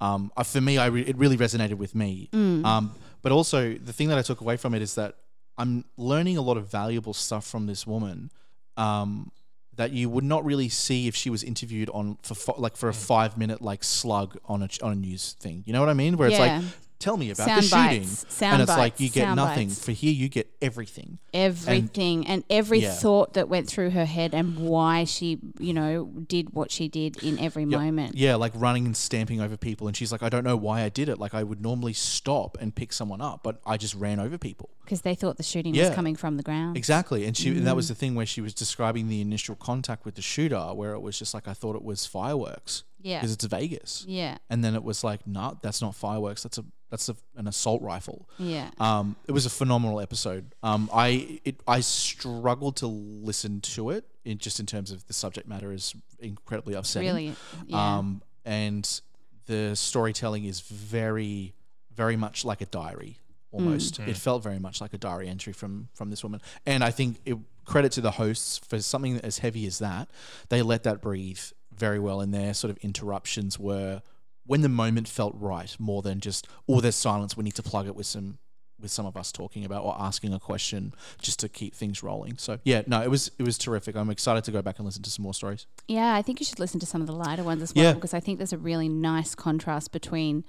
Um, 0.00 0.30
uh, 0.36 0.42
for 0.44 0.60
me 0.60 0.78
I 0.78 0.86
re- 0.86 1.02
it 1.02 1.16
really 1.16 1.36
resonated 1.36 1.74
with 1.74 1.94
me. 1.94 2.28
Um, 2.32 2.94
but 3.22 3.32
also 3.32 3.74
the 3.74 3.92
thing 3.92 4.08
that 4.08 4.18
I 4.18 4.22
took 4.22 4.40
away 4.40 4.56
from 4.56 4.74
it 4.74 4.82
is 4.82 4.94
that 4.96 5.16
I'm 5.58 5.84
learning 5.96 6.36
a 6.38 6.42
lot 6.42 6.56
of 6.56 6.68
valuable 6.70 7.12
stuff 7.12 7.44
from 7.46 7.66
this 7.66 7.86
woman 7.86 8.30
um, 8.76 9.30
that 9.76 9.92
you 9.92 10.08
would 10.10 10.24
not 10.24 10.44
really 10.44 10.68
see 10.68 11.08
if 11.08 11.16
she 11.16 11.30
was 11.30 11.42
interviewed 11.42 11.88
on 11.90 12.18
for 12.22 12.54
like 12.58 12.76
for 12.76 12.88
a 12.88 12.92
mm. 12.92 13.06
five 13.06 13.38
minute 13.38 13.62
like 13.62 13.82
slug 13.84 14.36
on 14.44 14.62
a 14.62 14.68
ch- 14.68 14.80
on 14.82 14.92
a 14.92 14.96
news 14.96 15.34
thing. 15.40 15.62
You 15.66 15.72
know 15.72 15.80
what 15.80 15.88
I 15.88 15.94
mean? 15.94 16.16
Where 16.16 16.28
it's 16.28 16.38
Yeah. 16.38 16.58
like, 16.58 16.64
tell 17.00 17.16
me 17.16 17.30
about 17.30 17.46
Sound 17.48 17.62
the 17.62 17.66
shooting, 17.66 18.04
sound 18.06 18.52
and 18.54 18.62
it's 18.62 18.70
like 18.78 19.00
you 19.00 19.08
get 19.08 19.34
nothing. 19.34 19.68
bites. 19.68 19.84
For 19.84 19.90
here, 19.92 20.12
you 20.12 20.28
get 20.28 20.48
everything. 20.62 21.18
everything 21.32 22.26
and, 22.26 22.44
every 22.50 22.80
Yeah. 22.80 22.92
thought 22.92 23.32
that 23.34 23.48
went 23.48 23.66
through 23.68 23.90
her 23.90 24.04
head 24.04 24.34
and 24.34 24.58
why 24.58 25.04
she 25.04 25.38
you 25.58 25.72
know 25.72 26.04
did 26.28 26.52
what 26.52 26.70
she 26.70 26.88
did 26.88 27.22
in 27.22 27.38
every 27.38 27.62
Yeah. 27.64 27.78
moment 27.80 28.16
Yeah, 28.16 28.34
like 28.36 28.52
running 28.54 28.86
and 28.86 28.96
stamping 28.96 29.40
over 29.40 29.56
people, 29.56 29.86
and 29.88 29.96
she's 29.96 30.12
like, 30.12 30.22
I 30.22 30.28
don't 30.28 30.44
know 30.44 30.56
why 30.56 30.82
I 30.82 30.88
did 30.88 31.08
it. 31.08 31.18
Like 31.18 31.34
I 31.34 31.42
would 31.42 31.60
normally 31.60 31.92
stop 31.92 32.56
and 32.60 32.74
pick 32.74 32.92
someone 32.92 33.20
up, 33.20 33.40
but 33.42 33.60
I 33.66 33.76
just 33.76 33.94
ran 33.94 34.20
over 34.20 34.38
people. 34.38 34.70
because 34.84 35.02
they 35.02 35.14
thought 35.14 35.36
the 35.36 35.42
shooting 35.44 35.72
Yeah. 35.72 35.86
was 35.86 35.94
coming 35.94 36.16
from 36.16 36.36
the 36.36 36.42
ground 36.42 36.76
Exactly, 36.76 37.24
and 37.24 37.36
she 37.36 37.48
and 37.50 37.60
Mm. 37.60 37.64
that 37.64 37.76
was 37.76 37.86
the 37.88 37.94
thing 37.94 38.16
where 38.16 38.26
she 38.26 38.40
was 38.40 38.52
describing 38.52 39.06
the 39.08 39.20
initial 39.20 39.54
contact 39.54 40.04
with 40.04 40.16
the 40.16 40.22
shooter, 40.22 40.74
where 40.74 40.92
it 40.94 41.00
was 41.00 41.16
just 41.18 41.32
like 41.32 41.46
I 41.46 41.54
thought 41.54 41.76
it 41.76 41.84
was 41.84 42.06
fireworks 42.06 42.82
yeah 43.02 43.18
because 43.18 43.32
it's 43.32 43.44
Vegas, 43.44 44.04
yeah 44.08 44.38
and 44.48 44.62
then 44.64 44.74
it 44.74 44.82
was 44.82 45.02
like, 45.04 45.26
nah, 45.26 45.54
that's 45.62 45.80
not 45.82 45.94
fireworks. 45.94 46.42
That's 46.42 46.58
a 46.58 46.64
that's 46.90 47.08
a, 47.08 47.16
an 47.36 47.46
assault 47.46 47.82
rifle. 47.82 48.28
yeah 48.38 48.70
Um, 48.78 49.14
it 49.28 49.32
was 49.32 49.46
a 49.46 49.50
phenomenal 49.50 50.00
episode. 50.00 50.54
Um, 50.62 50.90
I 50.92 51.40
it, 51.44 51.60
I 51.66 51.80
struggled 51.80 52.76
to 52.76 52.86
listen 52.86 53.60
to 53.60 53.90
it 53.90 54.04
in 54.24 54.38
just 54.38 54.60
in 54.60 54.66
terms 54.66 54.90
of 54.90 55.06
the 55.06 55.12
subject 55.12 55.46
matter 55.48 55.72
is 55.72 55.94
incredibly 56.18 56.74
upsetting. 56.74 57.08
really 57.08 57.34
yeah 57.66 57.98
Um, 57.98 58.22
and 58.44 59.00
the 59.46 59.74
storytelling 59.76 60.44
is 60.44 60.60
very 60.60 61.54
very 61.94 62.16
much 62.16 62.44
like 62.44 62.60
a 62.60 62.66
diary 62.66 63.18
almost. 63.52 63.98
It 63.98 64.16
felt 64.16 64.42
very 64.42 64.58
much 64.58 64.80
like 64.80 64.94
a 64.94 64.98
diary 64.98 65.28
entry 65.28 65.52
from 65.52 65.88
from 65.94 66.10
this 66.10 66.22
woman. 66.22 66.40
And 66.66 66.82
I 66.84 66.90
think 66.90 67.18
it, 67.24 67.36
credit 67.64 67.92
to 67.92 68.00
the 68.00 68.12
hosts 68.12 68.58
for 68.58 68.80
something 68.80 69.18
as 69.20 69.38
heavy 69.38 69.66
as 69.66 69.78
that. 69.78 70.08
They 70.48 70.62
let 70.62 70.82
that 70.84 71.00
breathe 71.00 71.40
very 71.80 71.98
well, 71.98 72.20
and 72.20 72.32
their 72.32 72.54
sort 72.54 72.70
of 72.70 72.76
interruptions 72.84 73.58
were 73.58 74.02
when 74.46 74.60
the 74.62 74.68
moment 74.68 75.08
felt 75.08 75.34
right, 75.38 75.74
more 75.78 76.02
than 76.02 76.20
just 76.20 76.46
oh, 76.68 76.80
there's 76.80 76.96
silence. 76.96 77.36
We 77.36 77.44
need 77.44 77.54
to 77.56 77.62
plug 77.62 77.86
it 77.86 77.96
with 77.96 78.06
some 78.06 78.38
with 78.80 78.90
some 78.90 79.04
of 79.04 79.14
us 79.14 79.30
talking 79.30 79.62
about 79.64 79.84
or 79.84 79.94
asking 79.98 80.32
a 80.32 80.40
question 80.40 80.94
just 81.20 81.38
to 81.40 81.48
keep 81.50 81.74
things 81.74 82.02
rolling. 82.02 82.38
So 82.38 82.58
yeah, 82.64 82.82
no, 82.86 83.02
it 83.02 83.10
was 83.10 83.30
it 83.38 83.42
was 83.42 83.58
terrific. 83.58 83.94
I'm 83.96 84.10
excited 84.10 84.44
to 84.44 84.52
go 84.52 84.62
back 84.62 84.78
and 84.78 84.86
listen 84.86 85.02
to 85.02 85.10
some 85.10 85.22
more 85.22 85.34
stories. 85.34 85.66
Yeah, 85.88 86.14
I 86.14 86.22
think 86.22 86.40
you 86.40 86.46
should 86.46 86.58
listen 86.60 86.80
to 86.80 86.86
some 86.86 87.00
of 87.00 87.06
the 87.06 87.12
lighter 87.14 87.44
ones 87.44 87.62
as 87.62 87.74
well 87.74 87.84
Yeah. 87.84 87.92
because 87.94 88.14
I 88.14 88.20
think 88.20 88.38
there's 88.38 88.52
a 88.54 88.58
really 88.58 88.88
nice 88.88 89.34
contrast 89.34 89.92
between 89.92 90.44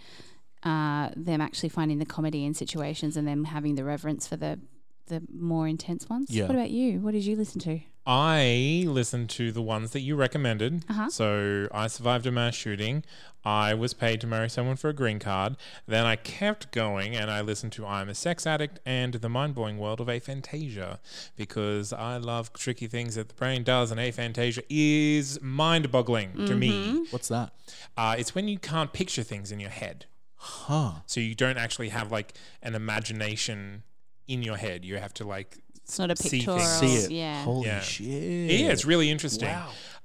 uh, 0.64 1.10
them 1.16 1.42
actually 1.42 1.70
finding 1.70 1.98
the 2.00 2.06
comedy 2.06 2.46
in 2.46 2.54
situations 2.54 3.18
and 3.18 3.28
them 3.28 3.46
having 3.46 3.76
the 3.76 3.84
reverence 3.84 4.28
for 4.28 4.38
the 4.38 4.60
the 5.08 5.22
more 5.34 5.68
intense 5.68 6.08
ones. 6.10 6.28
Yeah. 6.30 6.48
What 6.48 6.56
about 6.56 6.72
you? 6.72 7.00
What 7.00 7.12
did 7.14 7.26
you 7.26 7.36
listen 7.36 7.60
to? 7.62 7.80
I 8.04 8.84
listened 8.88 9.30
to 9.32 9.52
the 9.52 9.62
ones 9.62 9.92
that 9.92 10.00
you 10.00 10.16
recommended. 10.16 10.84
Uh-huh. 10.90 11.10
So 11.10 11.68
I 11.72 11.86
survived 11.86 12.26
a 12.26 12.32
mass 12.32 12.56
shooting. 12.56 13.04
I 13.46 13.76
was 13.76 13.94
paid 13.94 14.22
to 14.22 14.28
marry 14.28 14.50
someone 14.50 14.76
for 14.76 14.90
a 14.90 14.94
green 14.94 15.20
card. 15.20 15.56
Then 15.86 16.06
I 16.06 16.16
kept 16.16 16.72
going 16.72 17.16
and 17.16 17.30
I 17.30 17.42
listened 17.42 17.74
to 17.74 17.86
I'm 17.86 18.10
a 18.10 18.16
Sex 18.16 18.48
Addict 18.48 18.80
and 18.88 19.14
The 19.16 19.30
Mind 19.30 19.54
Blowing 19.54 19.78
World 19.78 20.02
of 20.02 20.08
Aphantasia 20.08 20.98
because 21.36 21.94
I 21.94 22.18
love 22.18 22.54
tricky 22.54 22.88
things 22.88 23.16
that 23.16 23.30
the 23.30 23.36
brain 23.36 23.64
does, 23.64 23.92
and 23.92 24.00
aphantasia 24.00 24.64
is 24.70 25.40
mind 25.42 25.92
boggling 25.92 26.34
to 26.34 26.54
Mm-hmm. 26.54 26.60
me. 26.60 27.06
What's 27.12 27.28
that? 27.28 27.54
Uh, 27.96 28.16
it's 28.18 28.34
when 28.34 28.48
you 28.48 28.58
can't 28.58 28.94
picture 28.94 29.24
things 29.24 29.52
in 29.52 29.60
your 29.60 29.70
head. 29.70 30.06
Huh. 30.38 30.92
So 31.06 31.20
you 31.20 31.36
don't 31.36 31.58
actually 31.60 31.90
have 31.90 32.12
like 32.12 32.34
an 32.64 32.74
imagination 32.74 33.84
in 34.32 34.42
your 34.44 34.58
head. 34.58 34.86
You 34.86 34.98
have 34.98 35.14
to 35.16 35.24
like 35.26 35.58
It's 35.84 36.00
not 36.00 36.10
a 36.12 36.16
See 36.16 36.40
pictorial. 36.40 36.60
things. 36.80 36.80
See 36.80 36.96
it. 37.06 37.12
Yeah. 37.12 37.44
Holy 37.44 37.68
Yeah. 37.68 37.82
shit. 37.82 38.06
Yeah, 38.08 38.72
it's 38.72 38.86
really 38.86 39.10
interesting. 39.10 39.50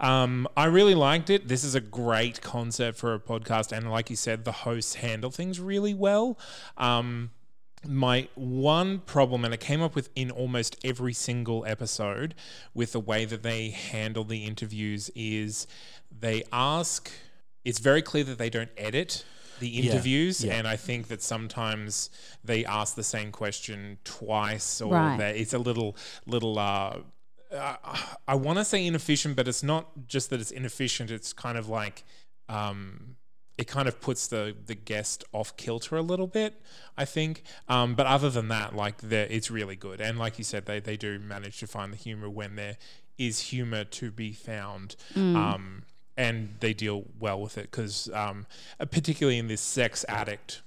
Um, 0.00 0.48
I 0.56 0.64
really 0.66 0.94
liked 0.96 1.30
it. 1.30 1.46
This 1.48 1.62
is 1.64 1.74
a 1.74 1.80
great 1.80 2.40
concept 2.40 2.98
for 2.98 3.14
a 3.14 3.20
podcast, 3.20 3.70
and 3.76 3.90
like 3.90 4.10
you 4.10 4.16
said, 4.16 4.44
the 4.44 4.52
hosts 4.52 4.94
handle 4.96 5.30
things 5.30 5.60
really 5.60 5.94
well. 5.94 6.38
Um, 6.76 7.30
my 7.86 8.26
one 8.34 8.98
problem, 9.00 9.44
and 9.44 9.54
it 9.54 9.60
came 9.60 9.80
up 9.80 9.94
with 9.94 10.08
in 10.16 10.30
almost 10.30 10.76
every 10.82 11.12
single 11.12 11.64
episode, 11.66 12.34
with 12.74 12.90
the 12.92 13.00
way 13.00 13.24
that 13.24 13.42
they 13.44 13.70
handle 13.70 14.24
the 14.24 14.44
interviews, 14.44 15.08
is 15.14 15.66
they 16.10 16.42
ask. 16.52 17.12
It's 17.64 17.78
very 17.78 18.02
clear 18.02 18.24
that 18.24 18.38
they 18.38 18.50
don't 18.50 18.70
edit 18.76 19.24
the 19.61 19.79
interviews, 19.81 20.45
yeah. 20.45 20.55
and 20.55 20.66
I 20.69 20.77
think 20.77 21.09
that 21.09 21.23
sometimes 21.23 22.11
they 22.45 22.64
ask 22.64 22.95
the 22.95 23.03
same 23.05 23.33
question 23.33 23.99
twice, 24.05 24.81
or 24.81 24.92
Right. 24.95 25.19
that 25.19 25.37
it's 25.37 25.55
a 25.55 25.59
little 25.59 25.97
little. 26.27 26.59
Uh, 26.59 26.99
uh, 27.53 27.77
I 28.27 28.35
want 28.35 28.59
to 28.59 28.64
say 28.64 28.85
inefficient, 28.85 29.37
but 29.37 29.47
it's 29.49 29.62
not 29.62 30.09
just 30.09 30.31
that 30.31 30.40
it's 30.40 30.51
inefficient. 30.51 31.11
It's 31.11 31.33
kind 31.33 31.57
of 31.57 31.69
like 31.69 32.05
um, 32.49 33.16
it 33.57 33.66
kind 33.66 33.88
of 33.88 34.01
puts 34.01 34.27
the 34.27 34.55
the 34.66 34.75
guest 34.75 35.25
off 35.33 35.57
kilter 35.57 35.97
a 35.97 36.03
little 36.03 36.27
bit. 36.27 36.61
I 36.97 37.05
think, 37.05 37.42
um, 37.69 37.95
but 37.95 38.07
other 38.07 38.31
than 38.31 38.49
that, 38.49 38.75
like 38.75 39.03
it's 39.03 39.51
really 39.51 39.77
good. 39.77 40.01
And 40.01 40.19
like 40.19 40.38
you 40.38 40.45
said, 40.45 40.66
they 40.66 40.81
they 40.81 40.97
do 40.97 41.19
manage 41.19 41.59
to 41.61 41.66
find 41.66 41.92
the 41.92 41.97
humor 41.97 42.29
when 42.29 42.57
there 42.57 42.77
is 43.19 43.40
humor 43.40 43.85
to 43.85 44.11
be 44.11 44.33
found. 44.33 44.97
Um, 45.14 45.85
and 46.16 46.55
they 46.61 46.72
deal 46.72 47.05
well 47.18 47.40
with 47.40 47.59
it 47.59 47.70
because, 47.70 48.09
um, 48.12 48.46
particularly 48.90 49.38
in 49.38 49.48
this 49.48 49.61
sex 49.61 50.05
addict 50.09 50.62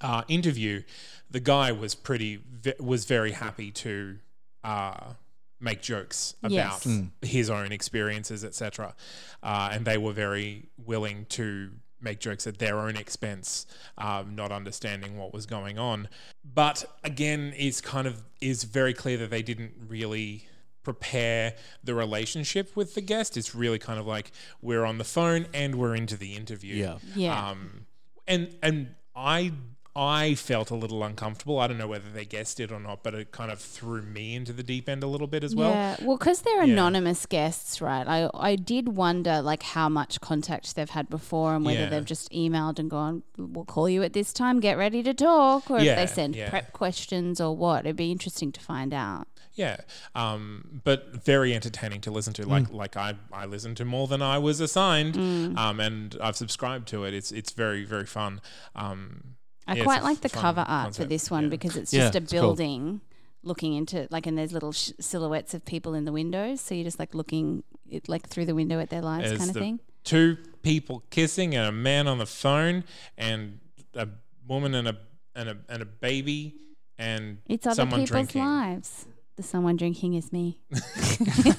uh, 0.00 0.22
interview, 0.28 0.82
the 1.30 1.40
guy 1.40 1.72
was 1.72 1.94
pretty 1.94 2.40
was 2.78 3.04
very 3.04 3.32
happy 3.32 3.70
to 3.70 4.18
uh, 4.62 5.14
make 5.60 5.82
jokes 5.82 6.34
about 6.42 6.52
Yes. 6.52 6.86
Mm. 6.86 7.10
his 7.22 7.50
own 7.50 7.72
experiences, 7.72 8.44
etc. 8.44 8.94
Uh, 9.42 9.70
and 9.72 9.84
they 9.84 9.98
were 9.98 10.12
very 10.12 10.68
willing 10.76 11.26
to 11.30 11.70
make 12.00 12.20
jokes 12.20 12.46
at 12.46 12.58
their 12.58 12.78
own 12.78 12.96
expense, 12.96 13.66
um, 13.96 14.34
not 14.34 14.52
understanding 14.52 15.16
what 15.16 15.32
was 15.32 15.46
going 15.46 15.78
on. 15.78 16.08
But 16.44 16.84
again, 17.02 17.54
it's 17.56 17.80
kind 17.80 18.06
of 18.06 18.22
is 18.40 18.64
very 18.64 18.92
clear 18.92 19.16
that 19.18 19.30
they 19.30 19.42
didn't 19.42 19.72
really 19.88 20.46
prepare 20.84 21.54
the 21.82 21.94
relationship 21.94 22.76
with 22.76 22.94
the 22.94 23.00
guest. 23.00 23.36
It's 23.36 23.54
really 23.54 23.78
kind 23.78 23.98
of 23.98 24.06
like 24.06 24.30
we're 24.62 24.84
on 24.84 24.98
the 24.98 25.04
phone 25.04 25.46
and 25.52 25.74
we're 25.76 25.94
into 25.96 26.16
the 26.16 26.34
interview. 26.34 26.76
Yeah. 26.76 26.98
Yeah. 27.16 27.48
Um, 27.50 27.86
and 28.28 28.54
and 28.62 28.94
I 29.16 29.52
I 29.96 30.34
felt 30.34 30.70
a 30.72 30.74
little 30.74 31.04
uncomfortable. 31.04 31.60
I 31.60 31.68
don't 31.68 31.78
know 31.78 31.86
whether 31.86 32.10
they 32.10 32.24
guessed 32.24 32.58
it 32.58 32.72
or 32.72 32.80
not, 32.80 33.04
but 33.04 33.14
it 33.14 33.30
kind 33.30 33.52
of 33.52 33.60
threw 33.60 34.02
me 34.02 34.34
into 34.34 34.52
the 34.52 34.64
deep 34.64 34.88
end 34.88 35.04
a 35.04 35.06
little 35.06 35.28
bit 35.28 35.44
as 35.44 35.54
well. 35.54 35.70
yeah, 35.70 35.94
well, 36.02 36.16
because 36.16 36.42
they're 36.42 36.64
Yeah. 36.64 36.72
anonymous 36.72 37.26
guests, 37.26 37.80
right? 37.80 38.04
I 38.08 38.28
I 38.34 38.56
did 38.56 38.96
wonder 38.96 39.40
like 39.40 39.62
how 39.62 39.88
much 39.88 40.20
contact 40.20 40.74
they've 40.74 40.90
had 40.90 41.08
before 41.08 41.54
and 41.54 41.64
whether 41.64 41.82
Yeah. 41.82 41.90
they've 41.90 42.04
just 42.04 42.28
emailed 42.32 42.80
and 42.80 42.90
gone, 42.90 43.22
"We'll 43.38 43.64
call 43.66 43.88
you 43.88 44.02
at 44.02 44.14
this 44.14 44.32
time. 44.32 44.58
Get 44.58 44.76
ready 44.78 45.00
to 45.04 45.14
talk," 45.14 45.70
or 45.70 45.78
Yeah, 45.78 45.92
if 45.92 45.96
they 46.08 46.12
send 46.12 46.34
yeah. 46.34 46.50
prep 46.50 46.72
questions 46.72 47.40
or 47.40 47.56
what. 47.56 47.86
It'd 47.86 47.94
be 47.94 48.10
interesting 48.10 48.50
to 48.50 48.60
find 48.60 48.92
out. 48.92 49.28
Yeah, 49.54 49.76
um, 50.16 50.80
but 50.82 51.24
very 51.24 51.54
entertaining 51.54 52.00
to 52.02 52.10
listen 52.10 52.32
to. 52.34 52.46
Like 52.48 52.72
like 52.72 52.96
I, 52.96 53.14
I 53.32 53.46
listened 53.46 53.76
to 53.78 53.84
more 53.84 54.06
than 54.08 54.20
I 54.22 54.38
was 54.38 54.60
assigned, 54.60 55.16
um, 55.16 55.78
and 55.80 56.16
I've 56.20 56.36
subscribed 56.36 56.88
to 56.88 57.04
it. 57.04 57.14
It's 57.14 57.30
it's 57.32 57.52
very 57.52 57.84
very 57.84 58.06
fun. 58.06 58.40
Um, 58.74 59.36
I 59.66 59.76
yeah, 59.76 59.84
quite 59.84 60.02
like 60.02 60.20
the 60.20 60.28
cover 60.28 60.64
art 60.66 60.96
for 60.96 61.04
this 61.04 61.30
one 61.30 61.44
Yeah. 61.44 61.48
because 61.50 61.76
it's 61.76 61.92
Yeah, 61.92 62.00
just 62.10 62.14
a 62.16 62.18
it's 62.18 62.32
cool. 62.32 62.40
building 62.40 63.00
looking 63.44 63.74
into 63.74 64.08
like 64.10 64.26
and 64.26 64.36
there's 64.38 64.52
little 64.52 64.72
sh- 64.72 64.90
silhouettes 65.00 65.52
of 65.54 65.64
people 65.66 65.92
in 65.94 66.04
the 66.06 66.12
windows 66.12 66.60
so 66.62 66.74
you're 66.74 66.82
just 66.84 66.98
like 66.98 67.14
looking 67.14 67.62
it, 67.90 68.08
like 68.08 68.26
through 68.26 68.46
the 68.46 68.54
window 68.54 68.80
at 68.80 68.88
their 68.88 69.02
lives 69.02 69.26
There's 69.28 69.38
kind 69.38 69.50
of 69.50 69.54
the 69.54 69.60
thing 69.60 69.80
two 70.02 70.38
people 70.62 71.02
kissing 71.10 71.54
and 71.54 71.66
a 71.68 71.72
man 71.72 72.08
on 72.08 72.16
the 72.16 72.24
phone 72.26 72.84
and 73.18 73.60
a 73.94 74.08
woman 74.48 74.74
and 74.74 74.88
a 74.88 74.96
and 75.34 75.50
a 75.50 75.56
and 75.68 75.82
a 75.82 75.84
baby 75.84 76.54
and 76.98 77.36
it's 77.46 77.66
other 77.66 77.74
someone 77.76 78.00
people's 78.00 78.10
drinking. 78.10 78.42
lives 78.44 79.06
the 79.36 79.42
someone 79.42 79.76
drinking 79.76 80.14
is 80.14 80.32
me 80.32 80.60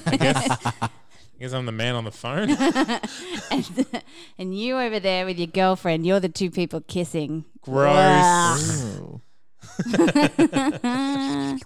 I 0.06 0.16
guess 0.16 0.66
I 0.82 0.90
guess 1.40 1.52
I'm 1.52 1.66
the 1.66 1.72
man 1.72 1.94
on 1.94 2.04
the 2.04 2.10
phone. 2.10 2.50
and, 3.50 3.86
and 4.38 4.58
you 4.58 4.78
over 4.78 4.98
there 4.98 5.26
with 5.26 5.38
your 5.38 5.48
girlfriend 5.48 6.06
you're 6.06 6.20
the 6.20 6.28
two 6.28 6.50
people 6.50 6.80
kissing 6.80 7.44
Gross. 7.60 9.20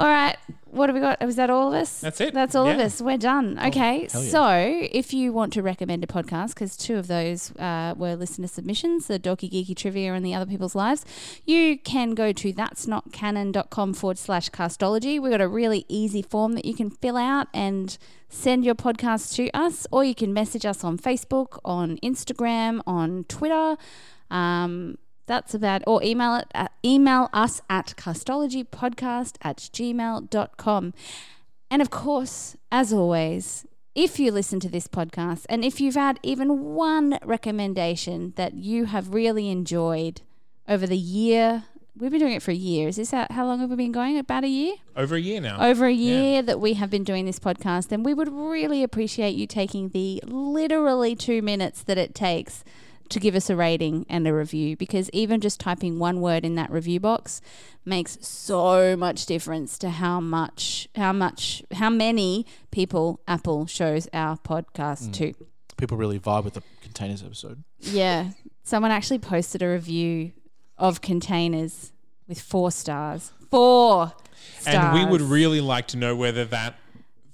Oh. 0.00 0.04
all 0.04 0.08
right. 0.08 0.36
What 0.70 0.88
have 0.88 0.94
we 0.94 1.00
got? 1.00 1.20
Was 1.26 1.34
that 1.34 1.50
all 1.50 1.68
of 1.68 1.74
us? 1.74 2.00
That's 2.00 2.20
it. 2.20 2.32
That's 2.32 2.54
all 2.54 2.68
of 2.68 2.78
us. 2.78 3.02
We're 3.02 3.18
done. 3.18 3.58
Okay. 3.58 4.06
hell 4.10 4.22
yeah. 4.22 4.30
So 4.30 4.88
if 4.92 5.12
you 5.12 5.32
want 5.32 5.52
to 5.54 5.62
recommend 5.62 6.04
a 6.04 6.06
podcast, 6.06 6.50
because 6.50 6.76
two 6.76 6.96
of 6.96 7.08
those 7.08 7.50
uh, 7.56 7.94
were 7.96 8.14
listener 8.14 8.46
submissions, 8.46 9.08
the 9.08 9.18
Dorky 9.18 9.50
Geeky 9.50 9.76
Trivia 9.76 10.14
and 10.14 10.24
the 10.24 10.32
Other 10.32 10.46
People's 10.46 10.76
Lives, 10.76 11.04
you 11.44 11.76
can 11.76 12.14
go 12.14 12.30
to 12.32 12.52
that's 12.52 12.86
not 12.86 13.10
canon.com 13.10 13.94
forward 13.94 14.16
slash 14.16 14.48
castology. 14.50 15.20
We've 15.20 15.32
got 15.32 15.40
a 15.40 15.48
really 15.48 15.86
easy 15.88 16.22
form 16.22 16.52
that 16.52 16.64
you 16.64 16.74
can 16.74 16.88
fill 16.90 17.16
out 17.16 17.48
and 17.52 17.98
send 18.28 18.64
your 18.64 18.76
podcast 18.76 19.34
to 19.34 19.50
us, 19.50 19.88
or 19.90 20.04
you 20.04 20.14
can 20.14 20.32
message 20.32 20.64
us 20.64 20.84
on 20.84 20.98
Facebook, 20.98 21.58
on 21.64 21.98
Instagram, 21.98 22.80
on 22.86 23.24
Twitter. 23.24 23.76
Um, 24.30 24.98
that's 25.30 25.54
about 25.54 25.82
or 25.86 26.02
email 26.02 26.34
it 26.34 26.48
at, 26.54 26.72
email 26.84 27.30
us 27.32 27.62
at 27.70 27.94
castologypodcast 27.96 29.36
at 29.40 29.58
gmail.com. 29.58 30.94
And 31.70 31.80
of 31.80 31.88
course, 31.88 32.56
as 32.72 32.92
always, 32.92 33.64
if 33.94 34.18
you 34.18 34.32
listen 34.32 34.58
to 34.58 34.68
this 34.68 34.88
podcast 34.88 35.46
and 35.48 35.64
if 35.64 35.80
you've 35.80 35.94
had 35.94 36.18
even 36.24 36.74
one 36.74 37.16
recommendation 37.24 38.32
that 38.34 38.54
you 38.54 38.86
have 38.86 39.14
really 39.14 39.48
enjoyed 39.48 40.22
over 40.68 40.84
the 40.84 40.96
year, 40.96 41.62
we've 41.96 42.10
been 42.10 42.18
doing 42.18 42.32
it 42.32 42.42
for 42.42 42.50
a 42.50 42.54
year. 42.54 42.88
Is 42.88 42.96
this 42.96 43.12
how, 43.12 43.28
how 43.30 43.46
long 43.46 43.60
have 43.60 43.70
we 43.70 43.76
been 43.76 43.92
going? 43.92 44.18
About 44.18 44.42
a 44.42 44.48
year? 44.48 44.74
Over 44.96 45.14
a 45.14 45.20
year 45.20 45.40
now. 45.40 45.64
over 45.64 45.86
a 45.86 45.92
year 45.92 46.42
that 46.42 46.58
we 46.58 46.74
have 46.74 46.90
been 46.90 47.04
doing 47.04 47.24
this 47.24 47.38
podcast, 47.38 47.86
then 47.86 48.02
we 48.02 48.14
would 48.14 48.32
really 48.32 48.82
appreciate 48.82 49.36
you 49.36 49.46
taking 49.46 49.90
the 49.90 50.20
literally 50.26 51.14
two 51.14 51.40
minutes 51.40 51.84
that 51.84 51.98
it 51.98 52.16
takes 52.16 52.64
to 53.10 53.20
give 53.20 53.34
us 53.34 53.50
a 53.50 53.56
rating 53.56 54.06
and 54.08 54.26
a 54.26 54.32
review 54.32 54.76
because 54.76 55.10
even 55.12 55.40
just 55.40 55.60
typing 55.60 55.98
one 55.98 56.20
word 56.20 56.44
in 56.44 56.54
that 56.54 56.70
review 56.70 57.00
box 57.00 57.40
makes 57.84 58.18
so 58.20 58.96
much 58.96 59.26
difference 59.26 59.78
to 59.78 59.90
how 59.90 60.20
much 60.20 60.88
how 60.94 61.12
much 61.12 61.62
how 61.72 61.90
many 61.90 62.46
people 62.70 63.20
Apple 63.28 63.66
shows 63.66 64.08
our 64.12 64.36
podcast 64.38 65.08
mm. 65.08 65.12
to. 65.14 65.34
People 65.76 65.96
really 65.96 66.18
vibe 66.18 66.44
with 66.44 66.54
the 66.54 66.62
containers 66.82 67.22
episode. 67.22 67.62
Yeah. 67.78 68.30
Someone 68.62 68.90
actually 68.90 69.18
posted 69.18 69.62
a 69.62 69.68
review 69.68 70.32
of 70.78 71.00
containers 71.00 71.92
with 72.28 72.40
four 72.40 72.70
stars. 72.70 73.32
Four 73.50 74.12
stars. 74.58 74.76
and 74.76 74.94
we 74.94 75.04
would 75.04 75.22
really 75.22 75.60
like 75.60 75.88
to 75.88 75.96
know 75.96 76.14
whether 76.14 76.44
that 76.46 76.76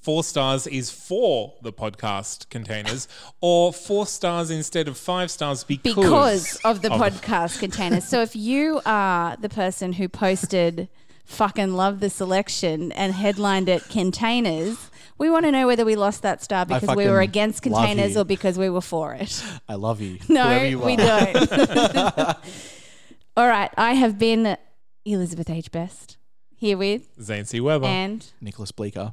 four 0.06 0.22
stars 0.22 0.68
is 0.68 0.88
for 0.88 1.54
the 1.62 1.72
podcast 1.72 2.48
containers 2.48 3.08
or 3.40 3.72
four 3.72 4.06
stars 4.06 4.52
instead 4.52 4.86
of 4.86 4.96
five 4.96 5.32
stars 5.32 5.64
because, 5.64 5.96
because 5.96 6.56
of 6.64 6.80
the 6.80 6.92
of- 6.92 7.00
podcast 7.00 7.58
containers. 7.58 8.04
So 8.04 8.22
if 8.22 8.36
you 8.36 8.80
are 8.86 9.36
the 9.36 9.48
person 9.48 9.94
who 9.94 10.08
posted 10.08 10.88
fucking 11.24 11.72
love 11.72 11.98
the 11.98 12.08
selection 12.08 12.92
and 12.92 13.14
headlined 13.14 13.68
it 13.68 13.82
containers, 13.88 14.92
we 15.18 15.28
want 15.28 15.44
to 15.44 15.50
know 15.50 15.66
whether 15.66 15.84
we 15.84 15.96
lost 15.96 16.22
that 16.22 16.40
star 16.40 16.64
because 16.64 16.94
we 16.94 17.08
were 17.08 17.20
against 17.20 17.64
containers 17.64 18.16
or 18.16 18.24
because 18.24 18.56
we 18.56 18.70
were 18.70 18.80
for 18.80 19.12
it. 19.12 19.42
I 19.68 19.74
love 19.74 20.00
you. 20.00 20.20
No, 20.28 20.62
you 20.62 20.78
we 20.78 20.94
don't. 20.94 21.50
All 23.36 23.48
right, 23.48 23.72
I 23.76 23.94
have 23.94 24.20
been 24.20 24.56
Elizabeth 25.04 25.50
H. 25.50 25.72
Best 25.72 26.16
here 26.54 26.78
with 26.78 27.12
Zancy 27.18 27.46
C. 27.46 27.60
Weber. 27.60 27.86
and 27.86 28.24
Nicholas 28.40 28.70
Bleeker. 28.70 29.12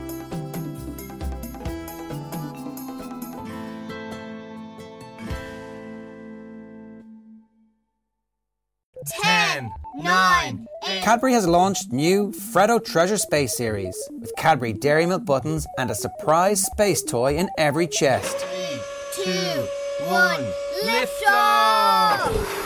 Ten, 9.61 9.71
nine, 9.95 10.67
eight. 10.87 11.03
Cadbury 11.03 11.33
has 11.33 11.47
launched 11.47 11.91
new 11.91 12.31
Freddo 12.31 12.83
Treasure 12.83 13.17
Space 13.17 13.55
series 13.55 13.95
with 14.19 14.35
Cadbury 14.35 14.73
Dairy 14.73 15.05
Milk 15.05 15.23
buttons 15.25 15.67
and 15.77 15.91
a 15.91 15.95
surprise 15.95 16.63
space 16.63 17.03
toy 17.03 17.35
in 17.35 17.49
every 17.57 17.85
chest. 17.87 18.37
two, 19.13 19.67
one, 20.07 20.43
lift 20.83 21.23
off! 21.27 22.57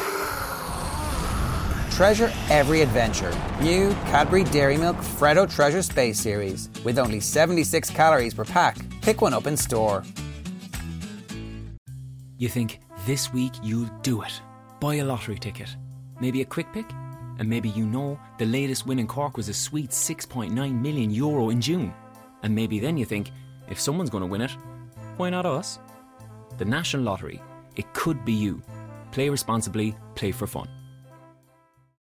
Treasure 1.91 2.32
every 2.50 2.82
adventure. 2.82 3.34
New 3.62 3.91
Cadbury 4.06 4.43
Dairy 4.46 4.78
Milk 4.78 4.98
Freddo 4.98 5.50
Treasure 5.54 5.82
Space 5.82 6.20
series 6.20 6.70
with 6.86 6.98
only 6.98 7.20
76 7.20 7.89
calories 7.89 8.34
per 8.34 8.46
pack. 8.46 8.78
Pick 9.02 9.22
one 9.22 9.34
up 9.34 9.48
in 9.48 9.58
store. 9.58 10.04
You 12.38 12.48
think 12.50 12.80
this 13.06 13.34
week 13.34 13.54
you'll 13.64 13.89
do 14.02 14.22
it. 14.22 14.41
Buy 14.80 14.96
a 14.96 15.06
lottery 15.06 15.39
ticket. 15.39 15.76
Maybe 16.20 16.41
a 16.41 16.45
quick 16.45 16.72
pick? 16.74 16.89
And 17.38 17.49
maybe 17.49 17.70
you 17.70 17.86
know 17.86 18.20
the 18.38 18.45
latest 18.45 18.86
win 18.86 18.99
in 18.99 19.07
Cork 19.07 19.38
was 19.38 19.49
a 19.49 19.53
sweet 19.53 19.89
6.9 19.89 20.82
million 20.82 21.11
euro 21.11 21.49
in 21.49 21.59
June. 21.61 21.93
And 22.43 22.55
maybe 22.55 22.80
then 22.80 22.97
you 22.97 23.05
think, 23.05 23.32
if 23.70 23.80
someone's 23.80 24.09
going 24.09 24.22
to 24.22 24.28
win 24.28 24.41
it, 24.41 24.51
why 25.18 25.30
not 25.30 25.45
us? 25.45 25.80
The 26.57 26.66
National 26.66 27.03
Lottery. 27.03 27.41
It 27.76 27.93
could 27.93 28.24
be 28.24 28.34
you. 28.34 28.61
Play 29.11 29.30
responsibly, 29.30 29.95
play 30.16 30.32
for 30.32 30.47
fun. 30.47 30.70